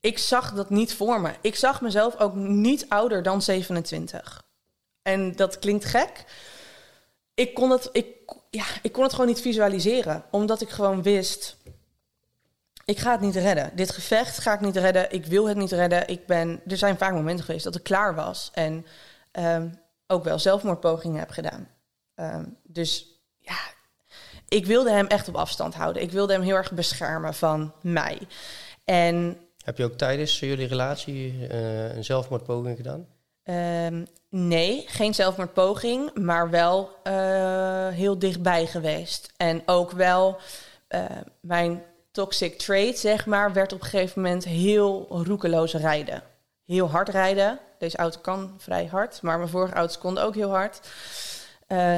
ik 0.00 0.18
zag 0.18 0.52
dat 0.54 0.70
niet 0.70 0.94
voor 0.94 1.20
me. 1.20 1.30
Ik 1.40 1.54
zag 1.56 1.80
mezelf 1.80 2.16
ook 2.18 2.34
niet 2.34 2.88
ouder 2.88 3.22
dan 3.22 3.42
27. 3.42 4.44
En 5.02 5.36
dat 5.36 5.58
klinkt 5.58 5.84
gek. 5.84 6.24
Ik 7.34 7.54
kon 7.54 7.70
het, 7.70 7.88
ik, 7.92 8.06
ja, 8.50 8.64
ik 8.82 8.92
kon 8.92 9.02
het 9.02 9.12
gewoon 9.12 9.26
niet 9.26 9.40
visualiseren. 9.40 10.24
Omdat 10.30 10.60
ik 10.60 10.68
gewoon 10.70 11.02
wist... 11.02 11.56
Ik 12.84 12.98
ga 12.98 13.10
het 13.12 13.20
niet 13.20 13.34
redden. 13.36 13.70
Dit 13.76 13.90
gevecht 13.90 14.38
ga 14.38 14.52
ik 14.54 14.60
niet 14.60 14.76
redden. 14.76 15.12
Ik 15.12 15.26
wil 15.26 15.48
het 15.48 15.56
niet 15.56 15.72
redden. 15.72 16.08
Ik 16.08 16.26
ben, 16.26 16.60
er 16.66 16.76
zijn 16.76 16.98
vaak 16.98 17.12
momenten 17.12 17.44
geweest 17.44 17.64
dat 17.64 17.74
ik 17.76 17.82
klaar 17.82 18.14
was. 18.14 18.50
En 18.54 18.86
ehm, 19.30 19.68
ook 20.06 20.24
wel 20.24 20.38
zelfmoordpogingen 20.38 21.18
heb 21.18 21.30
gedaan. 21.30 21.68
Ehm, 22.14 22.44
dus 22.62 23.18
ja, 23.38 23.56
ik 24.54 24.66
wilde 24.66 24.90
hem 24.90 25.06
echt 25.06 25.28
op 25.28 25.36
afstand 25.36 25.74
houden. 25.74 26.02
Ik 26.02 26.10
wilde 26.10 26.32
hem 26.32 26.42
heel 26.42 26.56
erg 26.56 26.72
beschermen 26.72 27.34
van 27.34 27.72
mij. 27.80 28.18
En 28.84 29.38
Heb 29.64 29.78
je 29.78 29.84
ook 29.84 29.96
tijdens 29.96 30.40
jullie 30.40 30.66
relatie 30.66 31.46
eh, 31.48 31.96
een 31.96 32.04
zelfmoordpoging 32.04 32.76
gedaan? 32.76 33.06
Ehm, 33.42 34.04
nee, 34.28 34.84
geen 34.86 35.14
zelfmoordpoging, 35.14 36.14
maar 36.14 36.50
wel 36.50 36.90
eh, 37.02 37.88
heel 37.88 38.18
dichtbij 38.18 38.66
geweest. 38.66 39.32
En 39.36 39.62
ook 39.66 39.90
wel 39.90 40.36
eh, 40.88 41.04
mijn 41.40 41.82
toxic 42.10 42.58
trait, 42.58 42.98
zeg 42.98 43.26
maar, 43.26 43.52
werd 43.52 43.72
op 43.72 43.80
een 43.80 43.86
gegeven 43.86 44.22
moment 44.22 44.44
heel 44.44 45.06
roekeloos 45.08 45.72
rijden. 45.72 46.22
Heel 46.66 46.90
hard 46.90 47.08
rijden. 47.08 47.58
Deze 47.78 47.96
auto 47.96 48.20
kan 48.20 48.54
vrij 48.58 48.86
hard, 48.86 49.22
maar 49.22 49.38
mijn 49.38 49.50
vorige 49.50 49.74
auto's 49.74 49.98
konden 49.98 50.22
ook 50.22 50.34
heel 50.34 50.50
hard. 50.50 50.80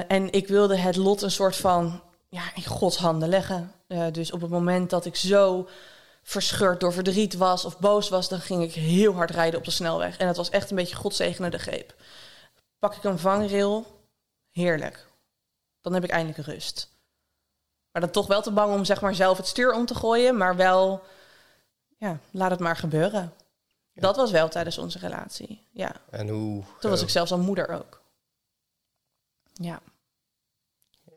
En 0.08 0.32
ik 0.32 0.48
wilde 0.48 0.76
het 0.76 0.96
lot 0.96 1.22
een 1.22 1.30
soort 1.30 1.56
van 1.56 2.00
ja, 2.36 2.54
in 2.54 2.64
Gods 2.64 2.96
handen 2.96 3.28
leggen. 3.28 3.72
Eh, 3.86 4.06
dus 4.12 4.32
op 4.32 4.40
het 4.40 4.50
moment 4.50 4.90
dat 4.90 5.04
ik 5.04 5.16
zo 5.16 5.68
verscheurd 6.22 6.80
door 6.80 6.92
verdriet 6.92 7.34
was 7.34 7.64
of 7.64 7.78
boos 7.78 8.08
was, 8.08 8.28
dan 8.28 8.40
ging 8.40 8.62
ik 8.62 8.72
heel 8.72 9.14
hard 9.14 9.30
rijden 9.30 9.58
op 9.58 9.64
de 9.64 9.70
snelweg. 9.70 10.16
En 10.16 10.26
dat 10.26 10.36
was 10.36 10.50
echt 10.50 10.70
een 10.70 10.76
beetje 10.76 10.96
godzegende 10.96 11.58
greep. 11.58 11.94
Pak 12.78 12.94
ik 12.94 13.04
een 13.04 13.18
vangrail, 13.18 13.86
heerlijk. 14.50 15.06
Dan 15.80 15.94
heb 15.94 16.04
ik 16.04 16.10
eindelijk 16.10 16.46
rust. 16.46 16.88
Maar 17.92 18.02
dan 18.02 18.10
toch 18.10 18.26
wel 18.26 18.42
te 18.42 18.52
bang 18.52 18.74
om 18.74 18.84
zeg 18.84 19.00
maar 19.00 19.14
zelf 19.14 19.36
het 19.36 19.46
stuur 19.46 19.72
om 19.72 19.86
te 19.86 19.94
gooien, 19.94 20.36
maar 20.36 20.56
wel, 20.56 21.02
ja, 21.96 22.18
laat 22.30 22.50
het 22.50 22.60
maar 22.60 22.76
gebeuren. 22.76 23.32
Ja. 23.92 24.02
Dat 24.02 24.16
was 24.16 24.30
wel 24.30 24.48
tijdens 24.48 24.78
onze 24.78 24.98
relatie. 24.98 25.66
Ja, 25.70 25.92
En 26.10 26.28
hoe, 26.28 26.62
toen 26.80 26.90
was 26.90 27.00
eh, 27.00 27.06
ik 27.06 27.12
zelfs 27.12 27.32
al 27.32 27.38
moeder 27.38 27.68
ook. 27.68 28.02
Ja. 29.52 29.80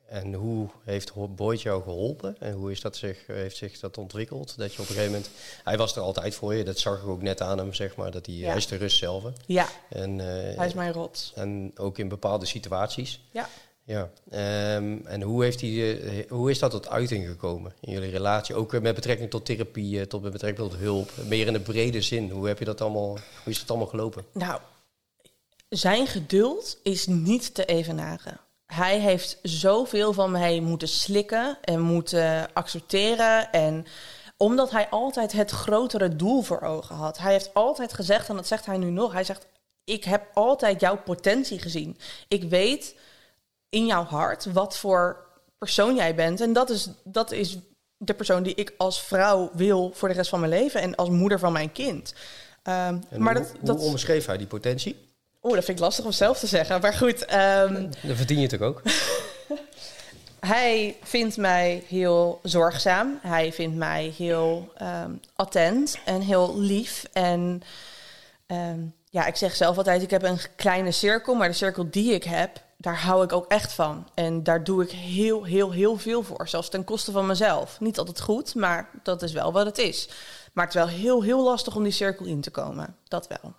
En 0.09 0.33
hoe 0.33 0.67
heeft 0.83 1.11
Boyd 1.35 1.61
jou 1.61 1.83
geholpen? 1.83 2.35
En 2.39 2.53
hoe 2.53 2.71
is 2.71 2.81
dat 2.81 2.95
zich, 2.95 3.27
heeft 3.27 3.57
zich 3.57 3.79
dat 3.79 3.97
ontwikkeld? 3.97 4.57
Dat 4.57 4.73
je 4.73 4.81
op 4.81 4.87
een 4.87 4.93
gegeven 4.95 5.11
moment... 5.11 5.29
Hij 5.63 5.77
was 5.77 5.95
er 5.95 6.01
altijd 6.01 6.35
voor 6.35 6.53
je. 6.55 6.63
Dat 6.63 6.79
zag 6.79 6.97
ik 7.01 7.07
ook 7.07 7.21
net 7.21 7.41
aan 7.41 7.57
hem, 7.57 7.73
zeg 7.73 7.95
maar. 7.95 8.11
Dat 8.11 8.25
hij, 8.25 8.35
Ja. 8.35 8.47
hij 8.47 8.57
is 8.57 8.67
de 8.67 8.75
rust 8.75 8.97
zelf. 8.97 9.23
Ja, 9.45 9.67
En, 9.89 10.19
eh, 10.19 10.57
hij 10.57 10.67
is 10.67 10.73
mijn 10.73 10.93
rots. 10.93 11.31
en 11.35 11.71
ook 11.75 11.97
in 11.97 12.07
bepaalde 12.07 12.45
situaties. 12.45 13.21
Ja. 13.31 13.49
Ja. 13.83 14.09
Ehm, 14.29 14.97
en 15.05 15.21
hoe, 15.21 15.43
heeft 15.43 15.61
hij, 15.61 16.01
eh, 16.01 16.29
hoe 16.29 16.49
is 16.49 16.59
dat 16.59 16.71
tot 16.71 16.89
uiting 16.89 17.27
gekomen 17.27 17.73
in 17.81 17.91
jullie 17.91 18.09
relatie? 18.11 18.55
Ook 18.55 18.73
eh, 18.73 18.81
met 18.81 18.95
betrekking 18.95 19.29
tot 19.29 19.45
therapie, 19.45 20.07
tot 20.07 20.21
met 20.21 20.31
betrekking 20.31 20.69
tot 20.69 20.79
hulp. 20.79 21.11
Meer 21.27 21.47
in 21.47 21.53
de 21.53 21.59
brede 21.59 22.01
zin. 22.01 22.29
Hoe 22.29 22.47
heb 22.47 22.59
je 22.59 22.65
dat 22.65 22.81
allemaal... 22.81 23.11
Hoe 23.43 23.53
is 23.53 23.59
dat 23.59 23.69
allemaal 23.69 23.87
gelopen? 23.87 24.25
Nou, 24.33 24.59
zijn 25.69 26.07
geduld 26.07 26.77
is 26.83 27.07
niet 27.07 27.53
te 27.53 27.65
evenaren. 27.65 28.39
Hij 28.79 28.99
heeft 28.99 29.39
zoveel 29.41 30.13
van 30.13 30.31
mij 30.31 30.59
moeten 30.59 30.87
slikken 30.87 31.57
en 31.61 31.79
moeten 31.79 32.53
accepteren. 32.53 33.51
En 33.51 33.85
omdat 34.37 34.71
hij 34.71 34.89
altijd 34.89 35.31
het 35.31 35.51
grotere 35.51 36.15
doel 36.15 36.41
voor 36.41 36.61
ogen 36.61 36.95
had. 36.95 37.17
Hij 37.17 37.31
heeft 37.31 37.53
altijd 37.53 37.93
gezegd, 37.93 38.29
en 38.29 38.35
dat 38.35 38.47
zegt 38.47 38.65
hij 38.65 38.77
nu 38.77 38.89
nog, 38.89 39.13
hij 39.13 39.23
zegt: 39.23 39.47
Ik 39.83 40.03
heb 40.03 40.27
altijd 40.33 40.79
jouw 40.79 40.97
potentie 40.97 41.59
gezien. 41.59 41.97
Ik 42.27 42.43
weet 42.43 42.95
in 43.69 43.85
jouw 43.85 44.03
hart 44.03 44.45
wat 44.53 44.77
voor 44.77 45.25
persoon 45.57 45.95
jij 45.95 46.15
bent. 46.15 46.41
En 46.41 46.53
dat 46.53 46.69
is, 46.69 46.89
dat 47.03 47.31
is 47.31 47.57
de 47.97 48.13
persoon 48.13 48.43
die 48.43 48.55
ik 48.55 48.73
als 48.77 49.01
vrouw 49.01 49.49
wil 49.53 49.91
voor 49.93 50.07
de 50.07 50.13
rest 50.13 50.29
van 50.29 50.39
mijn 50.39 50.51
leven 50.51 50.81
en 50.81 50.95
als 50.95 51.09
moeder 51.09 51.39
van 51.39 51.51
mijn 51.51 51.71
kind. 51.71 52.13
Ehm, 52.63 52.99
maar 53.17 53.35
hoe, 53.35 53.43
dat, 53.43 53.51
hoe 53.51 53.65
dat, 53.65 53.79
onderschreef 53.79 54.25
hij 54.25 54.37
die 54.37 54.47
potentie? 54.47 55.08
Oeh, 55.43 55.55
dat 55.55 55.65
vind 55.65 55.77
ik 55.77 55.83
lastig 55.83 56.05
om 56.05 56.11
zelf 56.11 56.39
te 56.39 56.47
zeggen. 56.47 56.81
Maar 56.81 56.93
goed, 56.93 57.25
ehm, 57.25 57.89
Dat 58.01 58.15
verdien 58.15 58.39
je 58.39 58.47
toch 58.47 58.61
ook? 58.61 58.81
hij 60.39 60.97
vindt 61.03 61.37
mij 61.37 61.83
heel 61.87 62.39
zorgzaam. 62.43 63.19
Hij 63.21 63.53
vindt 63.53 63.75
mij 63.75 64.13
heel 64.17 64.71
ehm, 64.77 65.11
attent 65.35 65.99
en 66.05 66.21
heel 66.21 66.59
lief. 66.59 67.05
En 67.13 67.61
ehm, 68.47 68.79
ja, 69.09 69.25
ik 69.25 69.35
zeg 69.35 69.55
zelf 69.55 69.77
altijd, 69.77 70.01
ik 70.01 70.09
heb 70.09 70.23
een 70.23 70.39
kleine 70.55 70.91
cirkel. 70.91 71.35
Maar 71.35 71.47
de 71.47 71.53
cirkel 71.53 71.89
die 71.89 72.13
ik 72.13 72.23
heb, 72.23 72.63
daar 72.77 73.01
hou 73.01 73.23
ik 73.23 73.33
ook 73.33 73.47
echt 73.47 73.73
van. 73.73 74.07
En 74.13 74.43
daar 74.43 74.63
doe 74.63 74.83
ik 74.83 74.91
heel, 74.91 75.43
heel, 75.43 75.71
heel 75.71 75.97
veel 75.97 76.23
voor. 76.23 76.47
Zelfs 76.47 76.69
ten 76.69 76.83
koste 76.83 77.11
van 77.11 77.25
mezelf. 77.25 77.79
Niet 77.79 77.97
altijd 77.97 78.21
goed, 78.21 78.55
maar 78.55 78.89
dat 79.03 79.21
is 79.21 79.31
wel 79.31 79.51
wat 79.51 79.65
het 79.65 79.77
is. 79.77 80.09
Maar 80.53 80.65
het 80.65 80.75
is 80.75 80.81
wel 80.81 80.89
heel, 80.89 81.23
heel 81.23 81.43
lastig 81.43 81.75
om 81.75 81.83
die 81.83 81.91
cirkel 81.91 82.25
in 82.25 82.41
te 82.41 82.51
komen. 82.51 82.95
Dat 83.07 83.27
wel, 83.27 83.53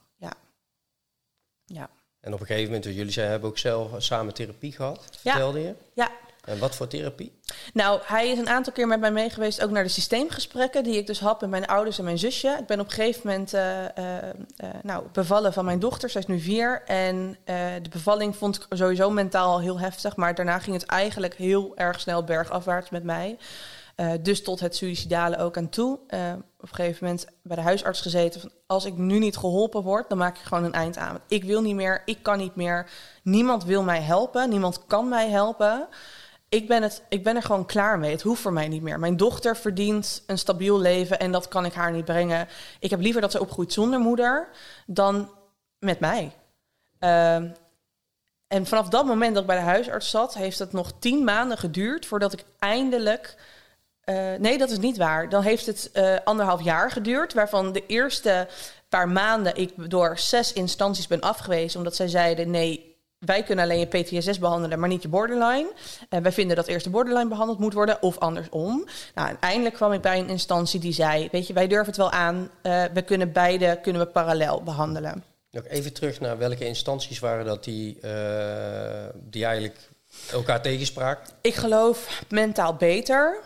ja. 1.74 1.80
Ja. 1.80 1.88
En 2.20 2.32
op 2.34 2.40
een 2.40 2.46
gegeven 2.46 2.72
moment, 2.72 2.94
jullie 2.94 3.12
zijn, 3.12 3.30
hebben 3.30 3.48
ook 3.48 3.58
zelf 3.58 3.90
samen 3.98 4.34
therapie 4.34 4.72
gehad, 4.72 5.04
Ja. 5.10 5.30
vertelde 5.30 5.60
je. 5.60 5.74
Ja, 5.94 6.10
En 6.44 6.58
wat 6.58 6.74
voor 6.76 6.86
therapie? 6.86 7.32
Nou, 7.72 8.00
hij 8.04 8.28
is 8.28 8.38
een 8.38 8.48
aantal 8.48 8.72
keer 8.72 8.86
met 8.86 9.00
mij 9.00 9.10
mee 9.12 9.30
geweest, 9.30 9.62
ook 9.62 9.70
naar 9.70 9.82
de 9.82 9.88
systeemgesprekken 9.88 10.84
die 10.84 10.96
ik 10.96 11.06
dus 11.06 11.20
had 11.20 11.40
met 11.40 11.50
mijn 11.50 11.66
ouders 11.66 11.98
en 11.98 12.04
mijn 12.04 12.18
zusje. 12.18 12.56
Ik 12.60 12.66
ben 12.66 12.80
op 12.80 12.86
een 12.86 12.92
gegeven 12.92 13.20
moment 13.24 13.54
eh, 13.54 13.84
eh, 13.84 14.28
eh, 14.56 14.68
nou, 14.82 15.04
bevallen 15.12 15.52
van 15.52 15.64
mijn 15.64 15.78
dochter, 15.78 16.10
zij 16.10 16.20
is 16.20 16.26
nu 16.26 16.40
vier. 16.40 16.82
En 16.86 17.36
de 17.82 17.88
bevalling 17.90 18.36
vond 18.36 18.56
ik 18.56 18.66
sowieso 18.70 19.10
mentaal 19.10 19.60
heel 19.60 19.78
heftig, 19.80 20.16
maar 20.16 20.34
daarna 20.34 20.58
ging 20.58 20.76
het 20.76 20.86
eigenlijk 20.86 21.34
heel 21.34 21.76
erg 21.76 22.00
snel 22.00 22.24
bergafwaarts 22.24 22.90
met 22.90 23.04
mij. 23.04 23.38
Eh, 24.00 24.12
dus 24.22 24.42
tot 24.42 24.60
het 24.60 24.76
suïcidale 24.76 25.38
ook 25.38 25.56
aan 25.56 25.68
toe. 25.68 25.98
Eh, 26.06 26.32
op 26.58 26.68
een 26.68 26.74
gegeven 26.74 27.06
moment 27.06 27.26
bij 27.42 27.56
de 27.56 27.62
huisarts 27.62 28.00
gezeten 28.00 28.40
van 28.40 28.50
als 28.66 28.84
ik 28.84 28.96
nu 28.96 29.18
niet 29.18 29.36
geholpen 29.36 29.82
word, 29.82 30.08
dan 30.08 30.18
maak 30.18 30.38
ik 30.38 30.44
gewoon 30.44 30.64
een 30.64 30.72
eind 30.72 30.96
aan. 30.96 31.20
Ik 31.28 31.44
wil 31.44 31.62
niet 31.62 31.74
meer, 31.74 32.02
ik 32.04 32.22
kan 32.22 32.38
niet 32.38 32.54
meer. 32.54 32.90
Niemand 33.22 33.64
wil 33.64 33.82
mij 33.82 34.00
helpen, 34.00 34.48
niemand 34.48 34.86
kan 34.86 35.08
mij 35.08 35.28
helpen 35.28 35.88
ik 36.50 36.68
ben, 36.68 36.82
het, 36.82 37.02
ik 37.08 37.24
ben 37.24 37.36
er 37.36 37.42
gewoon 37.42 37.66
klaar 37.66 37.98
mee. 37.98 38.10
Het 38.10 38.22
hoeft 38.22 38.40
voor 38.40 38.52
mij 38.52 38.68
niet 38.68 38.82
meer. 38.82 38.98
Mijn 38.98 39.16
dochter 39.16 39.56
verdient 39.56 40.22
een 40.26 40.38
stabiel 40.38 40.80
leven 40.80 41.18
en 41.18 41.32
dat 41.32 41.48
kan 41.48 41.64
ik 41.64 41.72
haar 41.72 41.92
niet 41.92 42.04
brengen. 42.04 42.48
Ik 42.78 42.90
heb 42.90 43.00
liever 43.00 43.20
dat 43.20 43.30
ze 43.30 43.40
opgroeit 43.40 43.72
zonder 43.72 44.00
moeder 44.00 44.48
dan 44.86 45.30
met 45.78 46.00
mij. 46.00 46.32
Ehm, 46.98 47.50
en 48.46 48.66
vanaf 48.66 48.88
dat 48.88 49.06
moment 49.06 49.32
dat 49.32 49.42
ik 49.42 49.48
bij 49.48 49.58
de 49.58 49.62
huisarts 49.62 50.10
zat, 50.10 50.34
heeft 50.34 50.58
het 50.58 50.72
nog 50.72 50.92
tien 50.98 51.24
maanden 51.24 51.58
geduurd 51.58 52.06
voordat 52.06 52.32
ik 52.32 52.44
eindelijk. 52.58 53.36
Eh, 54.10 54.40
nee, 54.40 54.58
dat 54.58 54.70
is 54.70 54.78
niet 54.78 54.96
waar. 54.96 55.28
Dan 55.28 55.42
heeft 55.42 55.66
het 55.66 55.90
eh, 55.92 56.16
anderhalf 56.24 56.62
jaar 56.62 56.90
geduurd, 56.90 57.32
waarvan 57.32 57.72
de 57.72 57.86
eerste 57.86 58.48
paar 58.88 59.08
maanden 59.08 59.56
ik 59.56 59.90
door 59.90 60.18
zes 60.18 60.52
instanties 60.52 61.06
ben 61.06 61.20
afgewezen, 61.20 61.78
omdat 61.78 61.96
zij 61.96 62.08
zeiden: 62.08 62.50
nee, 62.50 62.96
wij 63.18 63.42
kunnen 63.42 63.64
alleen 63.64 63.78
je 63.78 63.86
PTSS 63.86 64.38
behandelen, 64.38 64.78
maar 64.78 64.88
niet 64.88 65.02
je 65.02 65.08
borderline. 65.08 65.72
En 66.08 66.22
wij 66.22 66.32
vinden 66.32 66.56
dat 66.56 66.66
eerst 66.66 66.84
de 66.84 66.90
borderline 66.90 67.28
behandeld 67.28 67.58
moet 67.58 67.72
worden, 67.72 68.02
of 68.02 68.18
andersom. 68.18 68.88
Nou, 69.14 69.28
en 69.28 69.36
eindelijk 69.40 69.74
kwam 69.74 69.92
ik 69.92 70.00
bij 70.00 70.18
een 70.18 70.28
instantie 70.28 70.80
die 70.80 70.92
zei: 70.92 71.28
Weet 71.32 71.46
je, 71.46 71.52
wij 71.52 71.66
durven 71.66 71.86
het 71.86 71.96
wel 71.96 72.10
aan. 72.10 72.50
eh, 72.62 72.84
we 72.92 73.02
kunnen 73.02 73.32
beide 73.32 73.78
kunnen 73.82 74.02
we 74.02 74.08
parallel 74.08 74.62
behandelen. 74.62 75.24
Nog 75.50 75.66
even 75.66 75.92
terug 75.92 76.20
naar 76.20 76.38
welke 76.38 76.66
instanties 76.66 77.18
waren 77.18 77.44
dat 77.44 77.64
die, 77.64 78.00
eh, 78.00 78.10
die 79.14 79.44
eigenlijk 79.44 79.78
elkaar 80.32 80.62
tegenspraken. 80.62 81.32
Ik 81.40 81.54
geloof 81.54 82.22
mentaal 82.28 82.74
beter. 82.74 83.40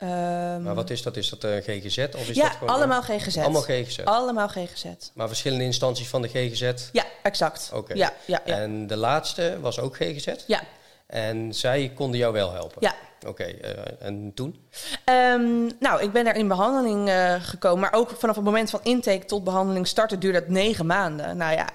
Ehm, 0.00 0.62
Maar 0.62 0.74
wat 0.74 0.90
is 0.90 1.02
dat? 1.02 1.16
Is 1.16 1.28
dat 1.28 1.44
een 1.44 1.62
GGZ? 1.62 1.98
Of 2.16 2.28
is 2.28 2.36
ja, 2.36 2.42
dat 2.42 2.52
gewoon, 2.56 2.74
allemaal 2.74 3.02
GGZ. 3.02 3.36
Allemaal 3.36 3.62
GGZ. 3.62 3.98
Allemaal 4.04 4.48
GGZ. 4.48 4.84
Maar 5.14 5.28
verschillende 5.28 5.64
instanties 5.64 6.08
van 6.08 6.22
de 6.22 6.28
GGZ. 6.28 6.72
Ja, 6.92 7.04
exact. 7.22 7.70
Oké. 7.74 7.94
Ja, 7.94 8.12
ja, 8.26 8.40
ja. 8.44 8.54
En 8.56 8.86
de 8.86 8.96
laatste 8.96 9.58
was 9.60 9.78
ook 9.80 9.96
GGZ. 9.96 10.28
ja, 10.46 10.60
En 11.06 11.54
zij 11.54 11.92
konden 11.94 12.18
jou 12.18 12.32
wel 12.32 12.52
helpen. 12.52 12.76
ja. 12.80 12.94
Oké, 13.26 13.42
eh, 13.44 14.06
en 14.06 14.32
toen? 14.34 14.68
Ehm, 15.04 15.70
nou, 15.80 16.02
ik 16.02 16.12
ben 16.12 16.26
er 16.26 16.34
in 16.36 16.48
behandeling 16.48 17.08
eh, 17.08 17.34
gekomen. 17.40 17.80
Maar 17.80 17.92
ook 17.92 18.10
vanaf 18.18 18.36
het 18.36 18.44
moment 18.44 18.70
van 18.70 18.80
intake 18.82 19.24
tot 19.24 19.44
behandeling 19.44 19.86
starten 19.86 20.20
duurde 20.20 20.38
het 20.38 20.48
negen 20.48 20.86
maanden. 20.86 21.36
Nou 21.36 21.52
ja, 21.54 21.68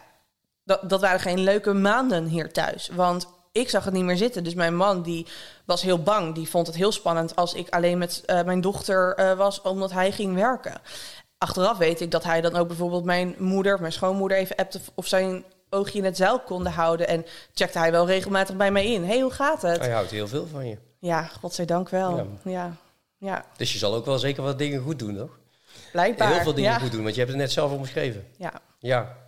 dat, 0.63 0.89
dat 0.89 1.01
waren 1.01 1.19
geen 1.19 1.39
leuke 1.39 1.73
maanden 1.73 2.25
hier 2.25 2.51
thuis. 2.51 2.89
Want 2.93 3.27
ik 3.55 3.69
zag 3.69 3.83
het 3.85 3.93
niet 3.93 4.03
meer 4.03 4.17
zitten. 4.17 4.43
Dus 4.43 4.53
mijn 4.53 4.75
man 4.75 5.01
die 5.01 5.27
was 5.65 5.81
heel 5.81 6.03
bang. 6.03 6.35
Die 6.35 6.49
vond 6.49 6.67
het 6.67 6.75
heel 6.75 6.91
spannend 6.91 7.35
als 7.35 7.53
ik 7.53 7.69
alleen 7.69 7.97
met 7.97 8.23
eh, 8.25 8.43
mijn 8.43 8.61
dochter 8.61 9.15
eh, 9.15 9.37
was, 9.37 9.61
omdat 9.61 9.91
hij 9.91 10.11
ging 10.11 10.35
werken. 10.35 10.81
Achteraf 11.37 11.77
weet 11.77 12.01
ik 12.01 12.11
dat 12.11 12.23
hij 12.23 12.41
dan 12.41 12.55
ook 12.55 12.67
bijvoorbeeld 12.67 13.03
mijn 13.03 13.35
moeder, 13.37 13.73
of 13.73 13.79
mijn 13.79 13.91
schoonmoeder, 13.91 14.37
even 14.37 14.55
appte 14.55 14.79
of 14.95 15.07
zijn 15.07 15.43
oogje 15.69 15.97
in 15.97 16.05
het 16.05 16.17
zeil 16.17 16.39
konden 16.39 16.71
houden. 16.71 17.07
En 17.07 17.25
checkte 17.53 17.79
hij 17.79 17.91
wel 17.91 18.07
regelmatig 18.07 18.55
bij 18.55 18.71
mij 18.71 18.85
in. 18.93 19.05
hey, 19.05 19.19
hoe 19.19 19.31
gaat 19.31 19.61
het? 19.61 19.79
Hij 19.79 19.91
houdt 19.91 20.11
heel 20.11 20.27
veel 20.27 20.47
van 20.47 20.67
je. 20.67 20.77
Ja, 20.99 21.23
godzijdank 21.23 21.89
wel. 21.89 22.17
Ja. 22.17 22.25
Ja, 22.43 22.51
ja, 22.51 22.77
ja. 23.17 23.45
Dus 23.57 23.73
je 23.73 23.79
zal 23.79 23.93
ook 23.93 24.05
wel 24.05 24.19
zeker 24.19 24.43
wat 24.43 24.57
dingen 24.57 24.81
goed 24.81 24.99
doen, 24.99 25.17
toch? 25.17 25.37
blijkbaar. 25.91 26.33
Heel 26.33 26.41
veel 26.41 26.53
dingen 26.53 26.71
ja. 26.71 26.79
goed 26.79 26.91
doen, 26.91 27.03
want 27.03 27.13
je 27.13 27.19
hebt 27.19 27.31
het 27.31 27.41
net 27.41 27.51
zelf 27.51 27.71
omschreven. 27.71 28.27
Ja, 28.37 28.53
Ja. 28.79 29.24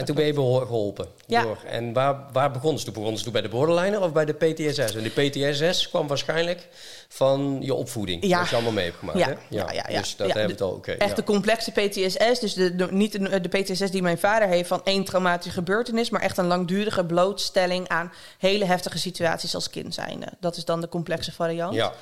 En 0.00 0.06
toen 0.06 0.14
ben 0.14 0.26
je 0.26 0.32
geholpen. 0.66 1.06
Ja. 1.26 1.42
Door. 1.42 1.58
En 1.66 1.92
waar, 1.92 2.24
waar 2.32 2.50
begonnen 2.50 2.78
ze 2.78 2.84
toen? 2.84 2.94
Begonnen 2.94 3.18
ze 3.18 3.24
toen 3.24 3.32
bij 3.32 3.42
de 3.42 3.48
borderliner 3.48 4.00
of 4.00 4.12
bij 4.12 4.24
de 4.24 4.32
PTSS? 4.32 4.94
En 4.94 5.02
de 5.02 5.10
PTSS 5.10 5.88
kwam 5.88 6.06
waarschijnlijk 6.06 6.68
van 7.08 7.58
je 7.60 7.74
opvoeding. 7.74 8.24
Ja. 8.26 8.38
Dat 8.38 8.48
je 8.48 8.54
allemaal 8.54 8.72
mee 8.72 8.84
hebt 8.84 8.98
gemaakt, 8.98 9.18
Ja. 9.18 9.26
hè? 9.26 9.34
Ja, 9.48 9.72
ja. 9.72 9.98
Dus 9.98 10.16
dat 10.16 10.26
hebben 10.26 10.44
we 10.46 10.52
het 10.52 10.60
al. 10.60 10.70
Oké. 10.70 10.92
Echt 10.92 11.16
de 11.16 11.24
complexe 11.24 11.70
PTSS. 11.72 12.40
Dus 12.40 12.54
de, 12.54 12.76
de- 12.76 12.92
niet 12.92 13.12
de, 13.12 13.40
de 13.40 13.48
PTSS 13.48 13.90
die 13.90 14.02
mijn 14.02 14.18
vader 14.18 14.48
heeft 14.48 14.68
van 14.68 14.80
één 14.84 15.04
traumatische 15.04 15.50
gebeurtenis, 15.52 16.10
maar 16.10 16.20
echt 16.20 16.38
een 16.38 16.46
langdurige 16.46 17.04
blootstelling 17.04 17.88
aan 17.88 18.12
hele 18.38 18.64
heftige 18.64 18.98
situaties 18.98 19.54
als 19.54 19.70
kind 19.70 19.94
zijnde. 19.94 20.26
Dat 20.40 20.56
is 20.56 20.64
dan 20.64 20.80
de 20.80 20.88
complexe 20.88 21.32
variant. 21.32 21.74
Ja. 21.74 21.92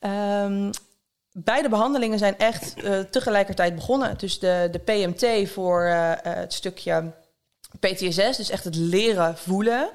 Ehm, 0.00 0.70
beide 1.32 1.68
behandelingen 1.68 2.18
zijn 2.18 2.38
echt 2.38 2.74
eh, 2.82 2.98
tegelijkertijd 2.98 3.74
begonnen. 3.74 4.18
Dus 4.18 4.38
de, 4.38 4.68
de 4.70 4.78
PMT 4.78 5.50
voor 5.50 5.82
eh, 5.84 6.12
eh, 6.12 6.18
het 6.22 6.52
stukje 6.52 7.12
PTSS, 7.78 8.36
dus 8.36 8.50
echt 8.50 8.64
het 8.64 8.76
leren 8.76 9.38
voelen. 9.38 9.90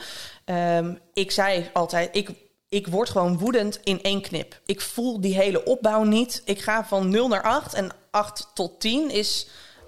Ehm, 0.46 0.96
ik 1.14 1.32
zei 1.32 1.70
altijd, 1.74 2.16
ik, 2.16 2.30
ik 2.70 2.88
word 2.88 3.10
gewoon 3.10 3.38
woedend 3.38 3.80
in 3.84 4.02
één 4.02 4.22
knip. 4.22 4.60
Ik 4.66 4.82
voel 4.82 5.22
die 5.22 5.36
hele 5.36 5.64
opbouw 5.64 6.04
niet. 6.04 6.42
Ik 6.46 6.62
ga 6.62 6.86
van 6.86 7.10
0 7.10 7.28
naar 7.28 7.44
8 7.44 7.74
en 7.74 7.92
8 8.12 8.48
tot 8.54 8.80
10 8.80 9.12
is 9.12 9.48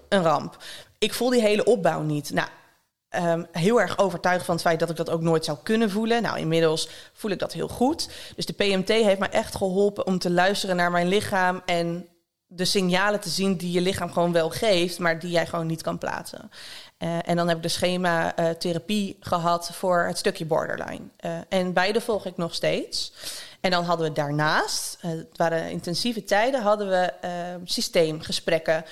een 0.09 0.23
ramp. 0.23 0.57
Ik 0.97 1.13
voel 1.13 1.29
die 1.29 1.41
hele 1.41 1.63
opbouw 1.63 2.01
niet. 2.01 2.31
Nou, 2.31 2.47
ehm, 3.09 3.43
heel 3.51 3.81
erg 3.81 3.97
overtuigd 3.97 4.45
van 4.45 4.53
het 4.53 4.63
feit 4.63 4.79
dat 4.79 4.89
ik 4.89 4.95
dat 4.95 5.09
ook 5.09 5.21
nooit 5.21 5.45
zou 5.45 5.57
kunnen 5.63 5.89
voelen. 5.89 6.21
Nou, 6.21 6.39
inmiddels 6.39 6.89
voel 7.13 7.31
ik 7.31 7.39
dat 7.39 7.53
heel 7.53 7.67
goed. 7.67 8.09
Dus 8.35 8.45
de 8.45 8.53
PMT 8.53 8.87
heeft 8.87 9.19
me 9.19 9.27
echt 9.27 9.55
geholpen 9.55 10.05
om 10.05 10.19
te 10.19 10.31
luisteren 10.31 10.75
naar 10.75 10.91
mijn 10.91 11.07
lichaam 11.07 11.61
en 11.65 12.07
de 12.47 12.65
signalen 12.65 13.19
te 13.19 13.29
zien 13.29 13.57
die 13.57 13.71
je 13.71 13.81
lichaam 13.81 14.11
gewoon 14.11 14.31
wel 14.31 14.49
geeft, 14.49 14.99
maar 14.99 15.19
die 15.19 15.31
jij 15.31 15.45
gewoon 15.45 15.67
niet 15.67 15.81
kan 15.81 15.97
plaatsen. 15.97 16.51
Eh, 16.97 17.29
en 17.29 17.35
dan 17.35 17.47
heb 17.47 17.57
ik 17.57 17.63
de 17.63 17.69
schema 17.69 18.35
eh, 18.35 18.49
therapie 18.49 19.17
gehad 19.19 19.69
voor 19.73 19.99
het 19.99 20.17
stukje 20.17 20.45
borderline. 20.45 21.01
Eh, 21.17 21.31
en 21.49 21.73
beide 21.73 22.01
volg 22.01 22.25
ik 22.25 22.37
nog 22.37 22.53
steeds. 22.53 23.13
En 23.61 23.71
dan 23.71 23.83
hadden 23.83 24.07
we 24.07 24.13
daarnaast, 24.13 24.97
het 25.01 25.37
waren 25.37 25.69
intensieve 25.69 26.23
tijden, 26.23 26.61
hadden 26.61 26.89
we 26.89 27.13
eh, 27.21 27.31
systeemgesprekken. 27.63 28.85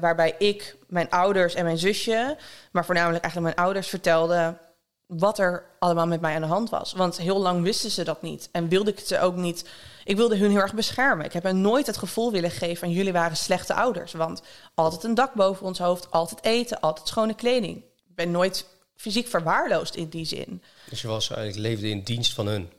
waarbij 0.00 0.34
ik, 0.38 0.76
mijn 0.86 1.10
ouders 1.10 1.54
en 1.54 1.64
mijn 1.64 1.78
zusje, 1.78 2.36
maar 2.72 2.84
voornamelijk 2.84 3.22
eigenlijk 3.24 3.54
mijn 3.54 3.66
ouders 3.66 3.88
vertelden 3.88 4.58
wat 5.06 5.38
er 5.38 5.64
allemaal 5.78 6.06
met 6.06 6.20
mij 6.20 6.34
aan 6.34 6.40
de 6.40 6.46
hand 6.46 6.70
was. 6.70 6.92
Want 6.92 7.16
heel 7.16 7.40
lang 7.40 7.62
wisten 7.62 7.90
ze 7.90 8.04
dat 8.04 8.22
niet. 8.22 8.48
En 8.52 8.68
wilde 8.68 8.90
ik 8.90 9.00
ze 9.00 9.20
ook 9.20 9.36
niet. 9.36 9.64
Ik 10.04 10.16
wilde 10.16 10.36
hun 10.36 10.50
heel 10.50 10.60
erg 10.60 10.74
beschermen. 10.74 11.24
Ik 11.24 11.32
heb 11.32 11.42
hen 11.42 11.60
nooit 11.60 11.86
het 11.86 11.96
gevoel 11.96 12.32
willen 12.32 12.50
geven 12.50 12.76
van 12.76 12.90
jullie 12.90 13.12
waren 13.12 13.36
slechte 13.36 13.74
ouders. 13.74 14.12
Want 14.12 14.42
altijd 14.74 15.04
een 15.04 15.14
dak 15.14 15.34
boven 15.34 15.66
ons 15.66 15.78
hoofd, 15.78 16.10
altijd 16.10 16.44
eten, 16.44 16.80
altijd 16.80 17.08
schone 17.08 17.34
kleding. 17.34 17.76
Ik 17.76 18.14
ben 18.14 18.30
nooit 18.30 18.66
fysiek 18.96 19.26
verwaarloosd 19.26 19.94
in 19.94 20.08
die 20.08 20.24
zin. 20.24 20.62
Dus 20.90 21.02
je 21.02 21.08
was 21.08 21.30
eigenlijk 21.30 21.68
leefde 21.68 21.88
in 21.88 22.02
dienst 22.02 22.34
van 22.34 22.46
hun. 22.46 22.70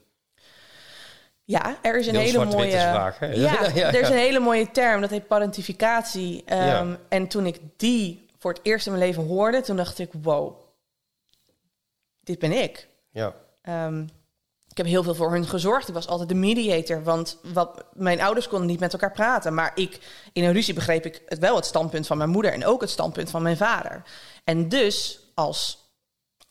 Ja, 1.44 1.76
er 1.82 1.98
is 1.98 2.06
een 2.06 2.16
hele 2.16 2.44
mooie. 2.44 2.70
vraag? 2.70 3.20
Ja, 3.20 3.28
Ja, 3.34 3.70
ja, 3.74 3.92
er 3.92 4.00
is 4.00 4.08
een 4.08 4.16
hele 4.16 4.38
mooie 4.38 4.70
term, 4.70 5.00
dat 5.00 5.10
heet 5.10 5.26
parentificatie. 5.26 6.42
Ehm. 6.44 6.94
En 7.08 7.28
toen 7.28 7.46
ik 7.46 7.58
die 7.76 8.26
voor 8.38 8.52
het 8.52 8.60
eerst 8.62 8.86
in 8.86 8.92
mijn 8.92 9.04
leven 9.04 9.26
hoorde, 9.26 9.60
toen 9.60 9.76
dacht 9.76 9.98
ik: 9.98 10.10
wow, 10.22 10.60
dit 12.20 12.38
ben 12.38 12.52
ik. 12.62 12.88
Ja. 13.10 13.34
Ehm, 13.62 14.06
ik 14.74 14.80
heb 14.80 14.92
heel 14.92 15.02
veel 15.02 15.14
voor 15.14 15.32
hun 15.32 15.46
gezorgd. 15.46 15.88
Ik 15.88 15.94
was 15.94 16.06
altijd 16.06 16.28
de 16.28 16.34
mediator, 16.34 17.02
want 17.02 17.38
wat, 17.52 17.84
mijn 17.92 18.20
ouders 18.20 18.48
konden 18.48 18.66
niet 18.66 18.80
met 18.80 18.92
elkaar 18.92 19.12
praten. 19.12 19.54
Maar 19.54 19.72
ik, 19.74 19.98
in 20.32 20.44
een 20.44 20.52
ruzie 20.52 20.74
begreep 20.74 21.06
ik 21.06 21.22
het 21.26 21.38
wel 21.38 21.56
het 21.56 21.66
standpunt 21.66 22.06
van 22.06 22.18
mijn 22.18 22.30
moeder 22.30 22.52
en 22.52 22.66
ook 22.66 22.80
het 22.80 22.90
standpunt 22.90 23.30
van 23.30 23.42
mijn 23.42 23.56
vader. 23.56 24.02
En 24.44 24.68
dus 24.68 25.20
als 25.34 25.88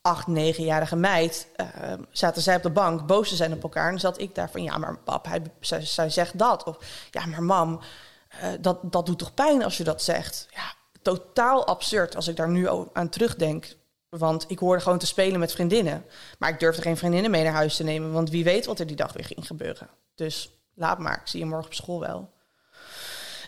acht, 0.01 0.28
negenjarige 0.28 0.95
meid 0.95 1.47
ehm, 1.55 2.01
zaten 2.11 2.41
zij 2.41 2.55
op 2.55 2.63
de 2.63 2.69
bank 2.69 3.05
boos 3.05 3.30
te 3.30 3.36
zijn 3.36 3.53
op 3.53 3.63
elkaar. 3.63 3.91
En 3.91 3.99
zat 3.99 4.19
ik 4.19 4.36
daar 4.36 4.49
van, 4.49 4.63
ja, 4.63 4.78
maar 4.78 4.97
pap, 4.97 5.26
hij, 5.26 5.41
zij, 5.59 6.09
zegt 6.09 6.38
dat. 6.38 6.63
Of 6.63 6.78
ja, 7.11 7.26
maar 7.26 7.43
mam, 7.43 7.80
eh, 8.28 8.49
dat, 8.59 8.80
dat 8.82 9.05
doet 9.05 9.19
toch 9.19 9.34
pijn 9.34 9.63
als 9.63 9.78
je 9.78 9.84
dat 9.84 10.01
zegt? 10.01 10.47
Ja, 10.49 10.74
totaal 11.01 11.67
absurd 11.67 12.15
als 12.15 12.28
ik 12.28 12.36
daar 12.36 12.49
nu 12.49 12.69
aan 12.93 13.09
terugdenk. 13.09 13.76
Want 14.18 14.45
ik 14.47 14.59
hoorde 14.59 14.82
gewoon 14.82 14.97
te 14.97 15.05
spelen 15.05 15.39
met 15.39 15.51
vriendinnen. 15.51 16.05
Maar 16.38 16.49
ik 16.49 16.59
durfde 16.59 16.82
geen 16.82 16.97
vriendinnen 16.97 17.32
mee 17.32 17.43
naar 17.43 17.53
huis 17.53 17.76
te 17.76 17.84
nemen. 17.84 18.11
Want 18.11 18.30
wie 18.30 18.43
weet 18.43 18.66
wat 18.66 18.80
er 18.80 18.88
die 18.88 18.95
dag 18.95 19.14
weer 19.14 19.26
ging 19.26 19.47
gebeuren. 19.47 19.89
Dus 20.16 20.49
laat 20.74 20.99
maar, 20.99 21.20
ik 21.22 21.28
zie 21.28 21.39
je 21.39 21.45
morgen 21.45 21.68
op 21.68 21.74
school 21.74 21.99
wel. 21.99 22.30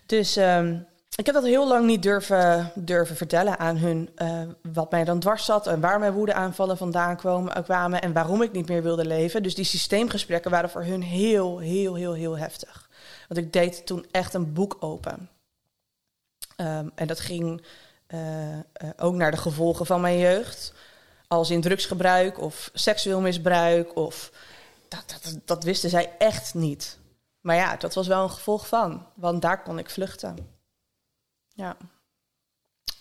Dus 0.06 0.36
ehm, 0.36 0.80
ik 1.16 1.26
heb 1.26 1.36
dat 1.36 1.44
heel 1.44 1.68
lang 1.68 1.86
niet 1.86 2.04
durven, 2.04 2.72
durven 2.76 3.16
vertellen 3.16 3.60
aan 3.60 3.78
hun. 3.78 4.10
eh, 4.16 4.42
wat 4.74 4.92
mij 4.92 5.04
dan 5.04 5.20
dwars 5.20 5.46
zat 5.46 5.68
en 5.68 5.80
waar 5.80 6.00
mijn 6.00 6.14
woedeaanvallen 6.14 6.78
vandaan 6.78 7.18
kwamen, 7.18 7.64
kwamen. 7.64 8.02
En 8.02 8.14
waarom 8.14 8.42
ik 8.42 8.52
niet 8.52 8.68
meer 8.68 8.84
wilde 8.84 9.06
leven. 9.06 9.44
Dus 9.44 9.56
die 9.56 9.66
systeemgesprekken 9.66 10.52
waren 10.52 10.70
voor 10.70 10.84
hun 10.84 11.04
heel, 11.04 11.60
heel, 11.60 11.96
heel, 11.96 12.14
heel 12.14 12.38
heftig. 12.38 12.90
Want 13.28 13.40
ik 13.40 13.54
deed 13.54 13.86
toen 13.86 14.06
echt 14.12 14.34
een 14.34 14.54
boek 14.54 14.78
open. 14.80 15.30
Ehm, 16.56 16.90
en 16.96 17.08
dat 17.08 17.20
ging 17.20 17.62
eh, 17.62 17.66
eh, 17.66 17.95
ook 18.98 19.14
naar 19.14 19.32
de 19.32 19.38
gevolgen 19.38 19.86
van 19.86 20.02
mijn 20.02 20.18
jeugd. 20.18 20.74
Als 21.28 21.50
in 21.50 21.62
drugsgebruik 21.62 22.40
of 22.40 22.70
seksueel 22.74 23.22
misbruik. 23.22 23.96
Of, 23.96 24.32
dat, 24.88 25.20
dat, 25.24 25.40
dat 25.46 25.64
wisten 25.64 25.90
zij 25.90 26.16
echt 26.18 26.54
niet. 26.54 27.00
Maar 27.42 27.56
ja, 27.56 27.76
dat 27.76 27.94
was 27.94 28.08
wel 28.08 28.24
een 28.24 28.32
gevolg 28.32 28.68
van. 28.68 29.08
Want 29.16 29.42
daar 29.42 29.64
kon 29.64 29.80
ik 29.80 29.90
vluchten. 29.90 30.36
Ja. 31.48 31.78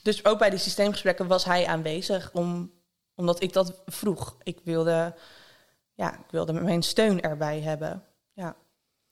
Dus 0.02 0.24
ook 0.24 0.38
bij 0.38 0.50
die 0.50 0.58
systeemgesprekken 0.58 1.26
was 1.26 1.44
hij 1.44 1.66
aanwezig. 1.66 2.30
Om, 2.32 2.72
omdat 3.14 3.42
ik 3.42 3.52
dat 3.52 3.82
vroeg. 3.86 4.36
Ik 4.42 4.58
wilde, 4.64 5.14
ja, 5.94 6.14
ik 6.14 6.30
wilde 6.30 6.52
mijn 6.52 6.82
steun 6.82 7.20
erbij 7.20 7.60
hebben. 7.60 8.04
Ja. 8.32 8.56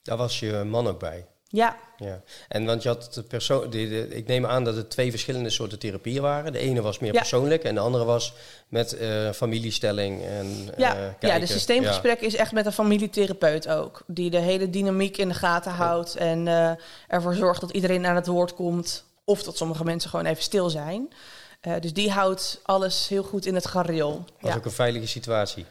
Daar 0.03 0.17
was 0.17 0.41
je 0.41 0.65
man 0.67 0.87
ook 0.87 0.99
bij. 0.99 1.27
Ja, 1.55 1.77
Ja. 1.97 2.21
En 2.49 2.65
want 2.65 2.83
je 2.83 2.89
had 2.89 3.15
de 3.15 3.23
persoon. 3.23 3.73
Ik 4.11 4.27
neem 4.27 4.47
aan 4.47 4.65
dat 4.65 4.77
het 4.77 4.91
twee 4.91 5.11
verschillende 5.11 5.51
soorten 5.51 5.79
therapieën 5.79 6.23
waren. 6.23 6.53
De 6.53 6.59
ene 6.59 6.83
was 6.83 6.99
meer 6.99 7.13
Ja. 7.13 7.19
persoonlijk 7.19 7.65
en 7.65 7.75
de 7.75 7.81
andere 7.81 8.05
was 8.05 8.35
met 8.69 8.93
eh, 8.97 9.31
familiestelling 9.31 10.23
en 10.25 10.69
Ja, 10.77 10.95
eh, 10.97 11.03
ja, 11.03 11.15
kijken. 11.19 11.41
de 11.41 11.47
systeemgesprek 11.47 12.21
is 12.21 12.35
echt 12.35 12.53
met 12.53 12.67
een 12.67 12.73
familietherapeut 12.73 13.69
ook. 13.69 14.03
Die 14.07 14.31
de 14.31 14.39
hele 14.39 14.71
dynamiek 14.71 15.17
in 15.17 15.29
de 15.29 15.35
gaten 15.35 15.73
houdt 15.73 16.17
en 16.17 16.49
eh, 16.49 16.71
ervoor 17.09 17.35
zorgt 17.35 17.61
dat 17.61 17.71
iedereen 17.71 18.07
aan 18.07 18.17
het 18.17 18.27
woord 18.27 18.55
komt. 18.55 19.05
Of 19.25 19.43
dat 19.43 19.57
sommige 19.57 19.85
mensen 19.85 20.11
gewoon 20.11 20.27
even 20.27 20.43
stil 20.43 20.71
zijn. 20.71 21.13
Dus 21.81 21.93
die 21.93 22.11
houdt 22.11 22.61
alles 22.63 23.09
heel 23.09 23.23
goed 23.23 23.47
in 23.47 23.55
het 23.55 23.67
gareel. 23.67 24.25
Ja. 24.27 24.33
Was 24.41 24.51
Ja. 24.51 24.57
ook 24.57 24.65
een 24.65 24.71
veilige 24.71 25.07
situatie. 25.07 25.67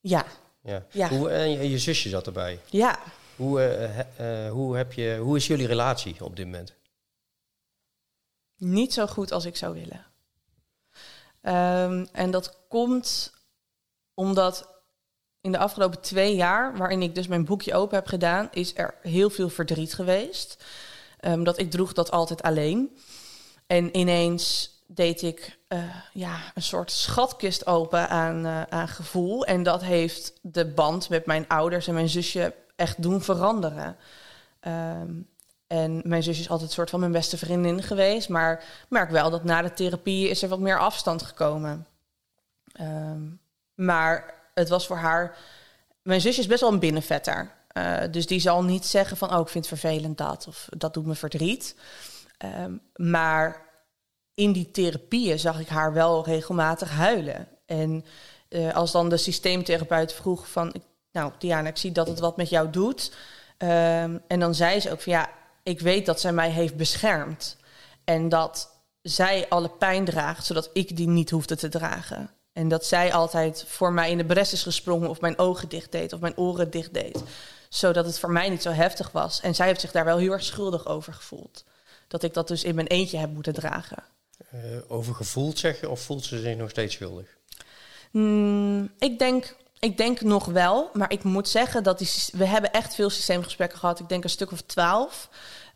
ja, 0.00 0.24
Ja. 0.62 0.82
Ja. 0.90 1.08
Hoe, 1.08 1.30
en 1.30 1.50
je, 1.50 1.70
je 1.70 1.78
zusje 1.78 2.08
zat 2.08 2.26
erbij. 2.26 2.58
ja. 2.70 2.98
Hoe, 3.36 3.60
eh, 3.60 4.46
eh, 4.46 4.52
hoe, 4.52 4.76
heb 4.76 4.92
je, 4.92 5.18
hoe 5.22 5.36
is 5.36 5.46
jullie 5.46 5.66
relatie 5.66 6.24
op 6.24 6.36
dit 6.36 6.44
moment? 6.44 6.74
niet 8.64 8.92
zo 8.92 9.06
goed 9.06 9.32
als 9.32 9.44
ik 9.44 9.56
zou 9.56 9.74
willen. 9.74 10.06
Ehm, 11.40 12.06
en 12.12 12.30
dat 12.30 12.58
komt 12.68 13.32
omdat 14.14 14.68
in 15.40 15.52
de 15.52 15.58
afgelopen 15.58 16.00
twee 16.00 16.34
jaar, 16.34 16.76
waarin 16.76 17.02
ik 17.02 17.14
dus 17.14 17.26
mijn 17.26 17.44
boekje 17.44 17.74
open 17.74 17.96
heb 17.96 18.06
gedaan, 18.06 18.48
is 18.52 18.76
er 18.76 18.94
heel 19.02 19.30
veel 19.30 19.48
verdriet 19.48 19.94
geweest. 19.94 20.64
Ehm, 21.20 21.42
dat 21.42 21.58
ik 21.58 21.70
droeg 21.70 21.92
dat 21.92 22.10
altijd 22.10 22.42
alleen. 22.42 22.96
En 23.66 23.96
ineens 23.96 24.70
deed 24.86 25.22
ik 25.22 25.58
eh, 25.68 25.96
ja, 26.12 26.52
een 26.54 26.62
soort 26.62 26.90
schatkist 26.90 27.66
open 27.66 28.08
aan, 28.08 28.46
aan 28.70 28.88
gevoel. 28.88 29.44
En 29.44 29.62
dat 29.62 29.82
heeft 29.82 30.32
de 30.42 30.66
band 30.66 31.08
met 31.08 31.26
mijn 31.26 31.48
ouders 31.48 31.86
en 31.86 31.94
mijn 31.94 32.08
zusje 32.08 32.54
echt 32.76 33.02
doen 33.02 33.22
veranderen. 33.22 33.96
Ehm, 34.60 35.10
en 35.66 36.02
mijn 36.04 36.22
zusje 36.22 36.40
is 36.40 36.50
altijd 36.50 36.68
een 36.68 36.74
soort 36.74 36.90
van 36.90 37.00
mijn 37.00 37.12
beste 37.12 37.36
vriendin 37.36 37.82
geweest. 37.82 38.28
Maar 38.28 38.52
ik 38.58 38.86
merk 38.88 39.10
wel 39.10 39.30
dat 39.30 39.44
na 39.44 39.62
de 39.62 39.72
therapie 39.72 40.28
is 40.28 40.42
er 40.42 40.48
wat 40.48 40.58
meer 40.58 40.78
afstand 40.78 41.22
gekomen. 41.22 41.86
Ehm, 42.72 43.22
maar 43.74 44.34
het 44.54 44.68
was 44.68 44.86
voor 44.86 44.96
haar... 44.96 45.36
Mijn 46.02 46.20
zusje 46.20 46.40
is 46.40 46.46
best 46.46 46.60
wel 46.60 46.72
een 46.72 46.78
binnenvetter. 46.78 47.50
Eh, 47.68 48.00
dus 48.10 48.26
die 48.26 48.40
zal 48.40 48.64
niet 48.64 48.86
zeggen 48.86 49.16
van... 49.16 49.34
oh, 49.34 49.40
ik 49.40 49.48
vind 49.48 49.68
het 49.68 49.78
vervelend 49.78 50.18
dat 50.18 50.46
of 50.48 50.68
dat 50.76 50.94
doet 50.94 51.06
me 51.06 51.14
verdriet. 51.14 51.76
Ehm, 52.38 52.76
maar 52.96 53.62
in 54.34 54.52
die 54.52 54.70
therapieën 54.70 55.38
zag 55.38 55.60
ik 55.60 55.68
haar 55.68 55.92
wel 55.92 56.24
regelmatig 56.24 56.90
huilen. 56.90 57.48
En 57.66 58.04
eh, 58.48 58.74
als 58.74 58.92
dan 58.92 59.08
de 59.08 59.16
systeemtherapeut 59.16 60.12
vroeg 60.12 60.50
van... 60.50 60.74
nou, 61.14 61.32
Diana, 61.38 61.68
ik 61.68 61.76
zie 61.76 61.92
dat 61.92 62.08
het 62.08 62.18
wat 62.18 62.36
met 62.36 62.48
jou 62.48 62.70
doet... 62.70 63.12
Ehm, 63.56 64.18
en 64.26 64.40
dan 64.40 64.54
zei 64.54 64.80
ze 64.80 64.90
ook 64.90 65.00
van 65.00 65.12
ja, 65.12 65.30
ik 65.62 65.80
weet 65.80 66.06
dat 66.06 66.20
zij 66.20 66.32
mij 66.32 66.50
heeft 66.50 66.76
beschermd. 66.76 67.56
En 68.04 68.28
dat 68.28 68.70
zij 69.02 69.48
alle 69.48 69.68
pijn 69.68 70.04
draagt, 70.04 70.46
zodat 70.46 70.70
ik 70.72 70.96
die 70.96 71.08
niet 71.08 71.30
hoefde 71.30 71.56
te 71.56 71.68
dragen. 71.68 72.30
En 72.52 72.68
dat 72.68 72.86
zij 72.86 73.12
altijd 73.12 73.64
voor 73.66 73.92
mij 73.92 74.10
in 74.10 74.18
de 74.18 74.24
bres 74.24 74.52
is 74.52 74.62
gesprongen 74.62 75.08
of 75.08 75.20
mijn 75.20 75.38
ogen 75.38 75.68
dicht 75.68 75.92
deed 75.92 76.12
of 76.12 76.20
mijn 76.20 76.36
oren 76.36 76.70
dicht 76.70 76.94
deed. 76.94 77.22
Zodat 77.68 78.04
het 78.04 78.18
voor 78.18 78.30
mij 78.30 78.48
niet 78.48 78.62
zo 78.62 78.70
heftig 78.70 79.10
was. 79.10 79.40
En 79.40 79.54
zij 79.54 79.66
heeft 79.66 79.80
zich 79.80 79.92
daar 79.92 80.04
wel 80.04 80.18
heel 80.18 80.32
erg 80.32 80.44
schuldig 80.44 80.86
over 80.86 81.12
gevoeld. 81.12 81.64
Dat 82.08 82.22
ik 82.22 82.34
dat 82.34 82.48
dus 82.48 82.64
in 82.64 82.74
mijn 82.74 82.86
eentje 82.86 83.18
heb 83.18 83.30
moeten 83.32 83.54
dragen. 83.54 84.02
Uh, 84.54 84.60
overgevoeld 84.88 85.58
zeg 85.58 85.80
je, 85.80 85.88
of 85.88 86.00
voelt 86.00 86.24
ze 86.24 86.40
zich 86.40 86.56
nog 86.56 86.70
steeds 86.70 86.94
schuldig? 86.94 87.26
Mm, 88.10 88.90
ik, 88.98 89.18
denk, 89.18 89.56
ik 89.84 89.96
denk 89.96 90.20
nog 90.20 90.44
wel, 90.44 90.90
maar 90.92 91.12
ik 91.12 91.22
moet 91.22 91.48
zeggen 91.48 91.82
dat 91.82 91.98
die, 91.98 92.08
we 92.32 92.46
hebben 92.46 92.72
echt 92.72 92.94
veel 92.94 93.10
systeemgesprekken 93.10 93.78
gehad. 93.78 94.00
Ik 94.00 94.08
denk 94.08 94.24
een 94.24 94.30
stuk 94.30 94.52
of 94.52 94.60
twaalf. 94.60 95.28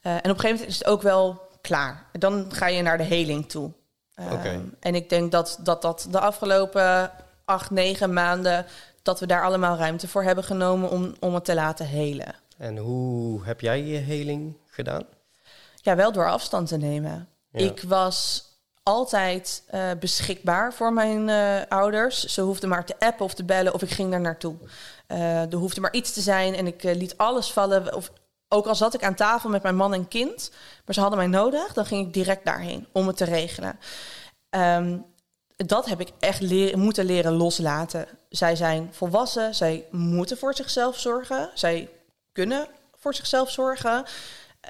Uh, 0.02 0.12
en 0.12 0.18
op 0.18 0.24
een 0.24 0.30
gegeven 0.30 0.50
moment 0.50 0.68
is 0.68 0.78
het 0.78 0.86
ook 0.86 1.02
wel 1.02 1.48
klaar. 1.60 2.06
Dan 2.12 2.52
ga 2.52 2.66
je 2.66 2.82
naar 2.82 2.98
de 2.98 3.04
heling 3.04 3.48
toe. 3.48 3.72
Okay. 4.32 4.60
En 4.80 4.94
ik 4.94 5.08
denk 5.08 5.32
dat, 5.32 5.58
dat 5.62 5.82
dat 5.82 6.06
de 6.10 6.20
afgelopen 6.20 7.10
acht, 7.44 7.70
negen 7.70 8.12
maanden... 8.12 8.66
dat 9.02 9.20
we 9.20 9.26
daar 9.26 9.44
allemaal 9.44 9.76
ruimte 9.76 10.08
voor 10.08 10.22
hebben 10.22 10.44
genomen 10.44 10.90
om, 10.90 11.14
om 11.20 11.34
het 11.34 11.44
te 11.44 11.54
laten 11.54 11.86
helen. 11.86 12.34
En 12.58 12.76
hoe 12.76 13.44
heb 13.44 13.60
jij 13.60 13.82
je 13.82 13.98
heling 13.98 14.56
gedaan? 14.70 15.02
Ja, 15.74 15.96
wel 15.96 16.12
door 16.12 16.30
afstand 16.30 16.68
te 16.68 16.76
nemen. 16.76 17.28
Ik 17.52 17.82
was 17.82 18.47
altijd 18.88 19.62
uh, 19.74 19.90
beschikbaar 20.00 20.74
voor 20.74 20.92
mijn 20.92 21.28
uh, 21.28 21.60
ouders. 21.68 22.24
Ze 22.24 22.40
hoefden 22.40 22.68
maar 22.68 22.84
te 22.84 22.94
appen 22.98 23.24
of 23.24 23.34
te 23.34 23.44
bellen 23.44 23.74
of 23.74 23.82
ik 23.82 23.90
ging 23.90 24.10
daar 24.10 24.20
naartoe. 24.20 24.56
Uh, 25.08 25.52
er 25.52 25.54
hoefde 25.54 25.80
maar 25.80 25.92
iets 25.92 26.12
te 26.12 26.20
zijn 26.20 26.54
en 26.54 26.66
ik 26.66 26.82
liet 26.82 27.16
alles 27.16 27.52
vallen. 27.52 27.94
Of, 27.94 28.10
ook 28.48 28.66
al 28.66 28.74
zat 28.74 28.94
ik 28.94 29.04
aan 29.04 29.14
tafel 29.14 29.50
met 29.50 29.62
mijn 29.62 29.76
man 29.76 29.94
en 29.94 30.08
kind, 30.08 30.50
maar 30.84 30.94
ze 30.94 31.00
hadden 31.00 31.18
mij 31.18 31.28
nodig, 31.28 31.72
dan 31.72 31.86
ging 31.86 32.06
ik 32.06 32.12
direct 32.12 32.44
daarheen 32.44 32.86
om 32.92 33.06
het 33.06 33.16
te 33.16 33.24
regelen. 33.24 33.78
Um, 34.50 35.04
dat 35.56 35.86
heb 35.86 36.00
ik 36.00 36.10
echt 36.18 36.40
leren, 36.40 36.78
moeten 36.78 37.04
leren 37.04 37.32
loslaten. 37.32 38.06
Zij 38.28 38.56
zijn 38.56 38.88
volwassen, 38.92 39.54
zij 39.54 39.84
moeten 39.90 40.38
voor 40.38 40.54
zichzelf 40.54 40.98
zorgen, 40.98 41.50
zij 41.54 41.90
kunnen 42.32 42.66
voor 42.96 43.14
zichzelf 43.14 43.50
zorgen. 43.50 44.04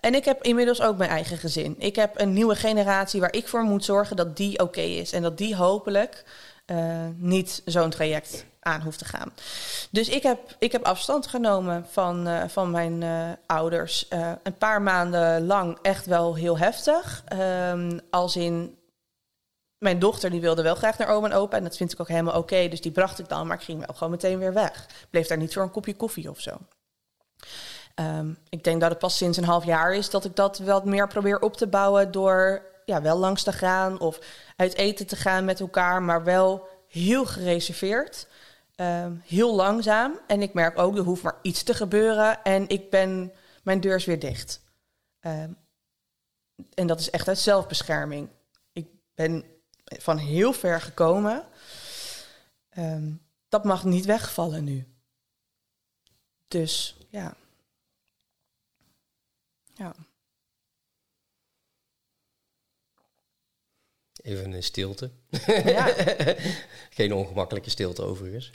En 0.00 0.14
ik 0.14 0.24
heb 0.24 0.42
inmiddels 0.42 0.80
ook 0.80 0.96
mijn 0.96 1.10
eigen 1.10 1.38
gezin. 1.38 1.74
Ik 1.78 1.96
heb 1.96 2.20
een 2.20 2.32
nieuwe 2.32 2.56
generatie 2.56 3.20
waar 3.20 3.32
ik 3.32 3.48
voor 3.48 3.62
moet 3.62 3.84
zorgen 3.84 4.16
dat 4.16 4.36
die 4.36 4.58
oké 4.58 4.80
is. 4.80 5.12
En 5.12 5.22
dat 5.22 5.38
die 5.38 5.56
hopelijk 5.56 6.24
uh, 6.66 7.06
niet 7.16 7.62
zo'n 7.64 7.90
traject 7.90 8.44
aan 8.60 8.80
hoeft 8.80 8.98
te 8.98 9.04
gaan. 9.04 9.32
Dus 9.90 10.08
ik 10.08 10.22
heb, 10.22 10.56
ik 10.58 10.72
heb 10.72 10.84
afstand 10.84 11.26
genomen 11.26 11.86
van, 11.90 12.28
uh, 12.28 12.42
van 12.46 12.70
mijn 12.70 13.02
uh, 13.02 13.28
ouders. 13.46 14.06
een 14.42 14.56
paar 14.58 14.82
maanden 14.82 15.46
lang 15.46 15.78
echt 15.82 16.06
wel 16.06 16.34
heel 16.34 16.58
heftig. 16.58 17.24
Um, 17.72 18.00
als 18.10 18.36
in 18.36 18.78
mijn 19.78 19.98
dochter 19.98 20.30
die 20.30 20.40
wilde 20.40 20.62
wel 20.62 20.74
graag 20.74 20.98
naar 20.98 21.08
oma 21.08 21.28
en 21.28 21.36
opa. 21.36 21.56
En 21.56 21.62
dat 21.62 21.76
vind 21.76 21.92
ik 21.92 22.00
ook 22.00 22.08
helemaal 22.08 22.38
oké. 22.38 22.68
dus 22.68 22.80
die 22.80 22.92
bracht 22.92 23.18
ik 23.18 23.28
dan. 23.28 23.46
Maar 23.46 23.56
ik 23.56 23.62
ging 23.62 23.78
wel 23.78 23.94
gewoon 23.94 24.10
meteen 24.10 24.38
weer 24.38 24.52
weg. 24.52 24.86
Bleef 25.10 25.26
daar 25.26 25.38
niet 25.38 25.52
voor 25.52 25.62
een 25.62 25.70
kopje 25.70 25.96
koffie 25.96 26.30
of 26.30 26.40
zo. 26.40 26.58
Um, 28.00 28.38
ik 28.48 28.64
denk 28.64 28.80
dat 28.80 28.90
het 28.90 28.98
pas 28.98 29.16
sinds 29.16 29.38
een 29.38 29.44
half 29.44 29.64
jaar 29.64 29.94
is 29.94 30.10
dat 30.10 30.24
ik 30.24 30.36
dat 30.36 30.58
wat 30.58 30.84
meer 30.84 31.08
probeer 31.08 31.40
op 31.40 31.56
te 31.56 31.66
bouwen 31.66 32.10
door 32.10 32.62
ja, 32.84 33.02
wel 33.02 33.18
langs 33.18 33.42
te 33.42 33.52
gaan 33.52 34.00
of 34.00 34.18
uit 34.56 34.74
eten 34.74 35.06
te 35.06 35.16
gaan 35.16 35.44
met 35.44 35.60
elkaar, 35.60 36.02
maar 36.02 36.24
wel 36.24 36.68
heel 36.88 37.26
gereserveerd, 37.26 38.26
um, 38.76 39.22
heel 39.24 39.54
langzaam. 39.54 40.18
En 40.26 40.42
ik 40.42 40.54
merk 40.54 40.78
ook, 40.78 40.96
er 40.96 41.02
hoeft 41.02 41.22
maar 41.22 41.38
iets 41.42 41.62
te 41.62 41.74
gebeuren 41.74 42.42
en 42.42 42.68
ik 42.68 42.90
ben, 42.90 43.32
mijn 43.62 43.80
deur 43.80 43.94
is 43.94 44.04
weer 44.04 44.18
dicht. 44.18 44.60
Um, 45.20 45.56
en 46.74 46.86
dat 46.86 47.00
is 47.00 47.10
echt 47.10 47.28
uit 47.28 47.38
zelfbescherming. 47.38 48.28
Ik 48.72 48.88
ben 49.14 49.44
van 49.84 50.16
heel 50.16 50.52
ver 50.52 50.80
gekomen. 50.80 51.44
dat 53.48 53.64
mag 53.64 53.84
niet 53.84 54.04
wegvallen 54.04 54.64
nu. 54.64 54.86
Dus 56.48 56.96
ja. 57.08 57.36
Ja. 59.78 59.94
Even 64.22 64.52
een 64.52 64.62
stilte. 64.62 65.10
Ja. 65.64 65.94
Geen 66.90 67.12
ongemakkelijke 67.12 67.70
stilte 67.70 68.02
overigens. 68.02 68.50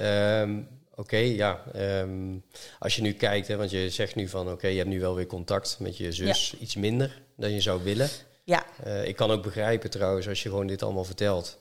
um, 0.00 0.68
oké, 0.94 1.16
ja. 1.16 1.64
Um, 2.00 2.44
als 2.78 2.96
je 2.96 3.02
nu 3.02 3.12
kijkt, 3.12 3.48
hè, 3.48 3.56
want 3.56 3.70
je 3.70 3.90
zegt 3.90 4.14
nu 4.14 4.28
van 4.28 4.50
oké, 4.50 4.66
je 4.66 4.76
hebt 4.76 4.88
nu 4.88 5.00
wel 5.00 5.14
weer 5.14 5.26
contact 5.26 5.76
met 5.80 5.96
je 5.96 6.12
zus, 6.12 6.56
iets 6.58 6.74
minder 6.74 7.22
dan 7.36 7.52
je 7.52 7.60
zou 7.60 7.82
willen. 7.82 8.08
Ja. 8.44 8.66
Uh, 8.86 9.06
ik 9.06 9.16
kan 9.16 9.30
ook 9.30 9.42
begrijpen 9.42 9.90
trouwens, 9.90 10.28
als 10.28 10.42
je 10.42 10.48
gewoon 10.48 10.66
dit 10.66 10.82
allemaal 10.82 11.04
vertelt, 11.04 11.58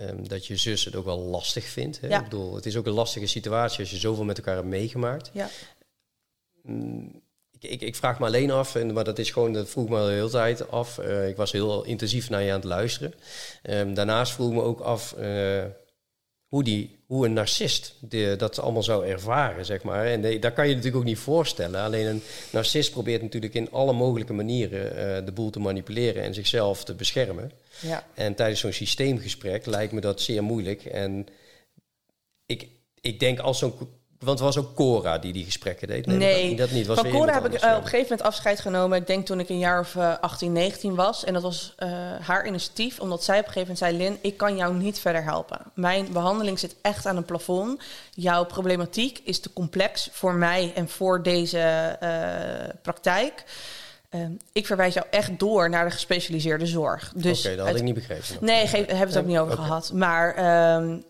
um, 0.00 0.28
dat 0.28 0.46
je 0.46 0.56
zus 0.56 0.84
het 0.84 0.96
ook 0.96 1.04
wel 1.04 1.18
lastig 1.18 1.64
vindt. 1.64 2.00
Hè? 2.00 2.08
Ja. 2.08 2.18
Ik 2.18 2.24
bedoel, 2.24 2.54
het 2.54 2.66
is 2.66 2.76
ook 2.76 2.86
een 2.86 2.92
lastige 2.92 3.26
situatie 3.26 3.80
als 3.80 3.90
je 3.90 3.96
zoveel 3.96 4.24
met 4.24 4.38
elkaar 4.38 4.54
hebt 4.54 4.66
meegemaakt. 4.66 5.30
Ja. 5.32 5.48
Mm, 6.62 7.22
ik, 7.60 7.80
ik, 7.80 7.96
vraag 7.96 8.18
me 8.18 8.26
alleen 8.26 8.50
af, 8.50 8.74
en, 8.74 8.92
maar 8.92 9.04
dat 9.04 9.18
is 9.18 9.30
gewoon, 9.30 9.52
dat 9.52 9.68
vroeg 9.68 9.88
me 9.88 9.96
al 9.96 10.06
de 10.06 10.12
hele 10.12 10.30
tijd 10.30 10.70
af. 10.70 10.98
Uh, 10.98 11.28
ik 11.28 11.36
was 11.36 11.52
heel 11.52 11.84
intensief 11.84 12.30
naar 12.30 12.42
je 12.42 12.50
aan 12.50 12.56
het 12.56 12.64
luisteren. 12.64 13.14
Um, 13.62 13.94
daarnaast 13.94 14.32
vroeg 14.32 14.52
me 14.52 14.62
ook 14.62 14.80
af 14.80 15.14
uh, 15.18 15.64
hoe, 16.48 16.64
die, 16.64 16.98
hoe 17.06 17.26
een 17.26 17.32
narcist 17.32 17.94
de, 18.00 18.34
dat 18.38 18.58
allemaal 18.58 18.82
zou 18.82 19.06
ervaren, 19.06 19.64
zeg 19.64 19.82
maar. 19.82 20.06
En 20.06 20.20
de, 20.20 20.38
dat 20.38 20.52
kan 20.52 20.68
je 20.68 20.74
natuurlijk 20.74 21.02
ook 21.02 21.08
niet 21.08 21.18
voorstellen. 21.18 21.80
Alleen 21.80 22.06
een 22.06 22.22
narcist 22.50 22.92
probeert 22.92 23.22
natuurlijk 23.22 23.54
in 23.54 23.70
alle 23.70 23.92
mogelijke 23.92 24.32
manieren 24.32 24.92
uh, 25.20 25.26
de 25.26 25.32
boel 25.32 25.50
te 25.50 25.60
manipuleren 25.60 26.22
en 26.22 26.34
zichzelf 26.34 26.84
te 26.84 26.94
beschermen. 26.94 27.52
Ja. 27.80 28.06
En 28.14 28.34
tijdens 28.34 28.60
zo'n 28.60 28.72
systeemgesprek 28.72 29.66
lijkt 29.66 29.92
me 29.92 30.00
dat 30.00 30.20
zeer 30.20 30.42
moeilijk. 30.42 30.84
En 30.84 31.26
ik, 32.46 32.68
ik 33.00 33.20
denk 33.20 33.38
als 33.38 33.58
zo'n 33.58 33.74
want 34.18 34.38
het 34.38 34.54
was 34.54 34.58
ook 34.58 34.74
Cora 34.74 35.18
die 35.18 35.32
die 35.32 35.44
gesprekken 35.44 35.88
deed. 35.88 36.06
Nee, 36.06 36.16
nee. 36.16 36.56
dat 36.56 36.70
niet. 36.70 36.86
Was 36.86 36.98
van 36.98 37.10
Cora 37.10 37.32
heb 37.32 37.46
ik 37.46 37.52
uh, 37.52 37.70
op 37.70 37.76
een 37.76 37.82
gegeven 37.82 38.00
moment 38.00 38.22
afscheid 38.22 38.60
genomen. 38.60 38.98
Ik 38.98 39.06
denk 39.06 39.26
toen 39.26 39.40
ik 39.40 39.48
een 39.48 39.58
jaar 39.58 39.80
of 39.80 39.94
uh, 39.94 40.18
18, 40.20 40.52
19 40.52 40.94
was. 40.94 41.24
En 41.24 41.32
dat 41.32 41.42
was 41.42 41.74
uh, 41.78 41.88
haar 42.20 42.46
initiatief, 42.46 43.00
omdat 43.00 43.24
zij 43.24 43.38
op 43.38 43.46
een 43.46 43.52
gegeven 43.52 43.74
moment 43.74 43.98
zei... 43.98 44.10
Lin, 44.10 44.18
ik 44.22 44.36
kan 44.36 44.56
jou 44.56 44.74
niet 44.74 44.98
verder 44.98 45.22
helpen. 45.22 45.60
Mijn 45.74 46.12
behandeling 46.12 46.58
zit 46.58 46.76
echt 46.82 47.06
aan 47.06 47.16
een 47.16 47.24
plafond. 47.24 47.82
Jouw 48.14 48.44
problematiek 48.44 49.20
is 49.24 49.40
te 49.40 49.52
complex 49.52 50.08
voor 50.12 50.34
mij 50.34 50.72
en 50.74 50.88
voor 50.88 51.22
deze 51.22 51.96
praktijk. 52.82 53.44
Um, 54.10 54.36
ik 54.52 54.66
verwijs 54.66 54.94
jou 54.94 55.06
echt 55.10 55.38
door 55.38 55.70
naar 55.70 55.84
de 55.84 55.90
gespecialiseerde 55.90 56.66
zorg. 56.66 57.12
Dus 57.16 57.38
Oké, 57.38 57.46
okay, 57.46 57.56
dat 57.56 57.66
had 57.66 57.76
ik 57.76 57.82
niet 57.82 57.94
begrepen. 57.94 58.24
Nee, 58.40 58.64
daar 58.64 58.72
hebben 58.72 58.98
we 58.98 59.04
het 59.04 59.16
ook 59.16 59.26
niet 59.26 59.38
over 59.38 59.52
okay. 59.52 59.64
gehad. 59.64 59.92
Maar... 59.92 60.74
Um, 60.76 61.04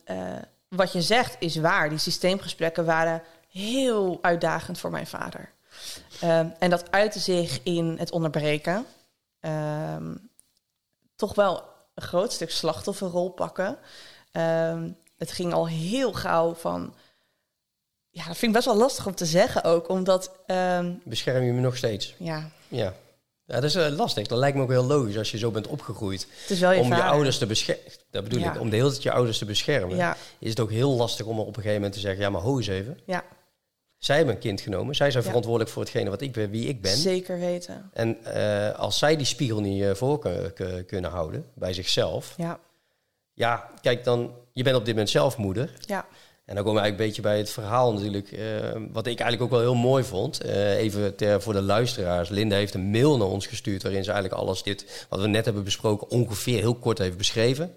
wat 0.69 0.93
je 0.93 1.03
zegt 1.03 1.37
is 1.39 1.57
waar. 1.57 1.89
Die 1.89 1.99
systeemgesprekken 1.99 2.85
waren 2.85 3.23
heel 3.51 4.19
uitdagend 4.23 4.79
voor 4.79 4.91
mijn 4.91 5.07
vader. 5.07 5.53
Um, 6.25 6.55
en 6.59 6.71
dat 6.71 6.91
uitte 6.91 7.19
zich 7.19 7.61
in 7.63 7.97
het 7.99 8.11
onderbreken. 8.11 8.87
Um, 9.41 10.31
toch 11.17 11.35
wel 11.35 11.63
een 11.95 12.03
groot 12.03 12.33
stuk 12.33 12.51
slachtofferrol 12.51 13.31
pakken. 13.31 13.79
Um, 14.33 14.97
het 15.17 15.33
ging 15.33 15.53
al 15.53 15.69
heel 15.69 16.13
gauw 16.13 16.55
van. 16.55 16.95
Ja, 18.11 18.27
dat 18.27 18.37
vind 18.37 18.43
ik 18.43 18.53
best 18.53 18.67
wel 18.67 18.77
lastig 18.77 19.07
om 19.07 19.15
te 19.15 19.27
zeggen 19.27 19.65
ook, 19.65 19.89
omdat. 19.89 20.31
Bescherm 21.05 21.45
je 21.45 21.53
me 21.53 21.61
nog 21.61 21.77
steeds? 21.77 22.15
Ja. 22.19 22.51
Ja. 22.69 22.95
Ja, 23.49 23.55
dat 23.55 23.65
is 23.65 23.75
uh, 23.77 23.89
lastig. 23.89 24.27
Dat 24.27 24.39
lijkt 24.39 24.57
me 24.57 24.63
ook 24.63 24.71
heel 24.71 24.85
logisch 24.85 25.19
als 25.19 25.31
je 25.31 25.39
zo 25.39 25.51
bent 25.51 25.67
opgegroeid. 25.67 26.27
Het 26.41 26.51
is 26.51 26.61
wel 26.61 26.73
je 26.73 26.81
om 26.81 26.89
vader. 26.89 27.05
je 27.05 27.11
ouders 27.11 27.39
te 27.39 27.47
beschermen. 27.47 27.85
Dat 28.11 28.23
bedoel 28.25 28.41
Ja. 28.41 28.55
ik. 28.55 28.61
Om 28.61 28.71
de 28.71 28.77
hele 28.77 28.91
tijd 28.91 29.03
je 29.03 29.13
ouders 29.13 29.39
te 29.39 29.45
beschermen. 29.45 29.97
Ja. 29.97 30.17
Is 30.39 30.51
het 30.51 30.61
ook 30.61 30.71
heel 30.71 30.91
lastig 30.91 31.27
om 31.27 31.39
op 31.41 31.47
een 31.47 31.55
gegeven 31.55 31.75
moment 31.75 31.93
te 31.93 32.01
zeggen: 32.01 32.21
ja, 32.21 32.31
maar 32.31 32.41
ho 32.41 32.57
eens 32.57 32.67
even. 32.67 32.99
Ja, 33.07 33.25
Zij 33.99 34.17
hebben 34.17 34.35
een 34.35 34.41
kind 34.41 34.61
genomen. 34.61 34.95
Zij 34.95 35.11
zijn 35.11 35.25
verantwoordelijk 35.25 35.71
voor 35.71 35.83
hetgene 35.83 36.11
wat 36.11 36.21
ik 36.21 36.33
ben, 36.33 36.51
wie 36.51 36.69
ik 36.69 36.81
ben. 36.83 36.97
zeker 36.97 37.39
weten. 37.39 37.91
En 37.93 38.25
eh, 38.25 38.79
als 38.79 38.99
zij 38.99 39.17
die 39.17 39.27
spiegel 39.27 39.61
niet 39.61 39.83
eh, 39.83 39.95
voor 39.95 40.19
kun- 40.19 40.53
kun- 40.53 40.85
kunnen 40.87 41.11
houden 41.11 41.45
bij 41.55 41.73
zichzelf. 41.73 42.35
Ja, 42.37 42.61
Ja, 43.35 43.71
kijk 43.81 44.05
dan. 44.05 44.33
Je 44.53 44.63
bent 44.63 44.77
op 44.77 44.85
dit 44.85 44.95
moment 44.95 45.11
zelf 45.11 45.37
moeder. 45.37 45.73
ja, 45.87 46.07
En 46.49 46.55
dan 46.55 46.65
komen 46.65 46.83
we 46.83 46.89
eigenlijk 46.89 46.99
een 46.99 47.07
beetje 47.07 47.23
bij 47.23 47.39
het 47.39 47.51
verhaal 47.51 47.93
natuurlijk. 47.93 48.33
eh, 48.33 48.41
wat 48.93 49.07
ik 49.07 49.21
eigenlijk 49.21 49.43
ook 49.43 49.51
wel 49.51 49.73
heel 49.73 49.81
mooi 49.81 50.05
vond. 50.05 50.41
Eh, 50.41 50.77
even 50.77 51.17
ter, 51.17 51.43
voor 51.43 51.53
de 51.53 51.63
luisteraars. 51.63 52.29
Linda 52.29 52.57
heeft 52.57 52.75
een 52.75 52.91
mail 52.91 53.17
naar 53.17 53.27
ons 53.27 53.47
gestuurd... 53.47 53.83
waarin 53.83 54.05
ze 54.05 54.11
eigenlijk 54.13 54.43
alles 54.43 54.63
dit 54.63 55.07
wat 55.09 55.21
we 55.21 55.27
net 55.27 55.45
hebben 55.45 55.65
besproken... 55.65 56.11
ongeveer 56.11 56.59
heel 56.59 56.75
kort 56.75 56.99
heeft 56.99 57.17
beschreven. 57.17 57.75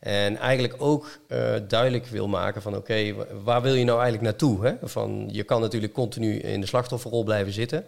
En 0.00 0.36
eigenlijk 0.36 0.74
ook 0.78 1.18
eh, 1.28 1.54
duidelijk 1.68 2.06
wil 2.06 2.28
maken 2.28 2.62
van... 2.62 2.76
oké, 2.76 3.12
wa- 3.14 3.26
waar 3.44 3.62
wil 3.62 3.74
je 3.74 3.84
nou 3.84 4.00
eigenlijk 4.00 4.30
naartoe? 4.30 4.66
Hè? 4.66 4.74
Van, 4.82 5.28
je 5.32 5.42
kan 5.42 5.60
natuurlijk 5.60 5.92
continu 5.92 6.38
in 6.38 6.60
de 6.60 6.66
slachtofferrol 6.66 7.24
blijven 7.24 7.52
zitten... 7.52 7.84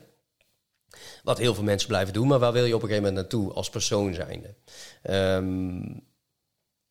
Wat 1.22 1.38
heel 1.38 1.54
veel 1.54 1.64
mensen 1.64 1.88
blijven 1.88 2.12
doen, 2.12 2.26
maar 2.28 2.38
waar 2.38 2.52
wil 2.52 2.64
je 2.64 2.74
op 2.74 2.82
een 2.82 2.88
gegeven 2.88 3.08
moment 3.08 3.30
naartoe 3.30 3.52
als 3.52 3.70
persoon 3.70 4.14
zijnde? 4.14 4.54
Ehm, 5.02 5.80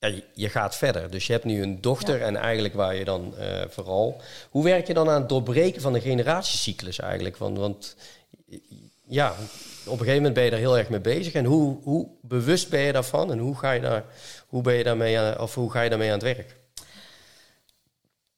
ja, 0.09 0.21
je- 0.33 0.49
gaat 0.49 0.75
verder. 0.75 1.11
Dus 1.11 1.27
je 1.27 1.33
hebt 1.33 1.45
nu 1.45 1.61
een 1.63 1.81
dochter 1.81 2.19
Ja. 2.19 2.25
en 2.25 2.35
eigenlijk 2.35 2.73
waar 2.73 2.95
je 2.95 3.05
dan 3.05 3.37
eh, 3.37 3.61
vooral... 3.69 4.21
Hoe 4.49 4.63
werk 4.63 4.87
je 4.87 4.93
dan 4.93 5.09
aan 5.09 5.19
het 5.19 5.29
doorbreken 5.29 5.81
van 5.81 5.93
de 5.93 6.01
generatiecyclus 6.01 6.99
eigenlijk? 6.99 7.37
Want, 7.37 7.57
want 7.57 7.95
ja, 9.07 9.31
op 9.85 9.91
een 9.91 9.97
gegeven 9.97 10.15
moment 10.15 10.33
ben 10.33 10.43
je 10.43 10.49
daar 10.49 10.59
heel 10.59 10.77
erg 10.77 10.89
mee 10.89 10.99
bezig. 10.99 11.33
En 11.33 11.45
hoe, 11.45 11.77
hoe 11.83 12.07
bewust 12.21 12.69
ben 12.69 12.79
je 12.79 12.91
daarvan? 12.91 13.31
En 13.31 13.37
hoe 13.39 13.57
ga 13.57 13.71
je, 13.71 13.81
daar, 13.81 14.05
hoe 14.47 14.61
ben 14.61 14.73
je 14.73 14.83
daarmee 14.83 15.19
aan, 15.19 15.39
of 15.39 15.55
hoe 15.55 15.71
ga 15.71 15.81
je 15.81 15.89
daarmee 15.89 16.07
aan 16.11 16.19
het 16.25 16.35
werk? 16.35 16.59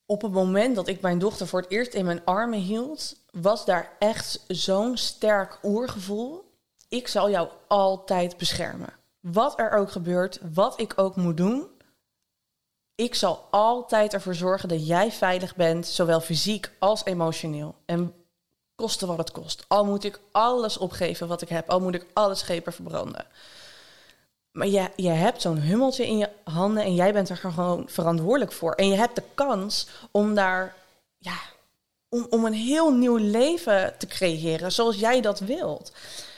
op 0.06 0.22
het 0.22 0.32
moment 0.32 0.76
dat 0.76 0.88
ik 0.88 1.02
mijn 1.02 1.20
dochter 1.20 1.48
voor 1.48 1.62
het 1.62 1.72
eerst 1.72 1.94
in 1.94 2.06
mijn 2.06 2.26
armen 2.26 2.60
hield, 2.60 3.16
was 3.32 3.66
daar 3.66 3.96
echt 4.00 4.44
zo'n 4.48 4.98
sterk 4.98 5.60
oergevoel. 5.64 6.52
Ik 6.90 7.08
zal 7.08 7.30
jou 7.30 7.50
altijd 7.68 8.38
beschermen. 8.38 8.90
Wat 9.24 9.60
er 9.60 9.72
ook 9.72 9.92
gebeurt, 9.92 10.40
wat 10.54 10.80
ik 10.80 10.94
ook 10.96 11.16
moet 11.16 11.38
doen, 11.38 11.68
ik 12.96 13.16
zal 13.16 13.48
altijd 13.52 14.14
ervoor 14.14 14.36
zorgen 14.36 14.70
dat 14.70 14.88
jij 14.88 15.12
veilig 15.12 15.56
bent, 15.56 15.88
zowel 15.88 16.22
fysiek 16.22 16.72
als 16.80 17.06
emotioneel. 17.06 17.76
En 17.86 18.14
koste 18.76 19.06
wat 19.06 19.18
het 19.18 19.32
kost. 19.32 19.66
Al 19.68 19.86
moet 19.86 20.04
ik 20.04 20.20
alles 20.32 20.78
opgeven 20.78 21.28
wat 21.28 21.42
ik 21.42 21.50
heb, 21.50 21.70
al 21.70 21.80
moet 21.80 21.96
ik 21.96 22.06
alle 22.14 22.36
schepen 22.36 22.74
verbranden. 22.74 23.26
Maar 24.52 24.68
je, 24.68 24.90
je 24.96 25.10
hebt 25.10 25.42
zo'n 25.42 25.60
hummeltje 25.60 26.08
in 26.08 26.18
je 26.18 26.30
handen 26.44 26.84
en 26.84 26.96
jij 26.96 27.14
bent 27.14 27.30
er 27.30 27.38
gewoon 27.38 27.90
verantwoordelijk 27.90 28.52
voor. 28.52 28.74
En 28.74 28.88
je 28.88 28.96
hebt 28.96 29.16
de 29.16 29.24
kans 29.34 29.88
om 30.12 30.36
daar, 30.36 30.76
ja, 31.18 31.38
om, 32.10 32.28
om 32.30 32.46
een 32.46 32.54
heel 32.54 32.94
nieuw 32.94 33.18
leven 33.18 33.98
te 33.98 34.08
creëren 34.08 34.72
zoals 34.72 34.96
jij 34.96 35.22
dat 35.22 35.40
wilt. 35.40 35.92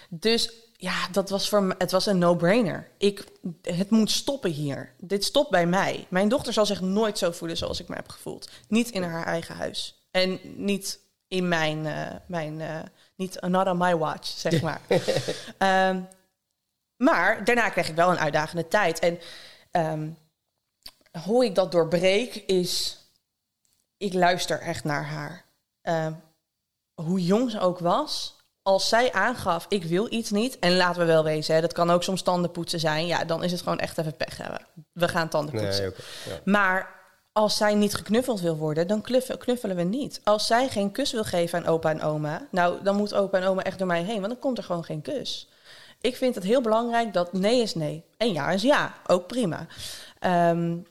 Dus 0.09 0.64
ja, 0.86 1.07
dat 1.11 1.29
was 1.29 1.49
voor 1.49 1.63
me, 1.63 1.75
het 1.77 1.91
was 1.91 2.05
een 2.05 2.17
no-brainer. 2.17 2.91
Ik, 2.97 3.27
het 3.61 3.89
moet 3.89 4.11
stoppen 4.11 4.51
hier. 4.51 4.93
Dit 4.97 5.23
stopt 5.23 5.49
bij 5.49 5.65
mij. 5.65 6.07
Mijn 6.09 6.29
dochter 6.29 6.53
zal 6.53 6.65
zich 6.65 6.81
nooit 6.81 7.17
zo 7.17 7.31
voelen 7.31 7.57
zoals 7.57 7.79
ik 7.79 7.88
me 7.88 7.95
heb 7.95 8.09
gevoeld. 8.09 8.49
Niet 8.67 8.89
in 8.89 9.03
haar 9.03 9.25
eigen 9.25 9.55
huis. 9.55 10.07
En 10.11 10.39
niet 10.43 10.99
in 11.27 11.47
mijn, 11.47 11.86
uh, 11.86 12.11
mijn 12.27 12.59
uh, 12.59 12.79
niet 13.15 13.41
not 13.41 13.67
on 13.67 13.77
my 13.77 13.97
watch, 13.97 14.27
zeg 14.27 14.61
maar. 14.61 14.81
um, 15.89 16.07
maar 17.07 17.43
daarna 17.43 17.69
kreeg 17.69 17.89
ik 17.89 17.95
wel 17.95 18.11
een 18.11 18.19
uitdagende 18.19 18.67
tijd. 18.67 18.99
En 18.99 19.19
um, 19.71 20.17
hoe 21.23 21.45
ik 21.45 21.55
dat 21.55 21.71
doorbreek 21.71 22.36
is, 22.36 22.97
ik 23.97 24.13
luister 24.13 24.59
echt 24.59 24.83
naar 24.83 25.05
haar. 25.05 25.45
Um, 25.81 26.21
hoe 26.93 27.23
jong 27.23 27.51
ze 27.51 27.59
ook 27.59 27.79
was, 27.79 28.34
als 28.66 28.89
zij 28.89 29.11
aangaf, 29.11 29.66
ik 29.70 29.84
wil 29.84 30.07
iets 30.09 30.32
niet, 30.32 30.59
en 30.59 30.76
laten 30.76 31.01
we 31.01 31.07
wel 31.07 31.24
wezen, 31.24 31.55
hè, 31.55 31.61
dat 31.61 31.74
kan 31.74 31.91
ook 31.91 32.03
soms 32.03 32.22
tandenpoetsen 32.22 32.80
zijn, 32.80 33.05
ja, 33.07 33.26
dan 33.26 33.43
is 33.43 33.51
het 33.51 33.61
gewoon 33.61 33.80
echt 33.80 33.97
even 33.97 34.18
pech 34.18 34.38
hebben. 34.38 34.61
We 34.91 35.07
gaan 35.07 35.30
tanden 35.30 35.61
poetsen. 35.61 35.84
Nee, 35.84 36.34
ja. 36.36 36.39
Maar 36.51 36.95
als 37.32 37.57
zij 37.57 37.76
niet 37.76 37.93
geknuffeld 37.93 38.41
wil 38.41 38.57
worden, 38.57 38.88
dan 38.88 39.01
knuffelen 39.38 39.76
we 39.76 39.84
niet. 39.84 40.22
Als 40.24 40.47
zij 40.47 40.70
geen 40.70 40.91
kus 40.91 41.11
wil 41.11 41.24
geven 41.24 41.59
aan 41.59 41.66
opa 41.66 41.89
en 41.89 42.01
oma, 42.01 42.47
nou, 42.51 42.84
dan 42.84 42.95
moet 42.95 43.13
opa 43.13 43.38
en 43.38 43.47
oma 43.47 43.63
echt 43.63 43.78
door 43.78 43.88
mij 43.88 44.03
heen, 44.03 44.20
want 44.20 44.28
dan 44.28 44.39
komt 44.39 44.57
er 44.57 44.63
gewoon 44.63 44.84
geen 44.84 45.01
kus. 45.01 45.49
Ik 46.01 46.16
vind 46.16 46.36
het 46.36 46.43
heel 46.43 46.61
belangrijk 46.61 47.13
dat 47.13 47.34
nee 47.34 47.61
is 47.61 47.76
nee 47.76 48.03
en 48.18 48.34
ja 48.34 48.51
is 48.51 48.61
ja, 48.61 48.93
ook 49.07 49.28
prima. 49.28 49.68
Um, 50.49 50.86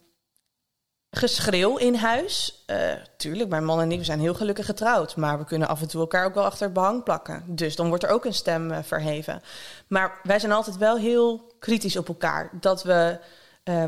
geschreeuw 1.16 1.76
in 1.76 1.94
huis. 1.94 2.64
Uh, 2.66 2.92
tuurlijk, 3.16 3.50
mijn 3.50 3.64
man 3.64 3.80
en 3.80 3.92
ik 3.92 4.04
zijn 4.04 4.20
heel 4.20 4.34
gelukkig 4.34 4.66
getrouwd. 4.66 5.16
Maar 5.16 5.38
we 5.38 5.44
kunnen 5.44 5.68
af 5.68 5.80
en 5.80 5.88
toe 5.88 6.00
elkaar 6.00 6.26
ook 6.26 6.34
wel 6.34 6.44
achter 6.44 6.64
het 6.64 6.72
behang 6.72 7.02
plakken. 7.02 7.44
Dus 7.46 7.76
dan 7.76 7.88
wordt 7.88 8.04
er 8.04 8.10
ook 8.10 8.24
een 8.24 8.34
stem 8.34 8.70
uh, 8.70 8.78
verheven. 8.82 9.42
Maar 9.86 10.20
wij 10.22 10.38
zijn 10.38 10.52
altijd 10.52 10.76
wel 10.76 10.96
heel 10.96 11.54
kritisch 11.58 11.96
op 11.96 12.08
elkaar. 12.08 12.50
Dat 12.60 12.82
we, 12.82 13.18
uh, 13.64 13.84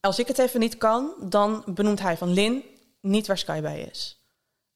als 0.00 0.18
ik 0.18 0.28
het 0.28 0.38
even 0.38 0.60
niet 0.60 0.78
kan, 0.78 1.14
dan 1.20 1.62
benoemt 1.66 2.00
hij 2.00 2.16
van 2.16 2.32
Lin 2.32 2.64
niet 3.00 3.26
waar 3.26 3.38
Sky 3.38 3.60
bij 3.60 3.80
is. 3.80 4.22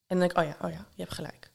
En 0.07 0.19
dan 0.19 0.29
denk 0.29 0.31
ik, 0.31 0.39
oh 0.39 0.45
ja, 0.45 0.67
oh 0.67 0.73
ja, 0.73 0.87
je 0.95 1.03
hebt 1.03 1.15
gelijk. 1.15 1.51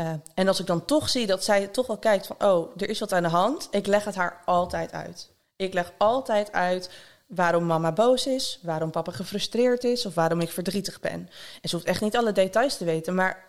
Uh, 0.00 0.12
en 0.34 0.48
als 0.48 0.60
ik 0.60 0.66
dan 0.66 0.84
toch 0.84 1.08
zie 1.08 1.26
dat 1.26 1.44
zij 1.44 1.66
toch 1.66 1.86
wel 1.86 1.98
kijkt 1.98 2.26
van, 2.26 2.36
oh, 2.38 2.70
er 2.76 2.88
is 2.88 3.00
wat 3.00 3.12
aan 3.12 3.22
de 3.22 3.28
hand. 3.28 3.68
Ik 3.70 3.86
leg 3.86 4.04
het 4.04 4.14
haar 4.14 4.42
altijd 4.44 4.92
uit. 4.92 5.30
Ik 5.56 5.74
leg 5.74 5.92
altijd 5.98 6.52
uit 6.52 6.90
waarom 7.26 7.66
mama 7.66 7.92
boos 7.92 8.26
is, 8.26 8.58
waarom 8.62 8.90
papa 8.90 9.12
gefrustreerd 9.12 9.84
is 9.84 10.06
of 10.06 10.14
waarom 10.14 10.40
ik 10.40 10.50
verdrietig 10.50 11.00
ben. 11.00 11.28
En 11.62 11.68
ze 11.68 11.74
hoeft 11.74 11.88
echt 11.88 12.00
niet 12.00 12.16
alle 12.16 12.32
details 12.32 12.76
te 12.76 12.84
weten, 12.84 13.14
maar 13.14 13.44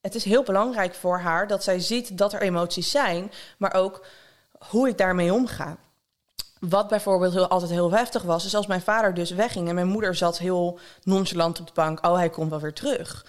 het 0.00 0.14
is 0.14 0.24
heel 0.24 0.42
belangrijk 0.42 0.94
voor 0.94 1.18
haar 1.18 1.46
dat 1.46 1.64
zij 1.64 1.80
ziet 1.80 2.18
dat 2.18 2.32
er 2.32 2.42
emoties 2.42 2.90
zijn, 2.90 3.32
maar 3.58 3.74
ook 3.74 4.04
hoe 4.68 4.88
ik 4.88 4.98
daarmee 4.98 5.32
omga. 5.32 5.76
Wat 6.60 6.88
bijvoorbeeld 6.88 7.32
heel, 7.32 7.48
altijd 7.48 7.70
heel 7.70 7.90
heftig 7.90 8.22
was, 8.22 8.44
is 8.44 8.54
als 8.54 8.66
mijn 8.66 8.80
vader 8.80 9.14
dus 9.14 9.30
wegging 9.30 9.68
en 9.68 9.74
mijn 9.74 9.86
moeder 9.86 10.14
zat 10.14 10.38
heel 10.38 10.78
nonchalant 11.02 11.60
op 11.60 11.66
de 11.66 11.72
bank. 11.74 12.06
Oh, 12.06 12.16
hij 12.16 12.30
komt 12.30 12.50
wel 12.50 12.60
weer 12.60 12.72
terug 12.72 13.24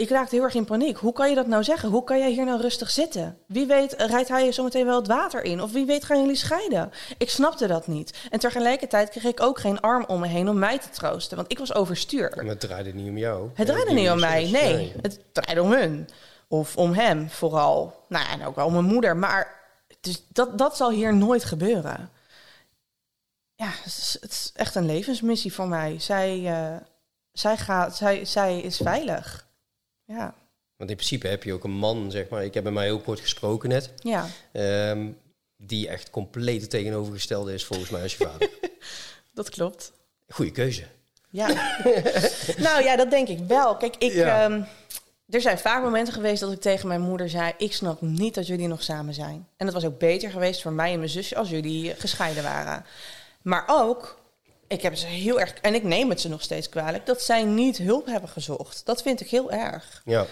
ik 0.00 0.08
raakte 0.08 0.34
heel 0.34 0.44
erg 0.44 0.54
in 0.54 0.64
paniek. 0.64 0.96
Hoe 0.96 1.12
kan 1.12 1.28
je 1.28 1.34
dat 1.34 1.46
nou 1.46 1.64
zeggen? 1.64 1.88
Hoe 1.88 2.04
kan 2.04 2.18
jij 2.18 2.30
hier 2.30 2.44
nou 2.44 2.60
rustig 2.60 2.90
zitten? 2.90 3.38
Wie 3.46 3.66
weet 3.66 3.92
rijdt 3.92 4.28
hij 4.28 4.44
je 4.44 4.52
zometeen 4.52 4.86
wel 4.86 4.96
het 4.96 5.06
water 5.06 5.42
in? 5.42 5.62
Of 5.62 5.72
wie 5.72 5.86
weet 5.86 6.04
gaan 6.04 6.20
jullie 6.20 6.36
scheiden? 6.36 6.92
Ik 7.18 7.30
snapte 7.30 7.66
dat 7.66 7.86
niet. 7.86 8.18
En 8.30 8.38
tegelijkertijd 8.38 9.10
kreeg 9.10 9.24
ik 9.24 9.40
ook 9.40 9.60
geen 9.60 9.80
arm 9.80 10.04
om 10.06 10.20
me 10.20 10.26
heen 10.26 10.48
om 10.48 10.58
mij 10.58 10.78
te 10.78 10.88
troosten. 10.88 11.36
Want 11.36 11.50
ik 11.52 11.58
was 11.58 11.74
overstuur. 11.74 12.32
Maar 12.36 12.44
het 12.44 12.60
draaide 12.60 12.94
niet 12.94 13.08
om 13.08 13.18
jou. 13.18 13.50
Het 13.54 13.66
draaide 13.66 13.92
niet 13.92 14.10
om 14.10 14.20
mij, 14.20 14.50
nee. 14.50 14.92
Het 15.02 15.20
draaide 15.32 15.62
om 15.62 15.72
hun. 15.72 16.08
Of 16.48 16.76
om 16.76 16.92
hem 16.92 17.30
vooral. 17.30 18.04
Nou, 18.08 18.28
en 18.28 18.46
ook 18.46 18.56
wel 18.56 18.66
om 18.66 18.72
mijn 18.72 18.84
moeder. 18.84 19.16
Maar 19.16 19.60
dus 20.00 20.26
dat, 20.28 20.58
dat 20.58 20.76
zal 20.76 20.90
hier 20.90 21.14
nooit 21.14 21.44
gebeuren. 21.44 22.10
Ja, 23.54 23.68
het 23.68 23.86
is, 23.86 24.16
het 24.20 24.30
is 24.30 24.52
echt 24.54 24.74
een 24.74 24.86
levensmissie 24.86 25.52
voor 25.52 25.68
mij. 25.68 25.98
Zij, 25.98 26.38
uh, 26.38 26.76
zij, 27.32 27.56
gaat, 27.56 27.96
zij, 27.96 28.24
zij 28.24 28.60
is 28.60 28.76
veilig. 28.76 29.48
Ja. 30.10 30.34
Want 30.76 30.90
in 30.90 30.96
principe 30.96 31.28
heb 31.28 31.42
je 31.42 31.52
ook 31.52 31.64
een 31.64 31.70
man, 31.70 32.10
zeg 32.10 32.28
maar. 32.28 32.44
Ik 32.44 32.54
heb 32.54 32.62
bij 32.62 32.72
mij 32.72 32.92
ook 32.92 33.04
kort 33.04 33.20
gesproken 33.20 33.68
net. 33.68 33.92
Ja. 33.96 34.26
Um, 34.92 35.18
die 35.56 35.88
echt 35.88 36.10
compleet 36.10 36.70
tegenovergestelde 36.70 37.54
is 37.54 37.64
volgens 37.64 37.90
mij 37.90 38.02
als 38.02 38.16
je 38.16 38.24
vader. 38.28 38.50
dat 39.32 39.50
klopt. 39.50 39.92
Goeie 40.28 40.52
keuze. 40.52 40.84
Ja. 41.30 41.46
nou 42.66 42.82
ja, 42.82 42.96
dat 42.96 43.10
denk 43.10 43.28
ik 43.28 43.38
wel. 43.38 43.76
Kijk, 43.76 43.96
ik. 43.96 44.12
Ja. 44.12 44.44
Um, 44.44 44.66
er 45.28 45.40
zijn 45.40 45.58
vaak 45.58 45.82
momenten 45.82 46.14
geweest 46.14 46.40
dat 46.40 46.52
ik 46.52 46.60
tegen 46.60 46.88
mijn 46.88 47.00
moeder 47.00 47.28
zei: 47.28 47.52
Ik 47.58 47.72
snap 47.72 48.00
niet 48.00 48.34
dat 48.34 48.46
jullie 48.46 48.68
nog 48.68 48.82
samen 48.82 49.14
zijn. 49.14 49.48
En 49.56 49.66
het 49.66 49.74
was 49.74 49.84
ook 49.84 49.98
beter 49.98 50.30
geweest 50.30 50.62
voor 50.62 50.72
mij 50.72 50.92
en 50.92 50.98
mijn 50.98 51.10
zusje 51.10 51.36
als 51.36 51.50
jullie 51.50 51.94
gescheiden 51.94 52.42
waren. 52.42 52.84
Maar 53.42 53.64
ook 53.66 54.19
ik 54.70 54.82
heb 54.82 54.96
ze 54.96 55.06
heel 55.06 55.40
erg, 55.40 55.52
en 55.52 55.74
ik 55.74 55.82
neem 55.82 56.08
het 56.08 56.20
ze 56.20 56.28
nog 56.28 56.42
steeds 56.42 56.68
kwalijk, 56.68 57.06
dat 57.06 57.22
zij 57.22 57.44
niet 57.44 57.78
hulp 57.78 58.06
hebben 58.06 58.30
gezocht. 58.30 58.82
Dat 58.84 59.02
vind 59.02 59.20
ik 59.20 59.30
heel 59.30 59.50
erg. 59.50 60.02
Ja. 60.04 60.26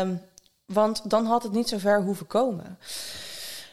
Um, 0.00 0.20
want 0.66 1.10
dan 1.10 1.26
had 1.26 1.42
het 1.42 1.52
niet 1.52 1.68
zo 1.68 1.78
ver 1.78 2.02
hoeven 2.02 2.26
komen. 2.26 2.78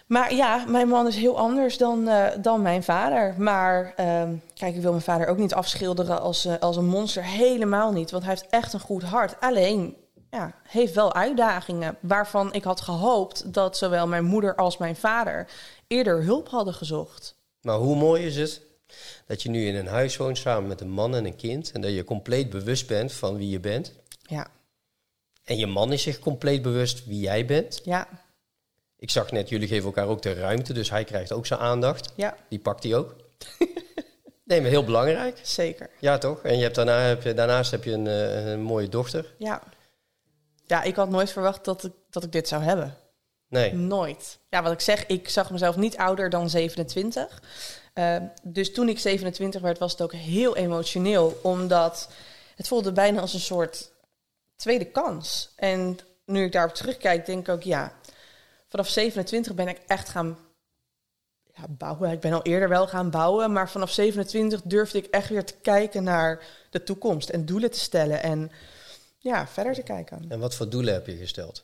Maar 0.07 0.33
ja, 0.33 0.63
mijn 0.67 0.87
man 0.87 1.07
is 1.07 1.15
heel 1.15 1.37
anders 1.37 1.77
dan, 1.77 2.07
uh, 2.07 2.27
dan 2.41 2.61
mijn 2.61 2.83
vader. 2.83 3.35
Maar 3.37 3.93
um, 3.99 4.41
kijk, 4.53 4.75
ik 4.75 4.81
wil 4.81 4.91
mijn 4.91 5.03
vader 5.03 5.27
ook 5.27 5.37
niet 5.37 5.53
afschilderen 5.53 6.21
als, 6.21 6.45
uh, 6.45 6.53
als 6.59 6.77
een 6.77 6.85
monster. 6.85 7.23
Helemaal 7.23 7.91
niet, 7.91 8.11
want 8.11 8.23
hij 8.23 8.33
heeft 8.33 8.49
echt 8.49 8.73
een 8.73 8.79
goed 8.79 9.03
hart. 9.03 9.35
Alleen, 9.39 9.95
ja, 10.29 10.53
heeft 10.63 10.93
wel 10.93 11.13
uitdagingen 11.13 11.97
waarvan 11.99 12.53
ik 12.53 12.63
had 12.63 12.81
gehoopt 12.81 13.53
dat 13.53 13.77
zowel 13.77 14.07
mijn 14.07 14.25
moeder 14.25 14.55
als 14.55 14.77
mijn 14.77 14.95
vader 14.95 15.47
eerder 15.87 16.23
hulp 16.23 16.49
hadden 16.49 16.73
gezocht. 16.73 17.35
Maar 17.61 17.77
hoe 17.77 17.95
mooi 17.95 18.25
is 18.25 18.35
het 18.35 18.69
dat 19.25 19.41
je 19.41 19.49
nu 19.49 19.67
in 19.67 19.75
een 19.75 19.87
huis 19.87 20.17
woont 20.17 20.37
samen 20.37 20.67
met 20.67 20.81
een 20.81 20.89
man 20.89 21.15
en 21.15 21.25
een 21.25 21.35
kind. 21.35 21.71
En 21.71 21.81
dat 21.81 21.93
je 21.93 22.03
compleet 22.03 22.49
bewust 22.49 22.87
bent 22.87 23.13
van 23.13 23.37
wie 23.37 23.49
je 23.49 23.59
bent. 23.59 23.93
Ja. 24.21 24.47
En 25.43 25.57
je 25.57 25.67
man 25.67 25.91
is 25.91 26.01
zich 26.01 26.19
compleet 26.19 26.61
bewust 26.61 27.05
wie 27.05 27.19
jij 27.19 27.45
bent. 27.45 27.81
Ja. 27.83 28.07
Ik 28.97 29.09
zag 29.09 29.31
net, 29.31 29.49
jullie 29.49 29.67
geven 29.67 29.85
elkaar 29.85 30.07
ook 30.07 30.21
de 30.21 30.33
ruimte, 30.33 30.73
dus 30.73 30.89
hij 30.89 31.03
krijgt 31.03 31.31
ook 31.31 31.45
zijn 31.45 31.59
aandacht. 31.59 32.13
Ja. 32.15 32.37
Die 32.49 32.59
pakt 32.59 32.83
hij 32.83 32.95
ook. 32.95 33.15
nee, 34.43 34.61
maar 34.61 34.69
heel 34.69 34.83
belangrijk. 34.83 35.39
Zeker. 35.41 35.89
Ja, 35.99 36.17
toch? 36.17 36.41
En 36.41 36.55
je 36.55 36.63
hebt 36.63 36.75
daarna, 36.75 36.99
heb 36.99 37.23
je, 37.23 37.33
daarnaast 37.33 37.71
heb 37.71 37.83
je 37.83 37.91
een, 37.91 38.05
uh, 38.05 38.51
een 38.51 38.61
mooie 38.61 38.89
dochter. 38.89 39.33
Ja. 39.37 39.61
Ja, 40.65 40.83
ik 40.83 40.95
had 40.95 41.09
nooit 41.09 41.31
verwacht 41.31 41.65
dat 41.65 41.83
ik, 41.83 41.91
dat 42.09 42.23
ik 42.23 42.31
dit 42.31 42.47
zou 42.47 42.63
hebben. 42.63 42.97
Nee. 43.47 43.73
Nooit. 43.73 44.39
Ja, 44.49 44.63
wat 44.63 44.71
ik 44.71 44.79
zeg, 44.79 45.05
ik 45.05 45.29
zag 45.29 45.51
mezelf 45.51 45.75
niet 45.75 45.97
ouder 45.97 46.29
dan 46.29 46.49
27. 46.49 47.41
Uh, 47.93 48.17
dus 48.43 48.73
toen 48.73 48.89
ik 48.89 48.99
27 48.99 49.61
werd, 49.61 49.77
was 49.77 49.91
het 49.91 50.01
ook 50.01 50.13
heel 50.13 50.55
emotioneel, 50.55 51.39
omdat 51.43 52.09
het 52.55 52.67
voelde 52.67 52.91
bijna 52.91 53.21
als 53.21 53.33
een 53.33 53.39
soort 53.39 53.91
tweede 54.55 54.85
kans. 54.85 55.53
En 55.55 55.99
nu 56.25 56.43
ik 56.43 56.51
daarop 56.51 56.75
terugkijk, 56.75 57.25
denk 57.25 57.47
ik 57.47 57.53
ook, 57.53 57.63
ja, 57.63 57.93
vanaf 58.67 58.87
27 58.87 59.53
ben 59.53 59.67
ik 59.67 59.81
echt 59.87 60.09
gaan 60.09 60.37
ja, 61.55 61.65
bouwen. 61.69 62.11
Ik 62.11 62.19
ben 62.19 62.33
al 62.33 62.41
eerder 62.41 62.69
wel 62.69 62.87
gaan 62.87 63.09
bouwen, 63.09 63.51
maar 63.51 63.69
vanaf 63.69 63.91
27 63.91 64.61
durfde 64.63 64.97
ik 64.97 65.05
echt 65.05 65.29
weer 65.29 65.45
te 65.45 65.55
kijken 65.61 66.03
naar 66.03 66.43
de 66.69 66.83
toekomst 66.83 67.29
en 67.29 67.45
doelen 67.45 67.71
te 67.71 67.79
stellen 67.79 68.23
en 68.23 68.51
ja, 69.17 69.47
verder 69.47 69.73
te 69.73 69.83
kijken. 69.83 70.25
En 70.29 70.39
wat 70.39 70.55
voor 70.55 70.69
doelen 70.69 70.93
heb 70.93 71.07
je 71.07 71.17
gesteld? 71.17 71.63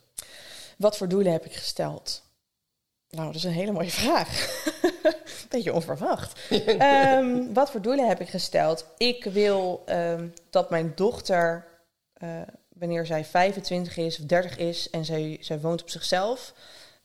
Wat 0.76 0.96
voor 0.96 1.08
doelen 1.08 1.32
heb 1.32 1.44
ik 1.44 1.54
gesteld? 1.54 2.22
Nou, 3.10 3.26
dat 3.26 3.34
is 3.34 3.44
een 3.44 3.50
hele 3.50 3.72
mooie 3.72 3.90
vraag. 3.90 4.62
Beetje 5.48 5.72
onverwacht. 5.72 6.40
um, 6.50 7.52
wat 7.54 7.70
voor 7.70 7.80
doelen 7.80 8.08
heb 8.08 8.20
ik 8.20 8.28
gesteld? 8.28 8.84
Ik 8.96 9.24
wil 9.24 9.82
um, 9.86 10.34
dat 10.50 10.70
mijn 10.70 10.92
dochter, 10.94 11.66
uh, 12.18 12.28
wanneer 12.68 13.06
zij 13.06 13.24
25 13.24 13.96
is 13.96 14.18
of 14.18 14.24
30 14.24 14.56
is 14.56 14.90
en 14.90 15.04
zij, 15.04 15.36
zij 15.40 15.60
woont 15.60 15.82
op 15.82 15.90
zichzelf, 15.90 16.54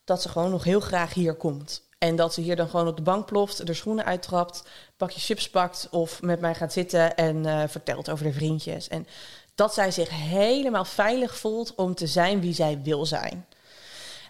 dat 0.04 0.22
ze 0.22 0.30
gewoon 0.30 0.52
nog 0.52 0.64
heel 0.64 0.80
graag 0.80 1.14
hier 1.14 1.36
komt. 1.36 1.82
En 1.98 2.16
dat 2.16 2.34
ze 2.34 2.42
hier 2.42 2.56
dan 2.56 2.70
gewoon 2.70 2.88
op 2.88 2.98
de 2.98 3.04
bank 3.04 3.26
ploft, 3.26 3.66
de 3.66 3.74
schoenen 3.74 4.06
uittrapt, 4.06 4.64
bakje 4.98 5.20
chips 5.20 5.50
pakt 5.50 5.88
of 5.92 6.22
met 6.22 6.40
mij 6.40 6.56
gaat 6.56 6.74
zitten 6.74 7.16
en 7.16 7.48
uh, 7.48 7.64
vertelt 7.68 8.10
over 8.10 8.26
de 8.26 8.34
vriendjes. 8.34 8.88
En 8.88 9.08
dat 9.56 9.74
zij 9.74 9.92
zich 9.92 10.10
helemaal 10.10 10.86
veilig 10.86 11.38
voelt 11.38 11.76
om 11.76 11.96
te 11.96 12.08
zijn 12.08 12.42
wie 12.42 12.54
zij 12.54 12.82
wil 12.82 13.06
zijn. 13.06 13.46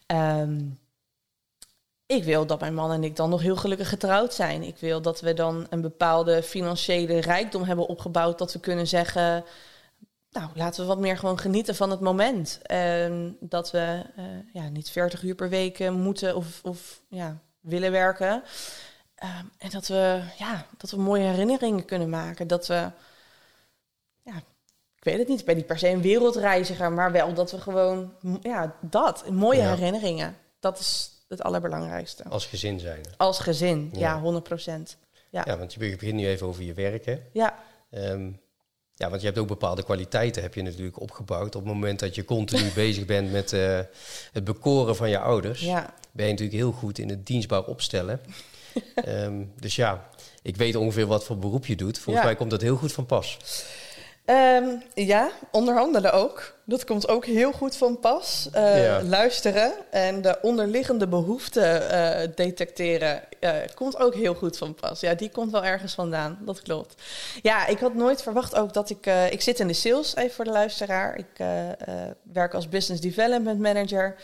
Um, 0.07 0.79
ik 2.15 2.23
wil 2.23 2.45
dat 2.45 2.59
mijn 2.59 2.73
man 2.73 2.91
en 2.91 3.03
ik 3.03 3.15
dan 3.15 3.29
nog 3.29 3.41
heel 3.41 3.55
gelukkig 3.55 3.89
getrouwd 3.89 4.33
zijn. 4.33 4.63
Ik 4.63 4.77
wil 4.77 5.01
dat 5.01 5.21
we 5.21 5.33
dan 5.33 5.67
een 5.69 5.81
bepaalde 5.81 6.43
financiële 6.43 7.21
rijkdom 7.21 7.63
hebben 7.63 7.87
opgebouwd. 7.87 8.37
Dat 8.37 8.53
we 8.53 8.59
kunnen 8.59 8.87
zeggen, 8.87 9.43
nou, 10.29 10.49
laten 10.53 10.81
we 10.81 10.87
wat 10.87 10.99
meer 10.99 11.17
gewoon 11.17 11.39
genieten 11.39 11.75
van 11.75 11.89
het 11.89 11.99
moment. 11.99 12.59
En 12.61 13.37
dat 13.39 13.71
we 13.71 14.03
uh, 14.17 14.23
ja, 14.53 14.69
niet 14.69 14.89
40 14.89 15.23
uur 15.23 15.35
per 15.35 15.49
week 15.49 15.79
eh, 15.79 15.91
moeten 15.91 16.35
of, 16.35 16.59
of 16.63 17.01
ja, 17.07 17.37
willen 17.59 17.91
werken. 17.91 18.43
Um, 19.23 19.51
en 19.57 19.69
dat 19.69 19.87
we, 19.87 20.21
ja, 20.37 20.65
dat 20.77 20.91
we 20.91 20.97
mooie 20.97 21.23
herinneringen 21.23 21.85
kunnen 21.85 22.09
maken. 22.09 22.47
Dat 22.47 22.67
we, 22.67 22.91
ja, 24.21 24.35
ik 24.95 25.03
weet 25.03 25.17
het 25.17 25.27
niet, 25.27 25.45
bij 25.45 25.55
die 25.55 25.63
per 25.63 25.79
se 25.79 25.89
een 25.89 26.01
wereldreiziger, 26.01 26.91
maar 26.91 27.11
wel 27.11 27.33
dat 27.33 27.51
we 27.51 27.61
gewoon, 27.61 28.13
ja, 28.41 28.75
dat, 28.81 29.29
mooie 29.29 29.61
ja. 29.61 29.75
herinneringen. 29.75 30.37
Dat 30.59 30.79
is 30.79 31.12
het 31.37 31.43
allerbelangrijkste. 31.43 32.23
Als 32.29 32.45
gezin 32.45 32.79
zijn. 32.79 33.01
Als 33.17 33.39
gezin, 33.39 33.89
ja, 33.93 33.99
ja 33.99 34.19
100 34.19 34.43
procent. 34.43 34.97
Ja. 35.29 35.43
ja, 35.45 35.57
want 35.57 35.73
je 35.73 35.79
begint 35.79 36.13
nu 36.13 36.27
even 36.27 36.47
over 36.47 36.63
je 36.63 36.73
werken. 36.73 37.23
Ja. 37.31 37.59
Um, 37.91 38.41
ja, 38.95 39.09
want 39.09 39.21
je 39.21 39.27
hebt 39.27 39.39
ook 39.39 39.47
bepaalde 39.47 39.83
kwaliteiten 39.83 40.41
heb 40.41 40.53
je 40.53 40.61
natuurlijk 40.61 41.01
opgebouwd. 41.01 41.55
Op 41.55 41.63
het 41.63 41.73
moment 41.73 41.99
dat 41.99 42.15
je 42.15 42.25
continu 42.25 42.71
bezig 42.85 43.05
bent 43.05 43.31
met 43.31 43.51
uh, 43.53 43.79
het 44.31 44.43
bekoren 44.43 44.95
van 44.95 45.09
je 45.09 45.19
ouders, 45.19 45.61
ja. 45.61 45.93
ben 46.11 46.25
je 46.25 46.31
natuurlijk 46.31 46.57
heel 46.57 46.71
goed 46.71 46.97
in 46.97 47.09
het 47.09 47.25
dienstbaar 47.25 47.63
opstellen. 47.63 48.21
um, 49.07 49.51
dus 49.59 49.75
ja, 49.75 50.09
ik 50.41 50.55
weet 50.55 50.75
ongeveer 50.75 51.05
wat 51.07 51.23
voor 51.23 51.37
beroep 51.37 51.65
je 51.65 51.75
doet. 51.75 51.97
Volgens 51.97 52.23
Ja. 52.23 52.29
mij 52.29 52.35
komt 52.37 52.49
dat 52.51 52.61
heel 52.61 52.75
goed 52.75 52.91
van 52.91 53.05
pas. 53.05 53.37
Ehm, 54.25 54.65
ja, 54.93 55.29
onderhandelen 55.51 56.13
ook. 56.13 56.53
Dat 56.65 56.85
komt 56.85 57.07
ook 57.07 57.25
heel 57.25 57.51
goed 57.51 57.75
van 57.75 57.99
pas. 57.99 58.47
Eh, 58.51 58.83
Ja. 58.83 59.03
Luisteren 59.03 59.71
en 59.89 60.21
de 60.21 60.37
onderliggende 60.41 61.07
behoeften 61.07 61.89
eh, 61.89 62.29
detecteren 62.35 63.21
eh, 63.39 63.51
komt 63.75 63.99
ook 63.99 64.13
heel 64.15 64.33
goed 64.33 64.57
van 64.57 64.73
pas. 64.75 64.99
Ja, 64.99 65.13
die 65.13 65.29
komt 65.29 65.51
wel 65.51 65.63
ergens 65.63 65.93
vandaan. 65.93 66.37
Dat 66.41 66.61
klopt. 66.61 67.01
Ja, 67.41 67.67
ik 67.67 67.79
had 67.79 67.93
nooit 67.93 68.21
verwacht 68.21 68.55
ook 68.55 68.73
dat 68.73 68.89
ik... 68.89 69.05
ik 69.29 69.41
zit 69.41 69.59
in 69.59 69.67
de 69.67 69.73
sales, 69.73 70.15
even 70.15 70.31
voor 70.35 70.45
de 70.45 70.51
luisteraar. 70.51 71.17
Ik 71.17 71.45
werk 72.33 72.53
als 72.53 72.69
business 72.69 73.01
development 73.01 73.59
manager. 73.59 74.15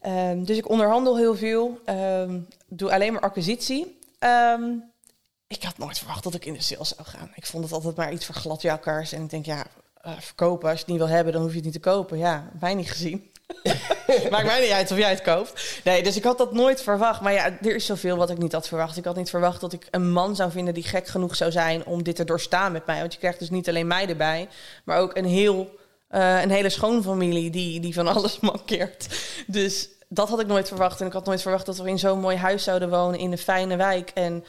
Ehm, 0.00 0.44
dus 0.44 0.56
ik 0.56 0.68
onderhandel 0.68 1.16
heel 1.16 1.36
veel. 1.36 1.78
Ehm, 1.84 2.38
doe 2.68 2.92
alleen 2.92 3.12
maar 3.12 3.22
acquisitie. 3.22 3.98
Ehm, 4.18 4.62
ik 5.50 5.62
had 5.62 5.78
nooit 5.78 5.98
verwacht 5.98 6.22
dat 6.22 6.34
ik 6.34 6.44
in 6.44 6.52
de 6.52 6.62
sales 6.62 6.88
zou 6.88 7.08
gaan. 7.08 7.32
Ik 7.34 7.46
vond 7.46 7.64
het 7.64 7.72
altijd 7.72 7.96
maar 7.96 8.12
iets 8.12 8.26
voor 8.26 8.34
gladjakkers. 8.34 9.12
En 9.12 9.22
ik 9.22 9.30
denk, 9.30 9.46
ja, 9.46 9.66
eh, 10.02 10.12
verkopen. 10.18 10.68
Als 10.68 10.78
je 10.78 10.84
het 10.84 10.92
niet 10.92 11.02
wil 11.02 11.14
hebben, 11.14 11.32
dan 11.32 11.42
hoef 11.42 11.50
je 11.50 11.56
het 11.56 11.64
niet 11.64 11.74
te 11.74 11.80
kopen. 11.80 12.18
Ja, 12.18 12.50
mij 12.60 12.74
niet 12.74 12.90
gezien. 12.90 13.30
Maakt 14.30 14.46
mij 14.46 14.60
niet 14.60 14.70
uit 14.70 14.90
of 14.90 14.96
jij 14.96 15.10
het 15.10 15.22
koopt. 15.22 15.80
Nee, 15.84 16.02
dus 16.02 16.16
ik 16.16 16.24
had 16.24 16.38
dat 16.38 16.52
nooit 16.52 16.82
verwacht. 16.82 17.20
Maar 17.20 17.32
ja, 17.32 17.44
er 17.44 17.74
is 17.74 17.86
zoveel 17.86 18.16
wat 18.16 18.30
ik 18.30 18.38
niet 18.38 18.52
had 18.52 18.68
verwacht. 18.68 18.96
Ik 18.96 19.04
had 19.04 19.16
niet 19.16 19.30
verwacht 19.30 19.60
dat 19.60 19.72
ik 19.72 19.88
een 19.90 20.12
man 20.12 20.36
zou 20.36 20.50
vinden 20.50 20.74
die 20.74 20.82
gek 20.82 21.06
genoeg 21.06 21.36
zou 21.36 21.50
zijn 21.50 21.86
om 21.86 22.02
dit 22.02 22.16
te 22.16 22.24
doorstaan 22.24 22.72
met 22.72 22.86
mij. 22.86 23.00
Want 23.00 23.12
je 23.12 23.18
krijgt 23.18 23.38
dus 23.38 23.50
niet 23.50 23.68
alleen 23.68 23.86
mij 23.86 24.08
erbij, 24.08 24.48
maar 24.84 24.98
ook 24.98 25.16
een, 25.16 25.24
heel, 25.24 25.78
eh, 26.08 26.42
een 26.42 26.50
hele 26.50 26.70
schoonfamilie 26.70 27.50
die, 27.50 27.80
die 27.80 27.94
van 27.94 28.08
alles 28.08 28.40
mankeert. 28.50 29.06
Dus 29.46 29.88
dat 30.08 30.28
had 30.28 30.40
ik 30.40 30.46
nooit 30.46 30.68
verwacht. 30.68 31.00
En 31.00 31.06
ik 31.06 31.12
had 31.12 31.26
nooit 31.26 31.42
verwacht 31.42 31.66
dat 31.66 31.78
we 31.78 31.88
in 31.88 31.98
zo'n 31.98 32.20
mooi 32.20 32.36
huis 32.36 32.64
zouden 32.64 32.90
wonen 32.90 33.18
in 33.18 33.32
een 33.32 33.38
fijne 33.38 33.76
wijk. 33.76 34.10
En 34.14 34.44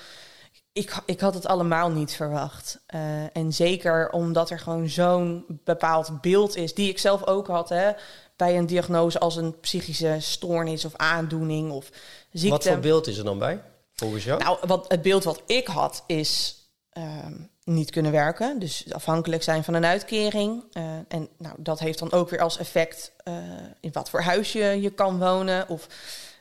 ik, 0.73 0.93
ik 1.05 1.19
had 1.19 1.33
het 1.33 1.45
allemaal 1.45 1.89
niet 1.89 2.13
verwacht. 2.13 2.79
Eh, 2.85 3.37
en 3.37 3.53
zeker 3.53 4.09
omdat 4.11 4.49
er 4.49 4.59
gewoon 4.59 4.89
zo'n 4.89 5.45
bepaald 5.47 6.21
beeld 6.21 6.55
is, 6.55 6.73
die 6.73 6.89
ik 6.89 6.97
zelf 6.97 7.25
ook 7.25 7.47
had 7.47 7.69
hè, 7.69 7.91
bij 8.35 8.57
een 8.57 8.65
diagnose 8.65 9.19
als 9.19 9.35
een 9.35 9.59
psychische 9.59 10.17
stoornis 10.19 10.85
of 10.85 10.95
aandoening 10.95 11.71
of 11.71 11.89
ziekte. 12.31 12.49
Wat 12.49 12.67
voor 12.67 12.79
beeld 12.79 13.07
is 13.07 13.17
er 13.17 13.23
dan 13.23 13.39
bij, 13.39 13.61
volgens 13.93 14.23
jou? 14.23 14.43
Nou, 14.43 14.57
wat, 14.67 14.85
het 14.87 15.01
beeld 15.01 15.23
wat 15.23 15.41
ik 15.45 15.67
had 15.67 16.03
is 16.07 16.55
ehm, 16.89 17.33
niet 17.63 17.91
kunnen 17.91 18.11
werken. 18.11 18.59
Dus 18.59 18.93
afhankelijk 18.93 19.43
zijn 19.43 19.63
van 19.63 19.73
een 19.73 19.85
uitkering. 19.85 20.63
Eh, 20.71 20.83
en 21.07 21.29
nou, 21.37 21.55
dat 21.57 21.79
heeft 21.79 21.99
dan 21.99 22.11
ook 22.11 22.29
weer 22.29 22.41
als 22.41 22.57
effect 22.57 23.11
eh, 23.23 23.33
in 23.79 23.91
wat 23.91 24.09
voor 24.09 24.21
huis 24.21 24.51
je, 24.51 24.81
je 24.81 24.89
kan 24.89 25.19
wonen. 25.19 25.69
Of 25.69 25.87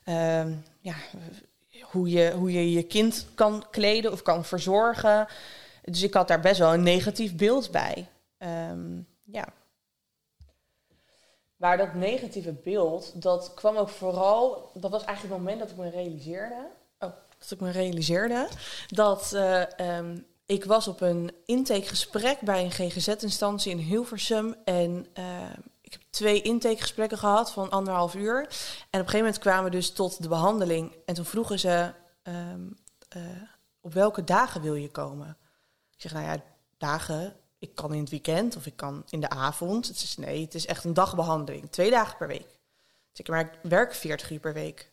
ehm, 0.04 0.52
ja, 0.80 0.94
hoe, 1.91 2.09
je, 2.11 2.32
hoe 2.32 2.53
je 2.53 2.72
je 2.72 2.82
kind 2.82 3.26
kan 3.34 3.64
kleden 3.70 4.12
of 4.12 4.22
kan 4.22 4.45
verzorgen. 4.45 5.26
Dus 5.82 6.03
ik 6.03 6.14
had 6.14 6.28
daar 6.28 6.41
best 6.41 6.59
wel 6.59 6.74
een 6.74 6.82
negatief 6.82 7.36
beeld 7.36 7.70
bij. 7.70 8.09
Ehm, 8.38 9.01
ja. 9.24 9.49
Maar 11.57 11.76
dat 11.76 11.95
negatieve 11.95 12.53
beeld, 12.53 13.22
dat 13.22 13.55
kwam 13.55 13.76
ook 13.76 13.88
vooral... 13.88 14.70
Dat 14.74 14.91
was 14.91 15.05
eigenlijk 15.05 15.34
het 15.34 15.45
moment 15.45 15.61
dat 15.61 15.70
ik 15.70 15.76
me 15.76 15.91
realiseerde... 15.91 16.66
Oh, 16.99 17.11
dat 17.38 17.51
ik 17.51 17.61
me 17.61 17.70
realiseerde 17.70 18.49
dat 18.88 19.32
eh, 19.32 19.78
ehm, 19.78 20.18
ik 20.47 20.64
was 20.64 20.88
op 20.88 21.01
een 21.01 21.32
intakegesprek 21.45 22.41
bij 22.41 22.64
een 22.64 22.70
GGZ-instantie 22.70 23.72
in 23.72 23.78
Hilversum. 23.78 24.55
En 24.64 25.07
eh, 25.12 25.24
ik 25.91 25.99
heb 26.01 26.11
twee 26.11 26.43
intakegesprekken 26.43 27.18
gehad 27.18 27.53
van 27.53 27.70
anderhalf 27.70 28.14
uur. 28.14 28.38
En 28.38 28.47
op 28.47 28.49
een 28.91 28.99
gegeven 28.99 29.18
moment 29.18 29.38
kwamen 29.38 29.64
we 29.64 29.70
dus 29.70 29.93
tot 29.93 30.22
de 30.22 30.28
behandeling. 30.28 30.95
En 31.05 31.14
toen 31.14 31.24
vroegen 31.24 31.59
ze, 31.59 31.93
ehm, 32.22 32.66
eh, 33.09 33.22
op 33.80 33.93
welke 33.93 34.24
dagen 34.24 34.62
wil 34.62 34.74
je 34.74 34.91
komen? 34.91 35.36
Ik 35.91 36.01
zeg, 36.01 36.12
nou 36.12 36.24
ja, 36.24 36.43
dagen, 36.78 37.36
ik 37.59 37.74
kan 37.74 37.95
in 37.95 38.01
het 38.01 38.11
weekend 38.11 38.57
of 38.57 38.66
ik 38.66 38.76
kan 38.76 39.03
in 39.09 39.20
de 39.20 39.28
avond. 39.28 39.86
Het 39.86 39.97
is 39.97 40.16
nee, 40.16 40.45
het 40.45 40.55
is 40.55 40.66
echt 40.66 40.84
een 40.84 40.95
dagbehandeling, 40.95 41.70
twee 41.70 41.91
dagen 41.91 42.16
per 42.16 42.28
week. 42.28 42.59
Dus 43.11 43.20
ik 43.20 43.28
maar 43.28 43.41
ik 43.41 43.59
werk 43.62 43.95
40 43.95 44.30
uur 44.30 44.41
per 44.41 44.53
week. 44.53 44.93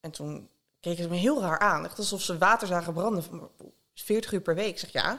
En 0.00 0.10
toen 0.10 0.48
keken 0.80 1.02
ze 1.02 1.08
me 1.08 1.16
heel 1.16 1.40
raar 1.40 1.58
aan, 1.58 1.84
echt 1.84 1.98
alsof 1.98 2.22
ze 2.22 2.38
water 2.38 2.66
zagen 2.66 2.92
branden. 2.92 3.22
Van, 3.22 3.50
40 3.94 4.32
uur 4.32 4.40
per 4.40 4.54
week. 4.54 4.68
Ik 4.68 4.78
zeg 4.78 4.92
ja, 4.92 5.18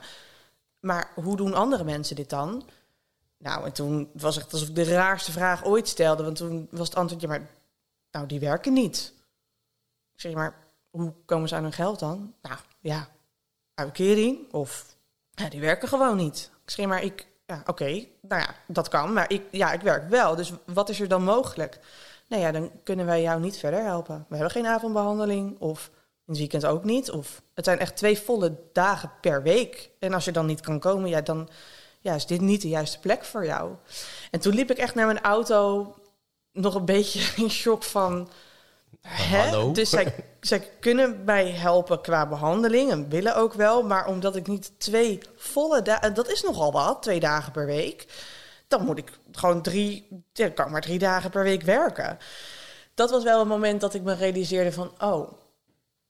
maar 0.80 1.12
hoe 1.16 1.36
doen 1.36 1.54
andere 1.54 1.84
mensen 1.84 2.16
dit 2.16 2.30
dan? 2.30 2.70
Nou, 3.38 3.66
en 3.66 3.72
toen 3.72 4.10
was 4.14 4.36
het 4.36 4.54
alsof 4.54 4.68
ik 4.68 4.76
de 4.76 4.84
raarste 4.84 5.32
vraag 5.32 5.66
ooit 5.66 5.88
stelde, 5.88 6.24
want 6.24 6.36
toen 6.36 6.68
was 6.72 6.88
het 6.88 6.98
antwoord, 6.98 7.22
ja, 7.22 7.28
maar 7.28 7.50
nou, 8.12 8.26
die 8.26 8.40
werken 8.40 8.74
niet. 8.74 9.14
Ik 10.14 10.22
zeg, 10.22 10.34
maar 10.34 10.56
hoe 10.90 11.14
komen 11.26 11.50
ze 11.50 11.56
aan 11.56 11.64
hun 11.64 11.74
geld 11.74 12.00
dan? 12.00 12.34
Nou, 12.42 12.58
ja, 12.80 13.10
uitkering 13.74 14.54
of 14.54 14.86
ja, 15.32 15.50
die 15.50 15.60
werken 15.60 15.88
gewoon 15.88 16.18
niet. 16.18 16.52
Ik 16.64 16.72
zeg, 16.72 16.86
maar 16.86 17.04
ik, 17.04 17.28
ja, 17.46 17.64
oké, 17.66 18.06
nou 18.22 18.42
ja, 18.42 18.56
dat 18.68 18.88
kan, 18.88 19.14
maar 19.14 19.32
ik, 19.32 19.44
ja, 19.52 19.72
ik 19.72 19.82
werk 19.82 20.10
wel. 20.10 20.36
Dus 20.36 20.54
wat 20.66 20.90
is 20.90 21.00
er 21.00 21.08
dan 21.08 21.24
mogelijk? 21.24 21.80
Nou 22.28 22.42
ja, 22.42 22.52
dan 22.52 22.72
kunnen 22.84 23.06
wij 23.06 23.22
jou 23.22 23.40
niet 23.40 23.58
verder 23.58 23.84
helpen. 23.84 24.26
We 24.30 24.36
hebben 24.36 24.54
geen 24.54 24.68
avondbehandeling 24.68 25.60
of 25.60 25.90
in 25.94 26.34
het 26.34 26.38
weekend 26.38 26.66
ook 26.66 26.84
niet. 26.84 27.12
Of 27.12 27.42
het 27.54 27.66
zijn 27.66 27.80
echt 27.80 27.96
twee 27.96 28.20
volle 28.20 28.58
dagen 28.74 29.12
per 29.22 29.44
week. 29.44 29.90
En 30.00 30.14
als 30.14 30.26
je 30.26 30.32
dan 30.32 30.46
niet 30.46 30.62
kan 30.62 30.80
komen, 30.80 31.10
ja, 31.10 31.22
dan 31.22 31.50
ja, 32.00 32.14
is 32.14 32.26
dit 32.26 32.42
niet 32.42 32.62
de 32.62 32.70
juiste 32.70 33.00
plek 33.00 33.26
voor 33.26 33.46
jou. 33.46 33.72
En 34.32 34.40
toen 34.40 34.54
liep 34.54 34.72
ik 34.72 34.78
echt 34.78 34.96
naar 34.96 35.06
mijn 35.06 35.22
auto 35.22 35.94
nog 36.52 36.76
een 36.76 36.86
beetje 36.86 37.22
in 37.44 37.50
shock 37.50 37.84
van... 37.84 38.30
Hè? 39.02 39.38
hallo? 39.38 39.72
Dus 39.72 39.90
zij, 39.90 40.16
zij 40.42 40.70
kunnen 40.80 41.24
mij 41.24 41.52
helpen 41.52 42.02
qua 42.02 42.28
behandeling 42.28 42.92
en 42.92 43.10
willen 43.10 43.36
ook 43.36 43.54
wel. 43.54 43.84
Maar 43.84 44.08
omdat 44.08 44.36
ik 44.36 44.48
niet 44.48 44.72
twee 44.78 45.20
volle 45.36 45.82
dagen... 45.82 46.14
Dat 46.14 46.30
is 46.30 46.42
nogal 46.42 46.72
wat, 46.72 47.02
twee 47.02 47.20
dagen 47.20 47.52
per 47.52 47.66
week. 47.66 48.06
Dan 48.68 48.86
moet 48.86 48.98
ik 48.98 49.12
gewoon 49.32 49.62
drie... 49.62 50.24
Ja, 50.34 50.50
kan 50.50 50.72
maar 50.72 50.82
drie 50.82 51.00
dagen 51.00 51.30
per 51.30 51.44
week 51.44 51.62
werken. 51.62 52.18
Dat 52.94 53.10
was 53.10 53.24
wel 53.24 53.42
een 53.42 53.48
moment 53.48 53.82
dat 53.82 53.94
ik 53.94 54.02
me 54.02 54.14
realiseerde 54.14 54.72
van... 54.72 54.92
Oh, 55.00 55.32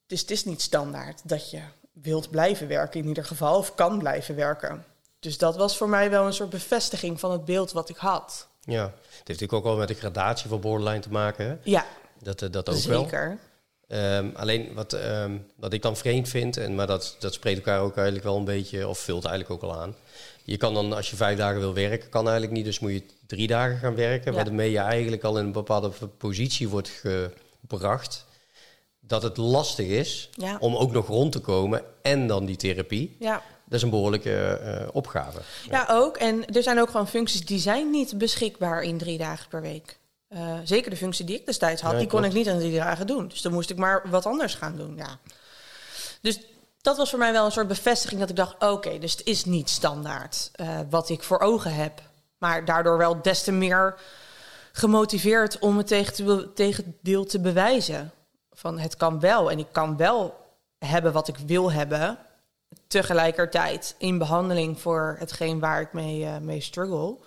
dus 0.07 0.21
het 0.21 0.31
is 0.31 0.45
niet 0.45 0.61
standaard 0.61 1.21
dat 1.23 1.51
je 1.51 1.61
wilt 1.91 2.29
blijven 2.29 2.67
werken 2.67 2.99
in 2.99 3.07
ieder 3.07 3.25
geval. 3.25 3.57
Of 3.57 3.75
kan 3.75 3.97
blijven 3.99 4.35
werken. 4.35 4.85
Dus 5.20 5.38
dat 5.38 5.55
was 5.55 5.78
voor 5.78 5.89
mij 5.89 6.09
wel 6.09 6.26
een 6.26 6.34
soort 6.34 6.49
bevestiging 6.49 7.20
van 7.20 7.32
het 7.32 7.45
beeld 7.45 7.72
wat 7.72 7.89
ik 7.89 7.95
had. 7.97 8.47
Ja, 8.61 8.84
het 8.84 8.93
heeft 9.07 9.28
natuurlijk 9.28 9.53
ook 9.53 9.63
wel 9.63 9.78
met 9.78 9.88
de 9.88 9.93
gradatie 9.93 10.49
van 10.49 10.59
borderline 10.59 10.99
te 10.99 11.11
maken. 11.11 11.45
Hè? 11.47 11.55
Ja, 11.63 11.86
Dat, 12.22 12.41
eh, 12.41 12.51
dat 12.51 12.70
ook 12.70 12.76
wel. 12.82 13.01
zeker. 13.03 13.38
Ehm, 13.88 14.30
alleen 14.34 14.74
wat, 14.74 14.93
ehm, 14.93 15.38
wat 15.55 15.74
ik 15.74 15.82
dan 15.82 15.97
vreemd 15.97 16.30
vind, 16.30 16.57
en, 16.57 16.76
maar 16.76 16.88
dat, 16.88 17.15
dat 17.20 17.34
spreekt 17.34 17.57
elkaar 17.57 17.80
ook 17.82 17.95
eigenlijk 17.95 18.26
wel 18.26 18.38
een 18.38 18.45
beetje, 18.45 18.88
of 18.88 18.99
vult 18.99 19.26
eigenlijk 19.26 19.63
ook 19.63 19.70
al 19.72 19.80
aan. 19.82 19.95
Je 20.43 20.57
kan 20.57 20.74
dan, 20.74 20.93
als 20.93 21.09
je 21.09 21.15
vijf 21.15 21.38
dagen 21.38 21.59
wil 21.59 21.74
werken, 21.74 22.09
kan 22.09 22.24
eigenlijk 22.24 22.55
niet, 22.55 22.65
dus 22.65 22.80
moet 22.80 22.91
je 22.91 23.03
drie 23.28 23.47
dagen 23.47 23.78
gaan 23.78 23.95
werken, 23.95 24.34
Ja. 24.34 24.43
waarmee 24.43 24.72
je 24.72 24.78
eigenlijk 24.80 25.24
al 25.24 25.38
in 25.38 25.45
een 25.45 25.51
bepaalde 25.51 25.91
positie 26.18 26.70
wordt 26.70 26.89
gebracht. 27.61 28.26
Dat 28.99 29.24
het 29.24 29.38
lastig 29.38 29.88
is 29.88 30.30
Ja. 30.32 30.57
om 30.59 30.76
ook 30.76 30.91
nog 30.91 31.07
rond 31.07 31.32
te 31.32 31.39
komen 31.39 31.84
en 32.01 32.28
dan 32.28 32.45
die 32.45 32.55
therapie. 32.55 33.15
Ja. 33.20 33.41
Dat 33.68 33.78
is 33.78 33.82
een 33.82 33.89
behoorlijke 33.89 34.45
eh, 34.45 34.88
opgave. 34.91 35.39
ja, 35.70 35.86
ook. 35.89 36.18
En 36.18 36.45
er 36.45 36.63
zijn 36.63 36.80
ook 36.80 36.89
gewoon 36.89 37.07
functies 37.07 37.45
die 37.45 37.59
zijn 37.59 37.89
niet 37.89 38.18
beschikbaar 38.18 38.82
in 38.82 38.97
drie 38.97 39.18
dagen 39.18 39.47
per 39.49 39.61
week. 39.61 39.99
Eh, 40.28 40.57
zeker 40.63 40.89
de 40.89 40.97
functie 40.97 41.26
die 41.26 41.36
ik 41.36 41.45
destijds 41.45 41.82
had, 41.82 41.91
die 41.91 42.07
kon 42.07 42.20
klopt. 42.20 42.26
ik 42.26 42.34
niet 42.34 42.49
aan 42.49 42.59
drie 42.59 42.76
dagen 42.76 43.07
doen. 43.07 43.28
Dus 43.28 43.41
dan 43.41 43.53
moest 43.53 43.70
ik 43.70 43.78
maar 43.78 44.09
wat 44.09 44.26
anders 44.26 44.55
gaan 44.55 44.76
doen. 44.76 44.95
Ja. 44.95 45.18
Dus 46.22 46.39
dat 46.82 46.97
was 46.97 47.09
voor 47.09 47.20
mij 47.20 47.32
wel 47.32 47.45
een 47.45 47.51
soort 47.51 47.68
bevestiging 47.68 48.20
dat 48.20 48.30
ik 48.30 48.36
dacht: 48.36 48.63
oké, 48.63 48.99
dus 48.99 49.11
het 49.11 49.26
is 49.26 49.45
niet 49.45 49.70
standaard 49.70 50.49
eh, 50.53 50.80
wat 50.89 51.09
ik 51.09 51.24
voor 51.24 51.39
ogen 51.39 51.74
heb. 51.74 52.01
Maar 52.38 52.65
daardoor 52.65 52.97
wel 52.97 53.22
des 53.22 53.43
te 53.43 53.51
meer 53.51 53.95
gemotiveerd 54.72 55.59
om 55.59 55.78
het 55.78 55.88
tegen 55.88 56.13
te 56.13 56.53
tegendeel 56.53 57.26
te 57.26 57.39
bewijzen. 57.39 58.11
van 58.53 58.80
het 58.80 58.97
kan 58.97 59.20
wel 59.20 59.51
en 59.51 59.59
ik 59.59 59.68
kan 59.72 59.97
wel 59.97 60.45
hebben 60.80 61.13
wat 61.13 61.28
ik 61.28 61.38
wil 61.38 61.72
hebben, 61.72 62.18
tegelijkertijd 62.88 63.95
in 63.97 64.18
behandeling 64.18 64.80
voor 64.82 65.15
hetgeen 65.20 65.59
waar 65.59 65.82
ik 65.82 65.93
mee, 65.93 66.26
eh, 66.26 66.38
mee 66.38 66.61
struggle. 66.61 67.18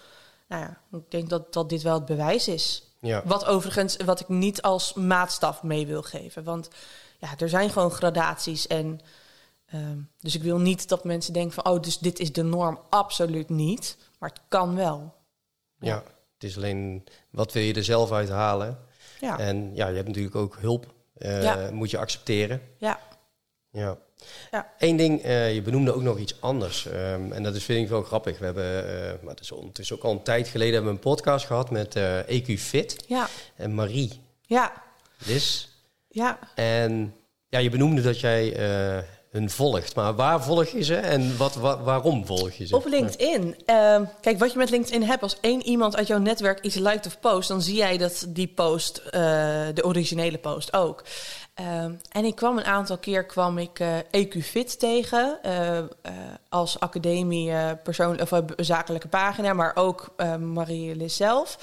Nou 0.48 0.62
ja, 0.62 0.80
ik 0.92 1.10
denk 1.10 1.28
dat, 1.28 1.52
dat 1.52 1.68
dit 1.68 1.82
wel 1.82 1.94
het 1.94 2.04
bewijs 2.04 2.48
is. 2.48 2.92
Ja. 3.00 3.22
Wat 3.24 3.44
overigens, 3.46 3.96
wat 3.96 4.20
ik 4.20 4.28
niet 4.28 4.62
als 4.62 4.94
maatstaf 4.94 5.62
mee 5.62 5.86
wil 5.86 6.02
geven. 6.02 6.44
Want 6.44 6.68
ja, 7.18 7.28
er 7.38 7.48
zijn 7.48 7.70
gewoon 7.70 7.90
gradaties. 7.90 8.66
En 8.66 9.00
ehm, 9.66 9.98
dus 10.18 10.34
ik 10.34 10.42
wil 10.42 10.58
niet 10.58 10.88
dat 10.88 11.04
mensen 11.04 11.32
denken 11.32 11.52
van, 11.52 11.66
oh, 11.72 11.82
dus 11.82 11.98
dit 11.98 12.18
is 12.18 12.32
de 12.32 12.42
norm. 12.42 12.80
Absoluut 12.90 13.48
niet. 13.48 13.96
Maar 14.18 14.28
het 14.28 14.40
kan 14.48 14.74
wel. 14.76 15.14
ja, 15.78 16.02
het 16.34 16.44
is 16.44 16.56
alleen 16.56 17.04
wat 17.30 17.52
wil 17.52 17.62
je 17.62 17.74
er 17.74 17.84
zelf 17.84 18.12
uit 18.12 18.28
halen. 18.28 18.78
Ja, 19.20 19.38
En 19.38 19.74
ja, 19.74 19.88
je 19.88 19.94
hebt 19.94 20.06
natuurlijk 20.08 20.36
ook 20.36 20.56
hulp. 20.60 20.86
eh, 21.14 21.42
Ja. 21.42 21.70
Moet 21.70 21.90
je 21.90 21.98
accepteren. 21.98 22.60
ja, 22.78 23.00
Ja. 23.70 23.98
Ja. 24.50 24.72
Eén 24.78 24.96
ding, 24.96 25.22
eh, 25.22 25.54
je 25.54 25.62
benoemde 25.62 25.94
ook 25.94 26.02
nog 26.02 26.18
iets 26.18 26.40
anders. 26.40 26.86
ehm, 26.86 27.32
en 27.32 27.42
dat 27.42 27.54
is, 27.54 27.64
vind 27.64 27.82
ik 27.82 27.88
wel 27.88 28.02
grappig. 28.02 28.38
We 28.38 28.44
hebben, 28.44 28.88
eh, 28.88 29.22
maar 29.22 29.30
het 29.34 29.40
is 29.40 29.52
ondertussen 29.52 29.96
ook 29.96 30.02
al 30.02 30.12
een 30.12 30.22
tijd 30.22 30.48
geleden, 30.48 30.74
hebben 30.74 30.90
we 30.92 30.96
een 30.98 31.04
podcast 31.12 31.46
gehad 31.46 31.70
met 31.70 31.96
eh 31.96 32.18
EQ 32.28 32.58
Fit 32.58 33.04
ja, 33.06 33.28
en 33.56 33.74
Marie 33.74 34.20
ja, 34.46 34.82
Lis. 35.26 35.68
ja. 36.08 36.38
En 36.54 37.14
ja, 37.48 37.58
je 37.58 37.70
benoemde 37.70 38.02
dat 38.02 38.20
jij 38.20 38.56
hun 39.30 39.50
volgt. 39.50 39.94
Maar 39.94 40.14
waar 40.14 40.42
volg 40.44 40.66
je 40.68 40.82
ze 40.82 40.96
en 40.96 41.36
wat, 41.36 41.54
wa- 41.54 41.78
waarom 41.82 42.26
volg 42.26 42.52
je 42.52 42.66
ze? 42.66 42.76
Op 42.76 42.86
LinkedIn. 42.86 43.56
Ehm, 43.64 44.04
kijk, 44.20 44.38
wat 44.38 44.52
je 44.52 44.58
met 44.58 44.70
LinkedIn 44.70 45.02
hebt, 45.02 45.22
als 45.22 45.36
één 45.40 45.62
iemand 45.62 45.96
uit 45.96 46.06
jouw 46.06 46.18
netwerk 46.18 46.60
iets 46.60 46.74
liked 46.74 47.06
of 47.06 47.20
post, 47.20 47.48
dan 47.48 47.62
zie 47.62 47.74
jij 47.76 47.96
dat 47.98 48.24
die 48.28 48.48
post, 48.48 48.96
eh, 48.96 49.20
de 49.74 49.82
originele 49.84 50.38
post 50.38 50.72
ook. 50.76 51.02
Ehm, 51.54 51.92
en 52.12 52.24
ik 52.24 52.34
kwam 52.34 52.58
een 52.58 52.64
aantal 52.64 52.98
keer 52.98 53.24
kwam 53.26 53.58
ik 53.58 53.78
eh 53.80 53.96
EQ 54.10 54.42
Fit 54.42 54.78
tegen 54.78 55.38
eh, 55.42 55.78
als 56.48 56.80
academie 56.80 57.52
persoon, 57.82 58.20
of, 58.20 58.30
zakelijke 58.56 59.08
pagina, 59.08 59.52
maar 59.52 59.72
ook 59.76 60.08
eh 60.16 60.36
Marie 60.36 60.96
Lis 60.96 61.16
zelf. 61.16 61.58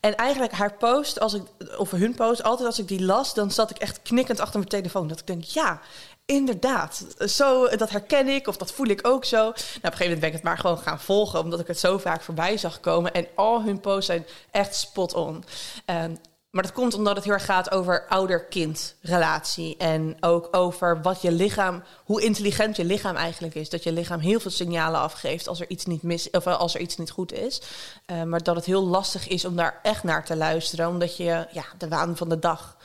En 0.00 0.14
eigenlijk 0.16 0.52
haar 0.52 0.72
post, 0.74 1.20
als 1.20 1.34
ik, 1.34 1.42
of 1.78 1.90
hun 1.90 2.14
post, 2.14 2.42
altijd 2.42 2.68
als 2.68 2.78
ik 2.78 2.88
die 2.88 3.02
las, 3.04 3.34
dan 3.34 3.50
zat 3.50 3.70
ik 3.70 3.78
echt 3.78 4.02
knikkend 4.02 4.40
achter 4.40 4.58
mijn 4.58 4.70
telefoon. 4.70 5.08
Dat 5.08 5.18
ik 5.20 5.26
denk, 5.26 5.44
ja, 5.44 5.80
Inderdaad, 6.26 7.06
zo, 7.18 7.68
dat 7.68 7.90
herken 7.90 8.28
ik 8.28 8.46
of 8.46 8.56
dat 8.56 8.72
voel 8.72 8.86
ik 8.86 9.06
ook 9.06 9.24
zo. 9.24 9.36
Nou, 9.36 9.48
op 9.48 9.56
een 9.56 9.72
gegeven 9.72 10.02
moment 10.02 10.20
ben 10.20 10.28
ik 10.28 10.34
het 10.34 10.42
maar 10.42 10.58
gewoon 10.58 10.78
gaan 10.78 11.00
volgen, 11.00 11.40
omdat 11.40 11.60
ik 11.60 11.66
het 11.66 11.78
zo 11.78 11.98
vaak 11.98 12.22
voorbij 12.22 12.56
zag 12.56 12.80
komen. 12.80 13.12
En 13.12 13.26
al 13.34 13.62
hun 13.62 13.80
posts 13.80 14.06
zijn 14.06 14.26
echt 14.50 14.74
spot 14.74 15.14
on. 15.14 15.44
Ehm, 15.84 16.14
maar 16.50 16.62
dat 16.62 16.72
komt 16.72 16.94
omdat 16.94 17.16
het 17.16 17.24
heel 17.24 17.32
erg 17.32 17.44
gaat 17.44 17.70
over 17.70 18.06
ouder-kind 18.08 18.96
relatie. 19.00 19.76
En 19.76 20.16
ook 20.20 20.48
over 20.50 21.02
wat 21.02 21.22
je 21.22 21.32
lichaam, 21.32 21.82
hoe 22.04 22.22
intelligent 22.22 22.76
je 22.76 22.84
lichaam 22.84 23.16
eigenlijk 23.16 23.54
is. 23.54 23.70
Dat 23.70 23.82
je 23.82 23.92
lichaam 23.92 24.20
heel 24.20 24.40
veel 24.40 24.50
signalen 24.50 25.00
afgeeft 25.00 25.48
als 25.48 25.60
er 25.60 25.70
iets 25.70 25.84
niet, 25.84 26.02
mis, 26.02 26.30
of 26.30 26.46
als 26.46 26.74
er 26.74 26.80
iets 26.80 26.96
niet 26.96 27.10
goed 27.10 27.32
is. 27.32 27.62
Eh, 28.06 28.22
maar 28.22 28.42
dat 28.42 28.56
het 28.56 28.64
heel 28.64 28.86
lastig 28.86 29.28
is 29.28 29.44
om 29.44 29.56
daar 29.56 29.80
echt 29.82 30.02
naar 30.02 30.24
te 30.24 30.36
luisteren, 30.36 30.88
omdat 30.88 31.16
je 31.16 31.46
ja, 31.52 31.64
de 31.78 31.88
waan 31.88 32.16
van 32.16 32.28
de 32.28 32.38
dag. 32.38 32.76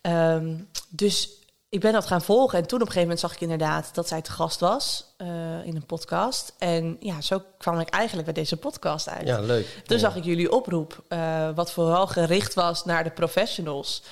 Ehm, 0.00 0.56
dus 0.88 1.39
ik 1.70 1.80
ben 1.80 1.92
dat 1.92 2.06
gaan 2.06 2.22
volgen. 2.22 2.58
En 2.58 2.66
toen 2.66 2.80
op 2.80 2.86
een 2.86 2.92
gegeven 2.92 3.00
moment 3.08 3.20
zag 3.20 3.32
ik 3.34 3.40
inderdaad 3.40 3.94
dat 3.94 4.08
zij 4.08 4.22
te 4.22 4.30
gast 4.32 4.60
was 4.60 5.04
eh, 5.16 5.28
in 5.66 5.76
een 5.76 5.86
podcast. 5.86 6.52
En 6.58 6.96
ja, 7.00 7.20
zo 7.20 7.42
kwam 7.58 7.78
ik 7.80 7.88
eigenlijk 7.88 8.24
bij 8.24 8.34
deze 8.42 8.56
podcast 8.56 9.08
uit. 9.08 9.26
Ja, 9.26 9.40
leuk. 9.40 9.66
Toen 9.84 9.96
Ja. 9.96 10.02
zag 10.02 10.16
ik 10.16 10.24
jullie 10.24 10.52
oproep, 10.52 11.02
eh, 11.08 11.48
wat 11.54 11.72
vooral 11.72 12.06
gericht 12.06 12.54
was 12.54 12.84
naar 12.84 13.04
de 13.04 13.10
professionals. 13.10 14.02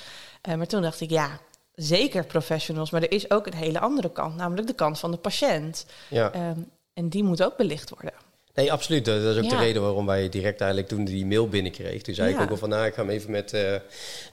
Eh, 0.43 0.55
maar 0.55 0.67
toen 0.67 0.83
dacht 0.83 1.01
ik, 1.01 1.11
ja, 1.11 1.39
zeker 1.75 2.25
professionals. 2.27 2.91
Maar 2.91 3.03
er 3.03 3.13
is 3.13 3.31
ook 3.31 3.47
een 3.47 3.55
hele 3.55 3.81
andere 3.81 4.11
kant, 4.13 4.37
namelijk 4.37 4.67
de 4.67 4.75
kant 4.75 4.99
van 4.99 5.11
de 5.11 5.17
patiënt. 5.17 5.87
Ja. 6.09 6.33
Ehm, 6.33 6.59
en 6.95 7.09
die 7.09 7.25
moet 7.25 7.43
ook 7.43 7.57
belicht 7.57 7.91
worden. 7.91 8.13
Nee, 8.59 8.73
absoluut. 8.73 9.05
Dat 9.05 9.23
is 9.23 9.37
ook 9.37 9.43
Ja. 9.45 9.51
de 9.51 9.57
reden 9.57 9.83
waarom 9.83 10.07
wij 10.07 10.29
direct 10.29 10.61
eigenlijk 10.61 10.91
toen 10.91 11.05
die 11.05 11.27
mail 11.27 11.49
binnenkreeg. 11.49 12.03
Toen 12.03 12.15
zei 12.15 12.35
ik 12.35 12.41
ook 12.41 12.51
al 12.51 12.57
van, 12.57 12.69
nou, 12.69 12.87
ik 12.87 12.95
ga 12.95 13.01
hem 13.03 13.11
even 13.11 13.31
met, 13.31 13.53
eh, 13.53 13.75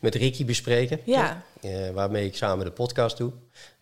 met 0.01 0.15
Ricky 0.15 0.45
bespreken. 0.45 0.99
Ja, 1.03 1.43
waarmee 1.93 2.25
ik 2.25 2.35
samen 2.35 2.65
de 2.65 2.71
podcast 2.71 3.17
doe. 3.17 3.31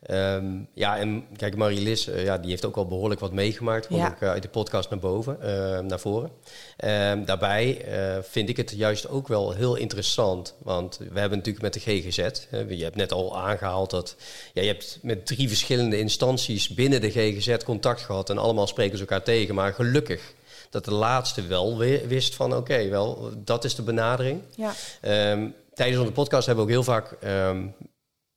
Ehm, 0.05 0.45
ja, 0.73 0.97
en 0.97 1.25
kijk, 1.35 1.55
Marie-Lis, 1.55 2.07
eh, 2.07 2.23
ja, 2.23 2.37
die 2.37 2.49
heeft 2.49 2.65
ook 2.65 2.75
al 2.75 2.87
behoorlijk 2.87 3.19
wat 3.19 3.31
meegemaakt. 3.33 3.87
Ja. 3.89 4.15
eh, 4.19 4.29
uit 4.29 4.41
de 4.41 4.49
podcast 4.49 4.89
naar 4.89 4.99
boven, 4.99 5.41
eh, 5.41 5.79
naar 5.79 5.99
voren. 5.99 6.31
Ehm, 6.77 7.25
daarbij 7.25 7.85
vind 8.29 8.49
ik 8.49 8.57
het 8.57 8.71
juist 8.75 9.09
ook 9.09 9.27
wel 9.27 9.51
heel 9.51 9.75
interessant. 9.75 10.55
Want 10.57 10.97
we 10.97 11.19
hebben 11.19 11.37
natuurlijk 11.37 11.63
met 11.63 11.73
de 11.73 11.79
GGZ, 11.79 12.17
hè, 12.49 12.59
je 12.59 12.83
hebt 12.83 12.95
net 12.95 13.11
al 13.11 13.37
aangehaald 13.37 13.89
dat 13.89 14.15
ja, 14.53 14.61
je 14.61 14.67
hebt 14.67 14.99
met 15.01 15.25
drie 15.25 15.47
verschillende 15.47 15.99
instanties 15.99 16.69
binnen 16.69 17.01
de 17.01 17.09
GGZ 17.11 17.57
contact 17.65 18.01
gehad. 18.01 18.29
En 18.29 18.37
allemaal 18.37 18.67
spreken 18.67 18.95
ze 18.97 19.03
elkaar 19.03 19.23
tegen. 19.23 19.55
Maar 19.55 19.73
gelukkig 19.73 20.33
dat 20.69 20.85
de 20.85 20.93
laatste 20.93 21.41
wel 21.47 21.77
wi- 21.77 22.07
wist 22.07 22.35
van 22.35 22.55
oké, 22.55 22.87
wel, 22.89 23.29
dat 23.37 23.63
is 23.63 23.75
de 23.75 23.81
benadering. 23.81 24.41
ja, 24.55 24.73
Ehm, 25.01 25.47
tijdens 25.73 25.99
onze 25.99 26.11
podcast 26.11 26.45
hebben 26.45 26.65
we 26.65 26.71
ook 26.71 26.77
heel 26.85 26.93
vaak 26.93 27.17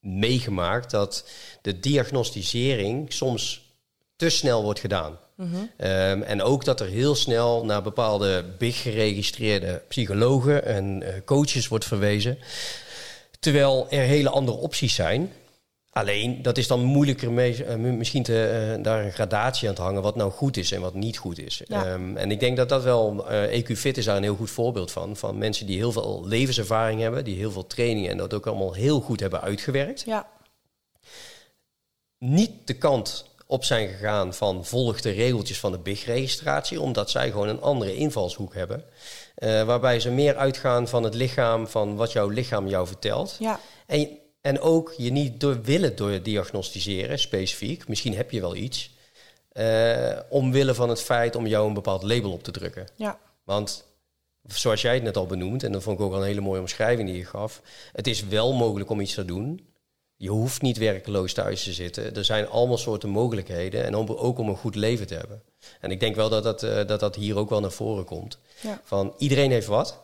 meegemaakt 0.07 0.91
dat 0.91 1.25
de 1.63 1.81
diagnosticering 1.81 3.13
soms 3.13 3.65
te 4.17 4.29
snel 4.29 4.63
wordt 4.63 4.81
gedaan. 4.81 5.19
Ehm, 5.77 6.23
en 6.23 6.43
ook 6.43 6.65
dat 6.65 6.81
er 6.81 6.87
heel 6.87 7.15
snel 7.15 7.65
naar 7.65 7.83
bepaalde 7.83 8.45
big 8.59 8.83
geregistreerde 8.83 9.83
psychologen 9.89 10.65
en 10.65 11.03
eh, 11.03 11.15
coaches 11.25 11.69
wordt 11.69 11.85
verwezen. 11.85 12.39
Terwijl 13.41 13.87
er 13.91 14.01
hele 14.01 14.31
andere 14.31 14.57
opties 14.57 14.95
zijn. 14.95 15.33
Alleen, 15.97 16.43
dat 16.43 16.59
is 16.59 16.67
dan 16.67 16.83
moeilijker 16.83 17.33
mee, 17.33 17.65
eh, 17.65 17.77
misschien 17.77 18.23
te, 18.23 18.47
eh, 18.47 18.83
daar 18.83 19.05
een 19.05 19.13
gradatie 19.13 19.69
aan 19.69 19.75
te 19.75 19.83
hangen 19.83 20.03
wat 20.03 20.17
nou 20.17 20.31
goed 20.31 20.57
is 20.57 20.73
en 20.73 20.81
wat 20.81 20.95
niet 20.95 21.19
goed 21.19 21.39
is. 21.39 21.63
Ja. 21.67 21.85
Ehm, 21.85 22.17
en 22.17 22.31
ik 22.31 22.41
denk 22.41 22.57
dat 22.57 22.69
dat 22.69 22.83
wel, 22.83 23.29
eh 23.29 23.59
EQ 23.59 23.77
Fit 23.77 23.97
is 23.97 24.05
daar 24.05 24.17
een 24.17 24.23
heel 24.23 24.37
goed 24.37 24.51
voorbeeld 24.51 24.91
van. 24.91 25.17
Van 25.17 25.39
mensen 25.39 25.67
die 25.67 25.77
heel 25.77 25.93
veel 25.93 26.23
levenservaring 26.27 27.01
hebben, 27.01 27.25
die 27.25 27.37
heel 27.37 27.51
veel 27.51 27.67
trainingen 27.67 28.11
en 28.11 28.17
dat 28.17 28.35
ook 28.35 28.47
allemaal 28.47 28.73
heel 28.73 29.01
goed 29.01 29.21
hebben 29.21 29.41
uitgewerkt. 29.41 30.03
ja, 30.07 30.29
Niet 32.19 32.51
de 32.65 32.75
kant 32.75 33.25
op 33.47 33.65
zijn 33.65 33.89
gegaan 33.89 34.35
van 34.35 34.65
volg 34.65 35.01
de 35.01 35.11
regeltjes 35.11 35.59
van 35.59 35.73
de 35.73 35.79
BIG-registratie, 35.79 36.81
omdat 36.81 37.11
zij 37.11 37.31
gewoon 37.31 37.49
een 37.49 37.61
andere 37.61 37.97
invalshoek 37.97 38.55
hebben. 38.55 38.85
Waarbij 39.67 40.01
ze 40.01 40.11
meer 40.11 40.37
uitgaan 40.37 40.89
van 40.89 41.03
het 41.03 41.15
lichaam, 41.15 41.67
van 41.67 41.97
wat 41.97 42.13
jouw 42.13 42.29
lichaam 42.29 42.69
jou 42.69 42.87
vertelt. 42.87 43.37
ja, 43.39 43.61
En, 43.87 44.25
en 44.47 44.61
ook 44.61 44.95
je 44.97 45.11
niet 45.11 45.41
door 45.41 45.63
willen 45.63 45.97
door 45.97 46.23
diagnosticeren, 46.23 47.19
specifiek. 47.19 47.89
Misschien 47.89 48.15
heb 48.17 48.31
je 48.31 48.41
wel 48.41 48.57
iets. 48.57 48.95
eh, 49.53 50.19
omwille 50.29 50.75
van 50.75 50.89
het 50.89 51.03
feit 51.03 51.37
om 51.37 51.47
jou 51.47 51.67
een 51.69 51.75
bepaald 51.75 52.03
label 52.03 52.33
op 52.33 52.43
te 52.43 52.51
drukken. 52.51 52.87
ja, 52.97 53.19
Want 53.45 53.85
zoals 54.47 54.83
jij 54.83 54.95
het 54.95 55.03
net 55.03 55.17
al 55.17 55.27
benoemd, 55.27 55.63
en 55.63 55.73
dat 55.73 55.83
vond 55.83 55.99
ik 55.99 56.05
ook 56.05 56.13
al 56.13 56.19
een 56.21 56.27
hele 56.27 56.41
mooie 56.41 56.61
omschrijving 56.61 57.09
die 57.09 57.19
je 57.19 57.25
gaf. 57.25 57.63
Het 57.93 58.07
is 58.07 58.25
wel 58.27 58.53
mogelijk 58.55 58.91
om 58.91 59.01
iets 59.01 59.15
te 59.15 59.25
doen. 59.25 59.67
Je 60.17 60.29
hoeft 60.31 60.63
niet 60.63 60.77
werkeloos 60.79 61.33
thuis 61.33 61.63
te 61.63 61.73
zitten. 61.73 62.15
Er 62.17 62.25
zijn 62.25 62.49
allemaal 62.49 62.79
soorten 62.79 63.09
mogelijkheden. 63.09 63.85
En 63.85 63.95
om, 63.95 64.09
ook 64.09 64.39
om 64.39 64.49
een 64.49 64.57
goed 64.57 64.75
leven 64.75 65.07
te 65.07 65.15
hebben. 65.15 65.43
En 65.81 65.91
ik 65.91 66.01
denk 66.01 66.15
wel 66.17 66.29
dat 66.29 66.43
dat, 66.43 66.63
eh, 66.63 66.87
dat 66.87 67.01
dat 67.01 67.15
hier 67.17 67.37
ook 67.37 67.51
wel 67.51 67.61
naar 67.61 67.71
voren 67.73 68.05
komt. 68.05 68.39
ja. 68.61 68.81
Van 68.85 69.15
iedereen 69.19 69.51
heeft 69.51 69.67
wat. 69.67 70.01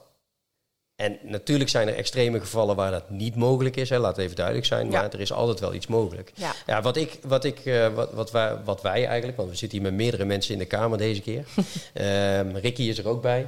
En 1.03 1.19
natuurlijk 1.23 1.71
zijn 1.71 1.89
er 1.89 1.95
extreme 1.95 2.41
gevallen 2.41 2.77
waar 2.77 2.91
dat 2.91 3.11
niet 3.11 3.37
mogelijk 3.37 3.77
is. 3.77 3.89
Hè. 3.89 3.99
Laat 3.99 4.17
het 4.17 4.25
even 4.25 4.37
duidelijk 4.37 4.67
zijn. 4.67 4.91
Ja. 4.91 5.01
Maar 5.01 5.13
er 5.13 5.21
is 5.21 5.33
altijd 5.33 5.61
wel 5.61 5.75
iets 5.75 5.87
mogelijk. 5.87 6.33
ja. 6.35 6.53
Ja, 6.67 6.83
wat, 6.83 6.97
ik, 6.97 7.19
wat, 7.27 7.45
ik, 7.45 7.59
eh, 7.65 7.95
wat, 7.95 8.13
wat, 8.13 8.31
wij, 8.31 8.57
wat 8.65 8.83
wij 8.83 9.07
eigenlijk, 9.07 9.37
want 9.37 9.51
we 9.51 9.57
zitten 9.57 9.79
hier 9.79 9.89
met 9.89 9.97
meerdere 9.97 10.25
mensen 10.25 10.53
in 10.53 10.59
de 10.59 10.65
kamer 10.65 10.99
deze 10.99 11.21
keer. 11.21 11.45
Ehm, 11.93 12.57
Ricky 12.57 12.83
is 12.83 12.99
er 12.99 13.09
ook 13.09 13.23
bij. 13.23 13.47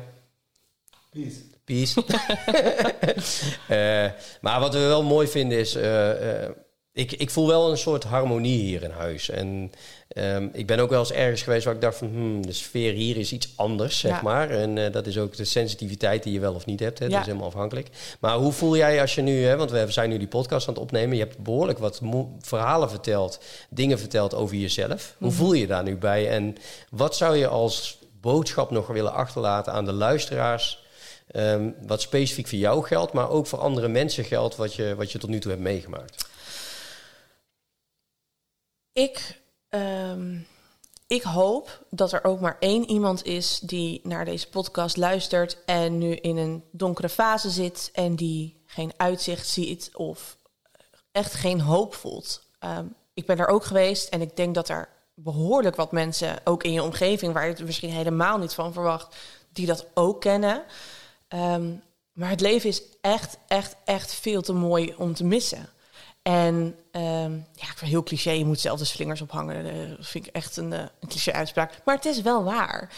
Peace. 1.11 1.53
Peace. 1.65 2.03
Eh, 3.69 4.11
maar 4.41 4.61
wat 4.61 4.75
we 4.75 4.79
wel 4.79 5.03
mooi 5.03 5.29
vinden 5.29 5.59
is, 5.59 5.75
eh, 5.75 6.43
eh, 6.45 6.51
ik, 6.95 7.13
ik 7.13 7.31
voel 7.31 7.47
wel 7.47 7.71
een 7.71 7.79
soort 7.79 8.05
harmonie 8.05 8.59
hier 8.61 8.83
in 8.83 8.91
huis. 8.91 9.29
En 9.31 9.73
ehm, 10.09 10.49
ik 10.53 10.67
ben 10.67 10.79
ook 10.79 10.91
wel 10.91 10.99
eens 10.99 11.13
ergens 11.13 11.43
geweest 11.43 11.65
waar 11.65 11.75
ik 11.75 11.81
dacht 11.81 11.97
van, 11.97 12.09
hmm, 12.09 12.47
de 12.47 12.53
sfeer 12.53 12.93
hier 12.93 13.17
is 13.17 13.33
iets 13.33 13.53
anders, 13.57 13.99
zeg 13.99 14.11
Ja. 14.13 14.23
maar. 14.23 14.51
En 14.51 14.79
eh, 14.79 14.93
dat 14.93 15.07
is 15.07 15.19
ook 15.19 15.37
de 15.37 15.45
sensitiviteit 15.45 16.23
die 16.23 16.33
je 16.33 16.41
wel 16.41 16.55
of 16.55 16.67
niet 16.67 16.81
hebt. 16.81 16.99
Hè. 16.99 17.09
Dat 17.09 17.21
is 17.21 17.27
helemaal 17.27 17.47
afhankelijk. 17.47 17.89
Maar 18.21 18.37
hoe 18.37 18.53
voel 18.53 18.77
jij 18.77 19.01
als 19.01 19.15
je 19.15 19.23
nu, 19.23 19.45
hè, 19.45 19.57
want 19.57 19.71
we 19.71 19.85
zijn 19.89 20.09
nu 20.11 20.19
die 20.19 20.27
podcast 20.29 20.69
aan 20.69 20.75
het 20.75 20.83
opnemen. 20.83 21.17
Je 21.17 21.23
hebt 21.23 21.39
behoorlijk 21.39 21.79
wat 21.79 22.01
verhalen 22.41 22.91
verteld, 22.91 23.41
dingen 23.71 23.99
verteld 23.99 24.35
over 24.35 24.57
jezelf. 24.57 25.15
Hoe 25.19 25.29
Mhm. 25.29 25.37
voel 25.37 25.53
je 25.53 25.61
je 25.61 25.67
daar 25.67 25.83
nu 25.85 25.97
bij? 25.97 26.29
En 26.29 26.57
wat 26.91 27.17
zou 27.17 27.37
je 27.37 27.47
als 27.47 27.99
boodschap 28.21 28.71
nog 28.71 28.87
willen 28.87 29.13
achterlaten 29.13 29.73
aan 29.73 29.85
de 29.85 29.93
luisteraars? 29.93 30.83
Ehm, 31.31 31.71
wat 31.87 32.01
specifiek 32.01 32.47
voor 32.49 32.59
jou 32.59 32.85
geldt, 32.85 33.13
maar 33.13 33.31
ook 33.31 33.47
voor 33.47 33.59
andere 33.59 33.89
mensen 33.89 34.25
geldt 34.25 34.57
wat 34.57 34.75
je, 34.75 34.95
wat 34.97 35.13
je 35.13 35.19
tot 35.19 35.31
nu 35.31 35.39
toe 35.39 35.51
hebt 35.51 35.63
meegemaakt. 35.63 36.33
Ik, 38.95 39.41
ehm, 39.69 40.39
ik 41.07 41.23
hoop 41.23 41.85
dat 41.91 42.13
er 42.13 42.25
ook 42.25 42.41
maar 42.41 42.57
één 42.61 42.91
iemand 42.91 43.25
is 43.25 43.59
die 43.59 44.01
naar 44.03 44.25
deze 44.25 44.49
podcast 44.49 44.97
luistert 44.97 45.65
en 45.65 45.99
nu 45.99 46.15
in 46.15 46.37
een 46.37 46.65
donkere 46.71 47.09
fase 47.09 47.51
zit 47.51 47.91
en 47.93 48.17
die 48.17 48.63
geen 48.67 48.93
uitzicht 48.97 49.49
ziet 49.49 49.91
of 49.95 50.37
echt 51.13 51.35
geen 51.35 51.61
hoop 51.61 51.95
voelt. 51.95 52.43
Ehm, 52.59 52.87
ik 53.15 53.27
ben 53.27 53.39
er 53.39 53.47
ook 53.47 53.65
geweest 53.65 54.09
en 54.09 54.21
ik 54.21 54.37
denk 54.37 54.55
dat 54.55 54.69
er 54.69 54.89
behoorlijk 55.15 55.77
wat 55.77 55.93
mensen, 55.93 56.41
ook 56.45 56.63
in 56.63 56.73
je 56.73 56.83
omgeving, 56.83 57.33
waar 57.33 57.45
je 57.45 57.53
het 57.53 57.65
misschien 57.65 57.91
helemaal 57.91 58.39
niet 58.39 58.55
van 58.55 58.73
verwacht, 58.73 59.17
die 59.53 59.67
dat 59.67 59.87
ook 59.95 60.21
kennen. 60.21 60.65
Ehm, 61.29 61.73
maar 62.13 62.31
het 62.31 62.41
leven 62.41 62.69
is 62.69 62.83
echt, 63.01 63.39
echt, 63.47 63.77
echt 63.85 64.15
veel 64.15 64.43
te 64.43 64.53
mooi 64.53 64.95
om 64.97 65.15
te 65.15 65.25
missen. 65.25 65.69
En 66.25 66.55
um, 66.93 67.47
ja, 67.53 67.69
ik 67.71 67.75
vind 67.77 67.91
heel 67.91 68.03
cliché, 68.03 68.31
je 68.31 68.45
moet 68.45 68.61
zelf 68.61 68.79
de 68.79 68.85
slingers 68.85 69.21
ophangen. 69.21 69.65
Dat 69.97 70.07
vind 70.07 70.27
ik 70.27 70.33
echt 70.33 70.57
een, 70.57 70.73
eh, 70.73 70.79
een 70.79 71.09
cliché 71.09 71.33
uitspraak. 71.33 71.71
Maar 71.85 71.95
het 71.95 72.05
is 72.05 72.23
wel 72.23 72.45
waar. 72.45 72.91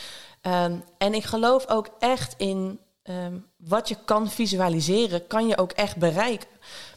Um, 0.42 0.84
en 0.98 1.14
ik 1.14 1.24
geloof 1.24 1.68
ook 1.68 1.88
echt 1.98 2.34
in 2.36 2.80
um, 3.02 3.46
wat 3.56 3.88
je 3.88 3.96
kan 4.04 4.30
visualiseren, 4.30 5.26
kan 5.26 5.46
je 5.46 5.58
ook 5.58 5.72
echt 5.72 5.96
bereiken. 5.96 6.48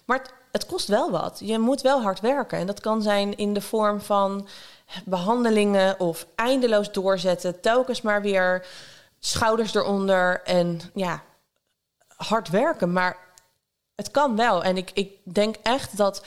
Maar 0.06 0.18
het, 0.18 0.34
het, 0.52 0.66
kost 0.66 0.88
wel 0.88 1.12
wat. 1.12 1.42
Je 1.44 1.60
moet 1.60 1.82
wel 1.82 2.02
hard 2.02 2.20
werken. 2.20 2.58
En 2.58 2.68
dat 2.68 2.80
kan 2.80 3.02
zijn 3.02 3.38
in 3.38 3.54
de 3.54 3.62
vorm 3.62 4.02
van 4.02 4.48
behandelingen 5.06 6.00
of 6.00 6.28
eindeloos 6.36 6.92
doorzetten. 6.92 7.62
Telkens 7.62 8.02
maar 8.02 8.22
weer 8.22 8.66
schouders 9.20 9.74
eronder 9.74 10.42
en 10.44 10.82
ja, 10.94 11.24
hard 12.16 12.50
werken. 12.50 12.94
Maar 12.94 13.18
het 14.00 14.12
kan 14.12 14.36
wel. 14.36 14.64
En 14.64 14.78
ik, 14.78 14.92
ik 14.94 15.18
denk 15.24 15.56
echt 15.64 15.98
dat 15.98 16.26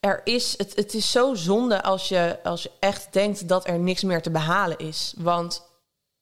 er 0.00 0.20
is. 0.24 0.58
Het, 0.58 0.76
het 0.76 0.94
is 0.94 1.10
zo 1.10 1.34
zonde 1.34 1.82
als 1.82 2.08
je, 2.08 2.38
als 2.42 2.62
je 2.62 2.70
echt 2.80 3.12
denkt 3.12 3.48
dat 3.48 3.66
er 3.66 3.78
niks 3.78 4.02
meer 4.02 4.22
te 4.22 4.30
behalen 4.30 4.78
is. 4.78 5.14
Want 5.16 5.62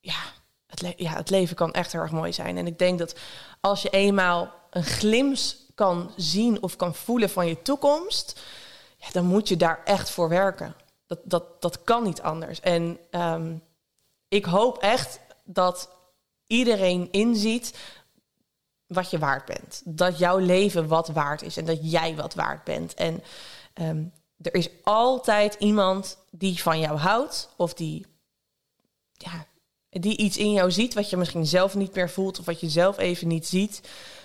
ja 0.00 0.20
het, 0.66 0.94
ja, 0.96 1.12
het 1.12 1.30
leven 1.30 1.56
kan 1.56 1.72
echt 1.72 1.92
heel 1.92 2.00
erg 2.00 2.10
mooi 2.10 2.32
zijn. 2.32 2.56
En 2.58 2.66
ik 2.66 2.78
denk 2.78 2.98
dat 2.98 3.18
als 3.60 3.82
je 3.82 3.90
eenmaal 3.90 4.50
een 4.70 4.84
glimp 4.84 5.38
kan 5.74 6.12
zien 6.16 6.62
of 6.62 6.76
kan 6.76 6.94
voelen 6.94 7.30
van 7.30 7.46
je 7.46 7.62
toekomst, 7.62 8.40
ja, 8.96 9.06
dan 9.12 9.24
moet 9.24 9.48
je 9.48 9.56
daar 9.56 9.80
echt 9.84 10.10
voor 10.10 10.28
werken. 10.28 10.74
Dat, 11.06 11.18
dat, 11.24 11.62
dat 11.62 11.82
kan 11.82 12.02
niet 12.02 12.22
anders. 12.22 12.60
En 12.60 12.98
um, 13.10 13.62
ik 14.28 14.44
hoop 14.44 14.78
echt 14.78 15.20
dat 15.44 15.90
iedereen 16.46 17.08
inziet 17.10 17.78
wat 18.92 19.10
je 19.10 19.18
waard 19.18 19.44
bent. 19.44 19.82
Dat 19.84 20.18
jouw 20.18 20.38
leven 20.38 20.88
wat 20.88 21.08
waard 21.08 21.42
is 21.42 21.56
en 21.56 21.64
dat 21.64 21.90
jij 21.90 22.16
wat 22.16 22.34
waard 22.34 22.64
bent. 22.64 22.94
En 22.94 23.22
um, 23.74 24.12
er 24.42 24.54
is 24.54 24.68
altijd 24.82 25.54
iemand 25.54 26.18
die 26.30 26.62
van 26.62 26.80
jou 26.80 26.98
houdt 26.98 27.48
of 27.56 27.74
die 27.74 28.06
ja, 29.12 29.46
die 29.88 30.16
iets 30.16 30.36
in 30.36 30.52
jou 30.52 30.70
ziet 30.70 30.94
wat 30.94 31.10
je 31.10 31.16
misschien 31.16 31.46
zelf 31.46 31.74
niet 31.74 31.94
meer 31.94 32.10
voelt 32.10 32.38
of 32.38 32.44
wat 32.44 32.60
je 32.60 32.68
zelf 32.68 32.98
even 32.98 33.28
niet 33.28 33.46
ziet. 33.46 33.80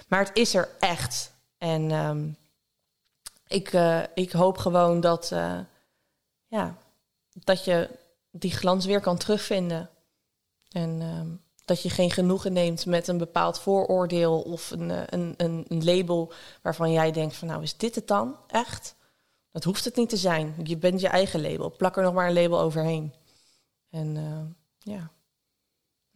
Maar 0.07 0.25
het 0.25 0.37
is 0.37 0.53
er 0.53 0.69
echt. 0.79 1.31
En 1.57 1.91
um, 1.91 2.37
ik, 3.47 3.73
uh, 3.73 4.03
ik 4.13 4.31
hoop 4.31 4.57
gewoon 4.57 4.99
dat, 4.99 5.31
uh, 5.33 5.59
ja, 6.47 6.77
dat 7.33 7.65
je 7.65 7.89
die 8.31 8.51
glans 8.51 8.85
weer 8.85 9.01
kan 9.01 9.17
terugvinden. 9.17 9.89
En 10.69 11.01
um, 11.01 11.41
dat 11.67 11.81
je 11.81 11.89
geen 11.89 12.11
genoegen 12.11 12.53
neemt 12.53 12.85
met 12.85 13.07
een 13.07 13.17
bepaald 13.17 13.59
vooroordeel 13.59 14.41
of 14.41 14.71
een, 14.71 14.91
eh, 14.91 15.01
een, 15.05 15.33
een, 15.37 15.65
een, 15.67 15.83
label 15.83 16.33
waarvan 16.61 16.91
jij 16.91 17.11
denkt 17.11 17.35
van 17.35 17.47
nou 17.47 17.63
is 17.63 17.77
dit 17.77 17.95
het 17.95 18.07
dan 18.07 18.37
echt? 18.47 18.95
Dat 19.51 19.63
hoeft 19.63 19.85
het 19.85 19.95
niet 19.95 20.09
te 20.09 20.17
zijn. 20.17 20.55
Je 20.63 20.77
bent 20.77 21.01
je 21.01 21.07
eigen 21.07 21.41
label. 21.41 21.71
Plak 21.71 21.97
er 21.97 22.03
nog 22.03 22.13
maar 22.13 22.27
een 22.27 22.33
label 22.33 22.59
overheen. 22.59 23.13
En 23.89 24.15
uh, 24.15 24.93
ja 24.93 25.11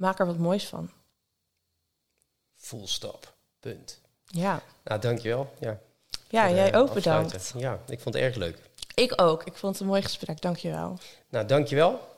maak 0.02 0.20
er 0.20 0.26
wat 0.26 0.38
moois 0.38 0.68
van. 0.68 0.92
Full 2.56 2.88
stop. 2.88 3.34
Punt. 3.60 4.02
Ja. 4.26 4.62
Nou, 4.84 5.02
dankjewel. 5.02 5.54
Ja, 5.60 5.80
ja 6.30 6.52
jij 6.52 6.76
ook 6.76 6.94
bedankt. 6.94 7.54
Ja, 7.58 7.80
ik 7.88 8.00
vond 8.00 8.16
het 8.16 8.24
erg 8.24 8.36
leuk. 8.36 8.60
Ik 8.94 9.22
ook. 9.22 9.44
Ik 9.44 9.56
vond 9.56 9.74
het 9.74 9.82
een 9.82 9.88
mooi 9.88 10.02
gesprek. 10.02 10.42
Dankjewel. 10.42 10.98
Nou, 11.30 11.46
dankjewel. 11.46 12.11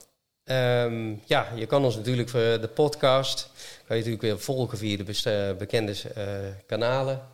Um, 0.45 1.21
ja, 1.25 1.51
je 1.55 1.65
kan 1.65 1.83
ons 1.83 1.95
natuurlijk 1.95 2.29
voor 2.29 2.39
de 2.39 2.69
podcast... 2.73 3.49
kan 3.85 3.97
je 3.97 4.03
natuurlijk 4.03 4.21
weer 4.21 4.39
volgen 4.39 4.77
via 4.77 4.97
de 4.97 5.55
bekende 5.57 5.95
uh, 6.17 6.55
kanalen. 6.65 7.27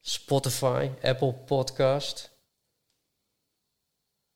Spotify, 0.00 0.90
Apple 1.02 1.32
Podcast... 1.32 2.30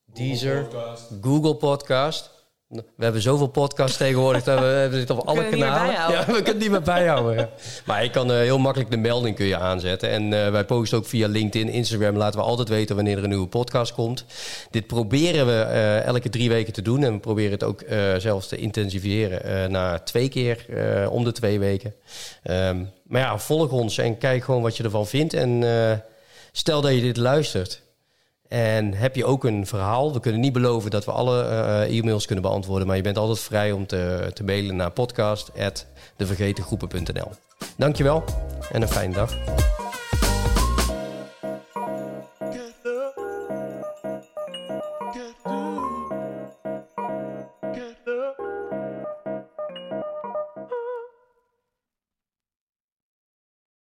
Deezer, 0.04 0.62
Podcast. 0.62 1.10
Google 1.20 1.56
Podcast. 1.56 2.35
We 2.68 2.82
hebben 2.98 3.22
zoveel 3.22 3.46
podcasts 3.46 3.96
tegenwoordig 3.96 4.42
dat 4.42 4.58
we 4.58 4.64
hebben 4.64 4.98
dit 4.98 5.10
op 5.10 5.26
alle 5.26 5.48
kanalen. 5.48 5.92
Ja, 5.92 6.24
we 6.26 6.32
kunnen 6.32 6.58
niet 6.58 6.70
meer 6.70 6.82
bijhouden. 6.82 7.36
Ja. 7.36 7.48
Maar 7.84 8.04
ik 8.04 8.12
kan 8.12 8.30
uh, 8.30 8.36
heel 8.36 8.58
makkelijk 8.58 8.90
de 8.90 8.96
melding 8.96 9.36
kun 9.36 9.46
je 9.46 9.56
aanzetten. 9.56 10.10
En 10.10 10.22
uh, 10.22 10.50
wij 10.50 10.64
posten 10.64 10.98
ook 10.98 11.06
via 11.06 11.28
LinkedIn, 11.28 11.68
Instagram. 11.68 12.16
Laten 12.16 12.40
we 12.40 12.46
altijd 12.46 12.68
weten 12.68 12.96
wanneer 12.96 13.16
er 13.16 13.22
een 13.22 13.28
nieuwe 13.28 13.46
podcast 13.46 13.94
komt. 13.94 14.24
Dit 14.70 14.86
proberen 14.86 15.46
we 15.46 15.52
uh, 15.52 16.02
elke 16.02 16.28
drie 16.28 16.48
weken 16.48 16.72
te 16.72 16.82
doen. 16.82 17.04
En 17.04 17.12
we 17.12 17.18
proberen 17.18 17.52
het 17.52 17.64
ook 17.64 17.82
zelfs 18.18 18.48
te 18.48 18.56
intensiveren 18.56 19.70
naar 19.70 20.04
twee 20.04 20.28
keer 20.28 20.66
om 21.10 21.24
de 21.24 21.32
twee 21.32 21.58
weken. 21.58 21.94
Um, 22.50 22.90
maar 23.02 23.20
ja, 23.20 23.38
volg 23.38 23.70
ons 23.70 23.98
en 23.98 24.18
kijk 24.18 24.44
gewoon 24.44 24.62
wat 24.62 24.76
je 24.76 24.82
ervan 24.82 25.06
vindt. 25.06 25.34
En 25.34 25.64
stel 26.52 26.80
dat 26.80 26.94
je 26.94 27.00
dit 27.00 27.16
luistert. 27.16 27.84
En 28.48 28.94
heb 28.94 29.16
je 29.16 29.24
ook 29.24 29.44
een 29.44 29.66
verhaal? 29.66 30.12
We 30.12 30.20
kunnen 30.20 30.40
niet 30.40 30.52
beloven 30.52 30.90
dat 30.90 31.04
we 31.04 31.10
alle 31.10 31.44
uh, 31.44 31.98
e-mails 31.98 32.26
kunnen 32.26 32.44
beantwoorden, 32.44 32.86
maar 32.86 32.96
je 32.96 33.02
bent 33.02 33.18
altijd 33.18 33.38
vrij 33.38 33.72
om 33.72 33.86
te, 33.86 34.30
te 34.32 34.44
mailen 34.44 34.76
naar 34.76 34.90
podcast.devergetengroepen.nl. 34.90 37.30
Dankjewel 37.76 38.24
en 38.72 38.82
een 38.82 38.88
fijne 38.88 39.14
dag. 39.14 39.34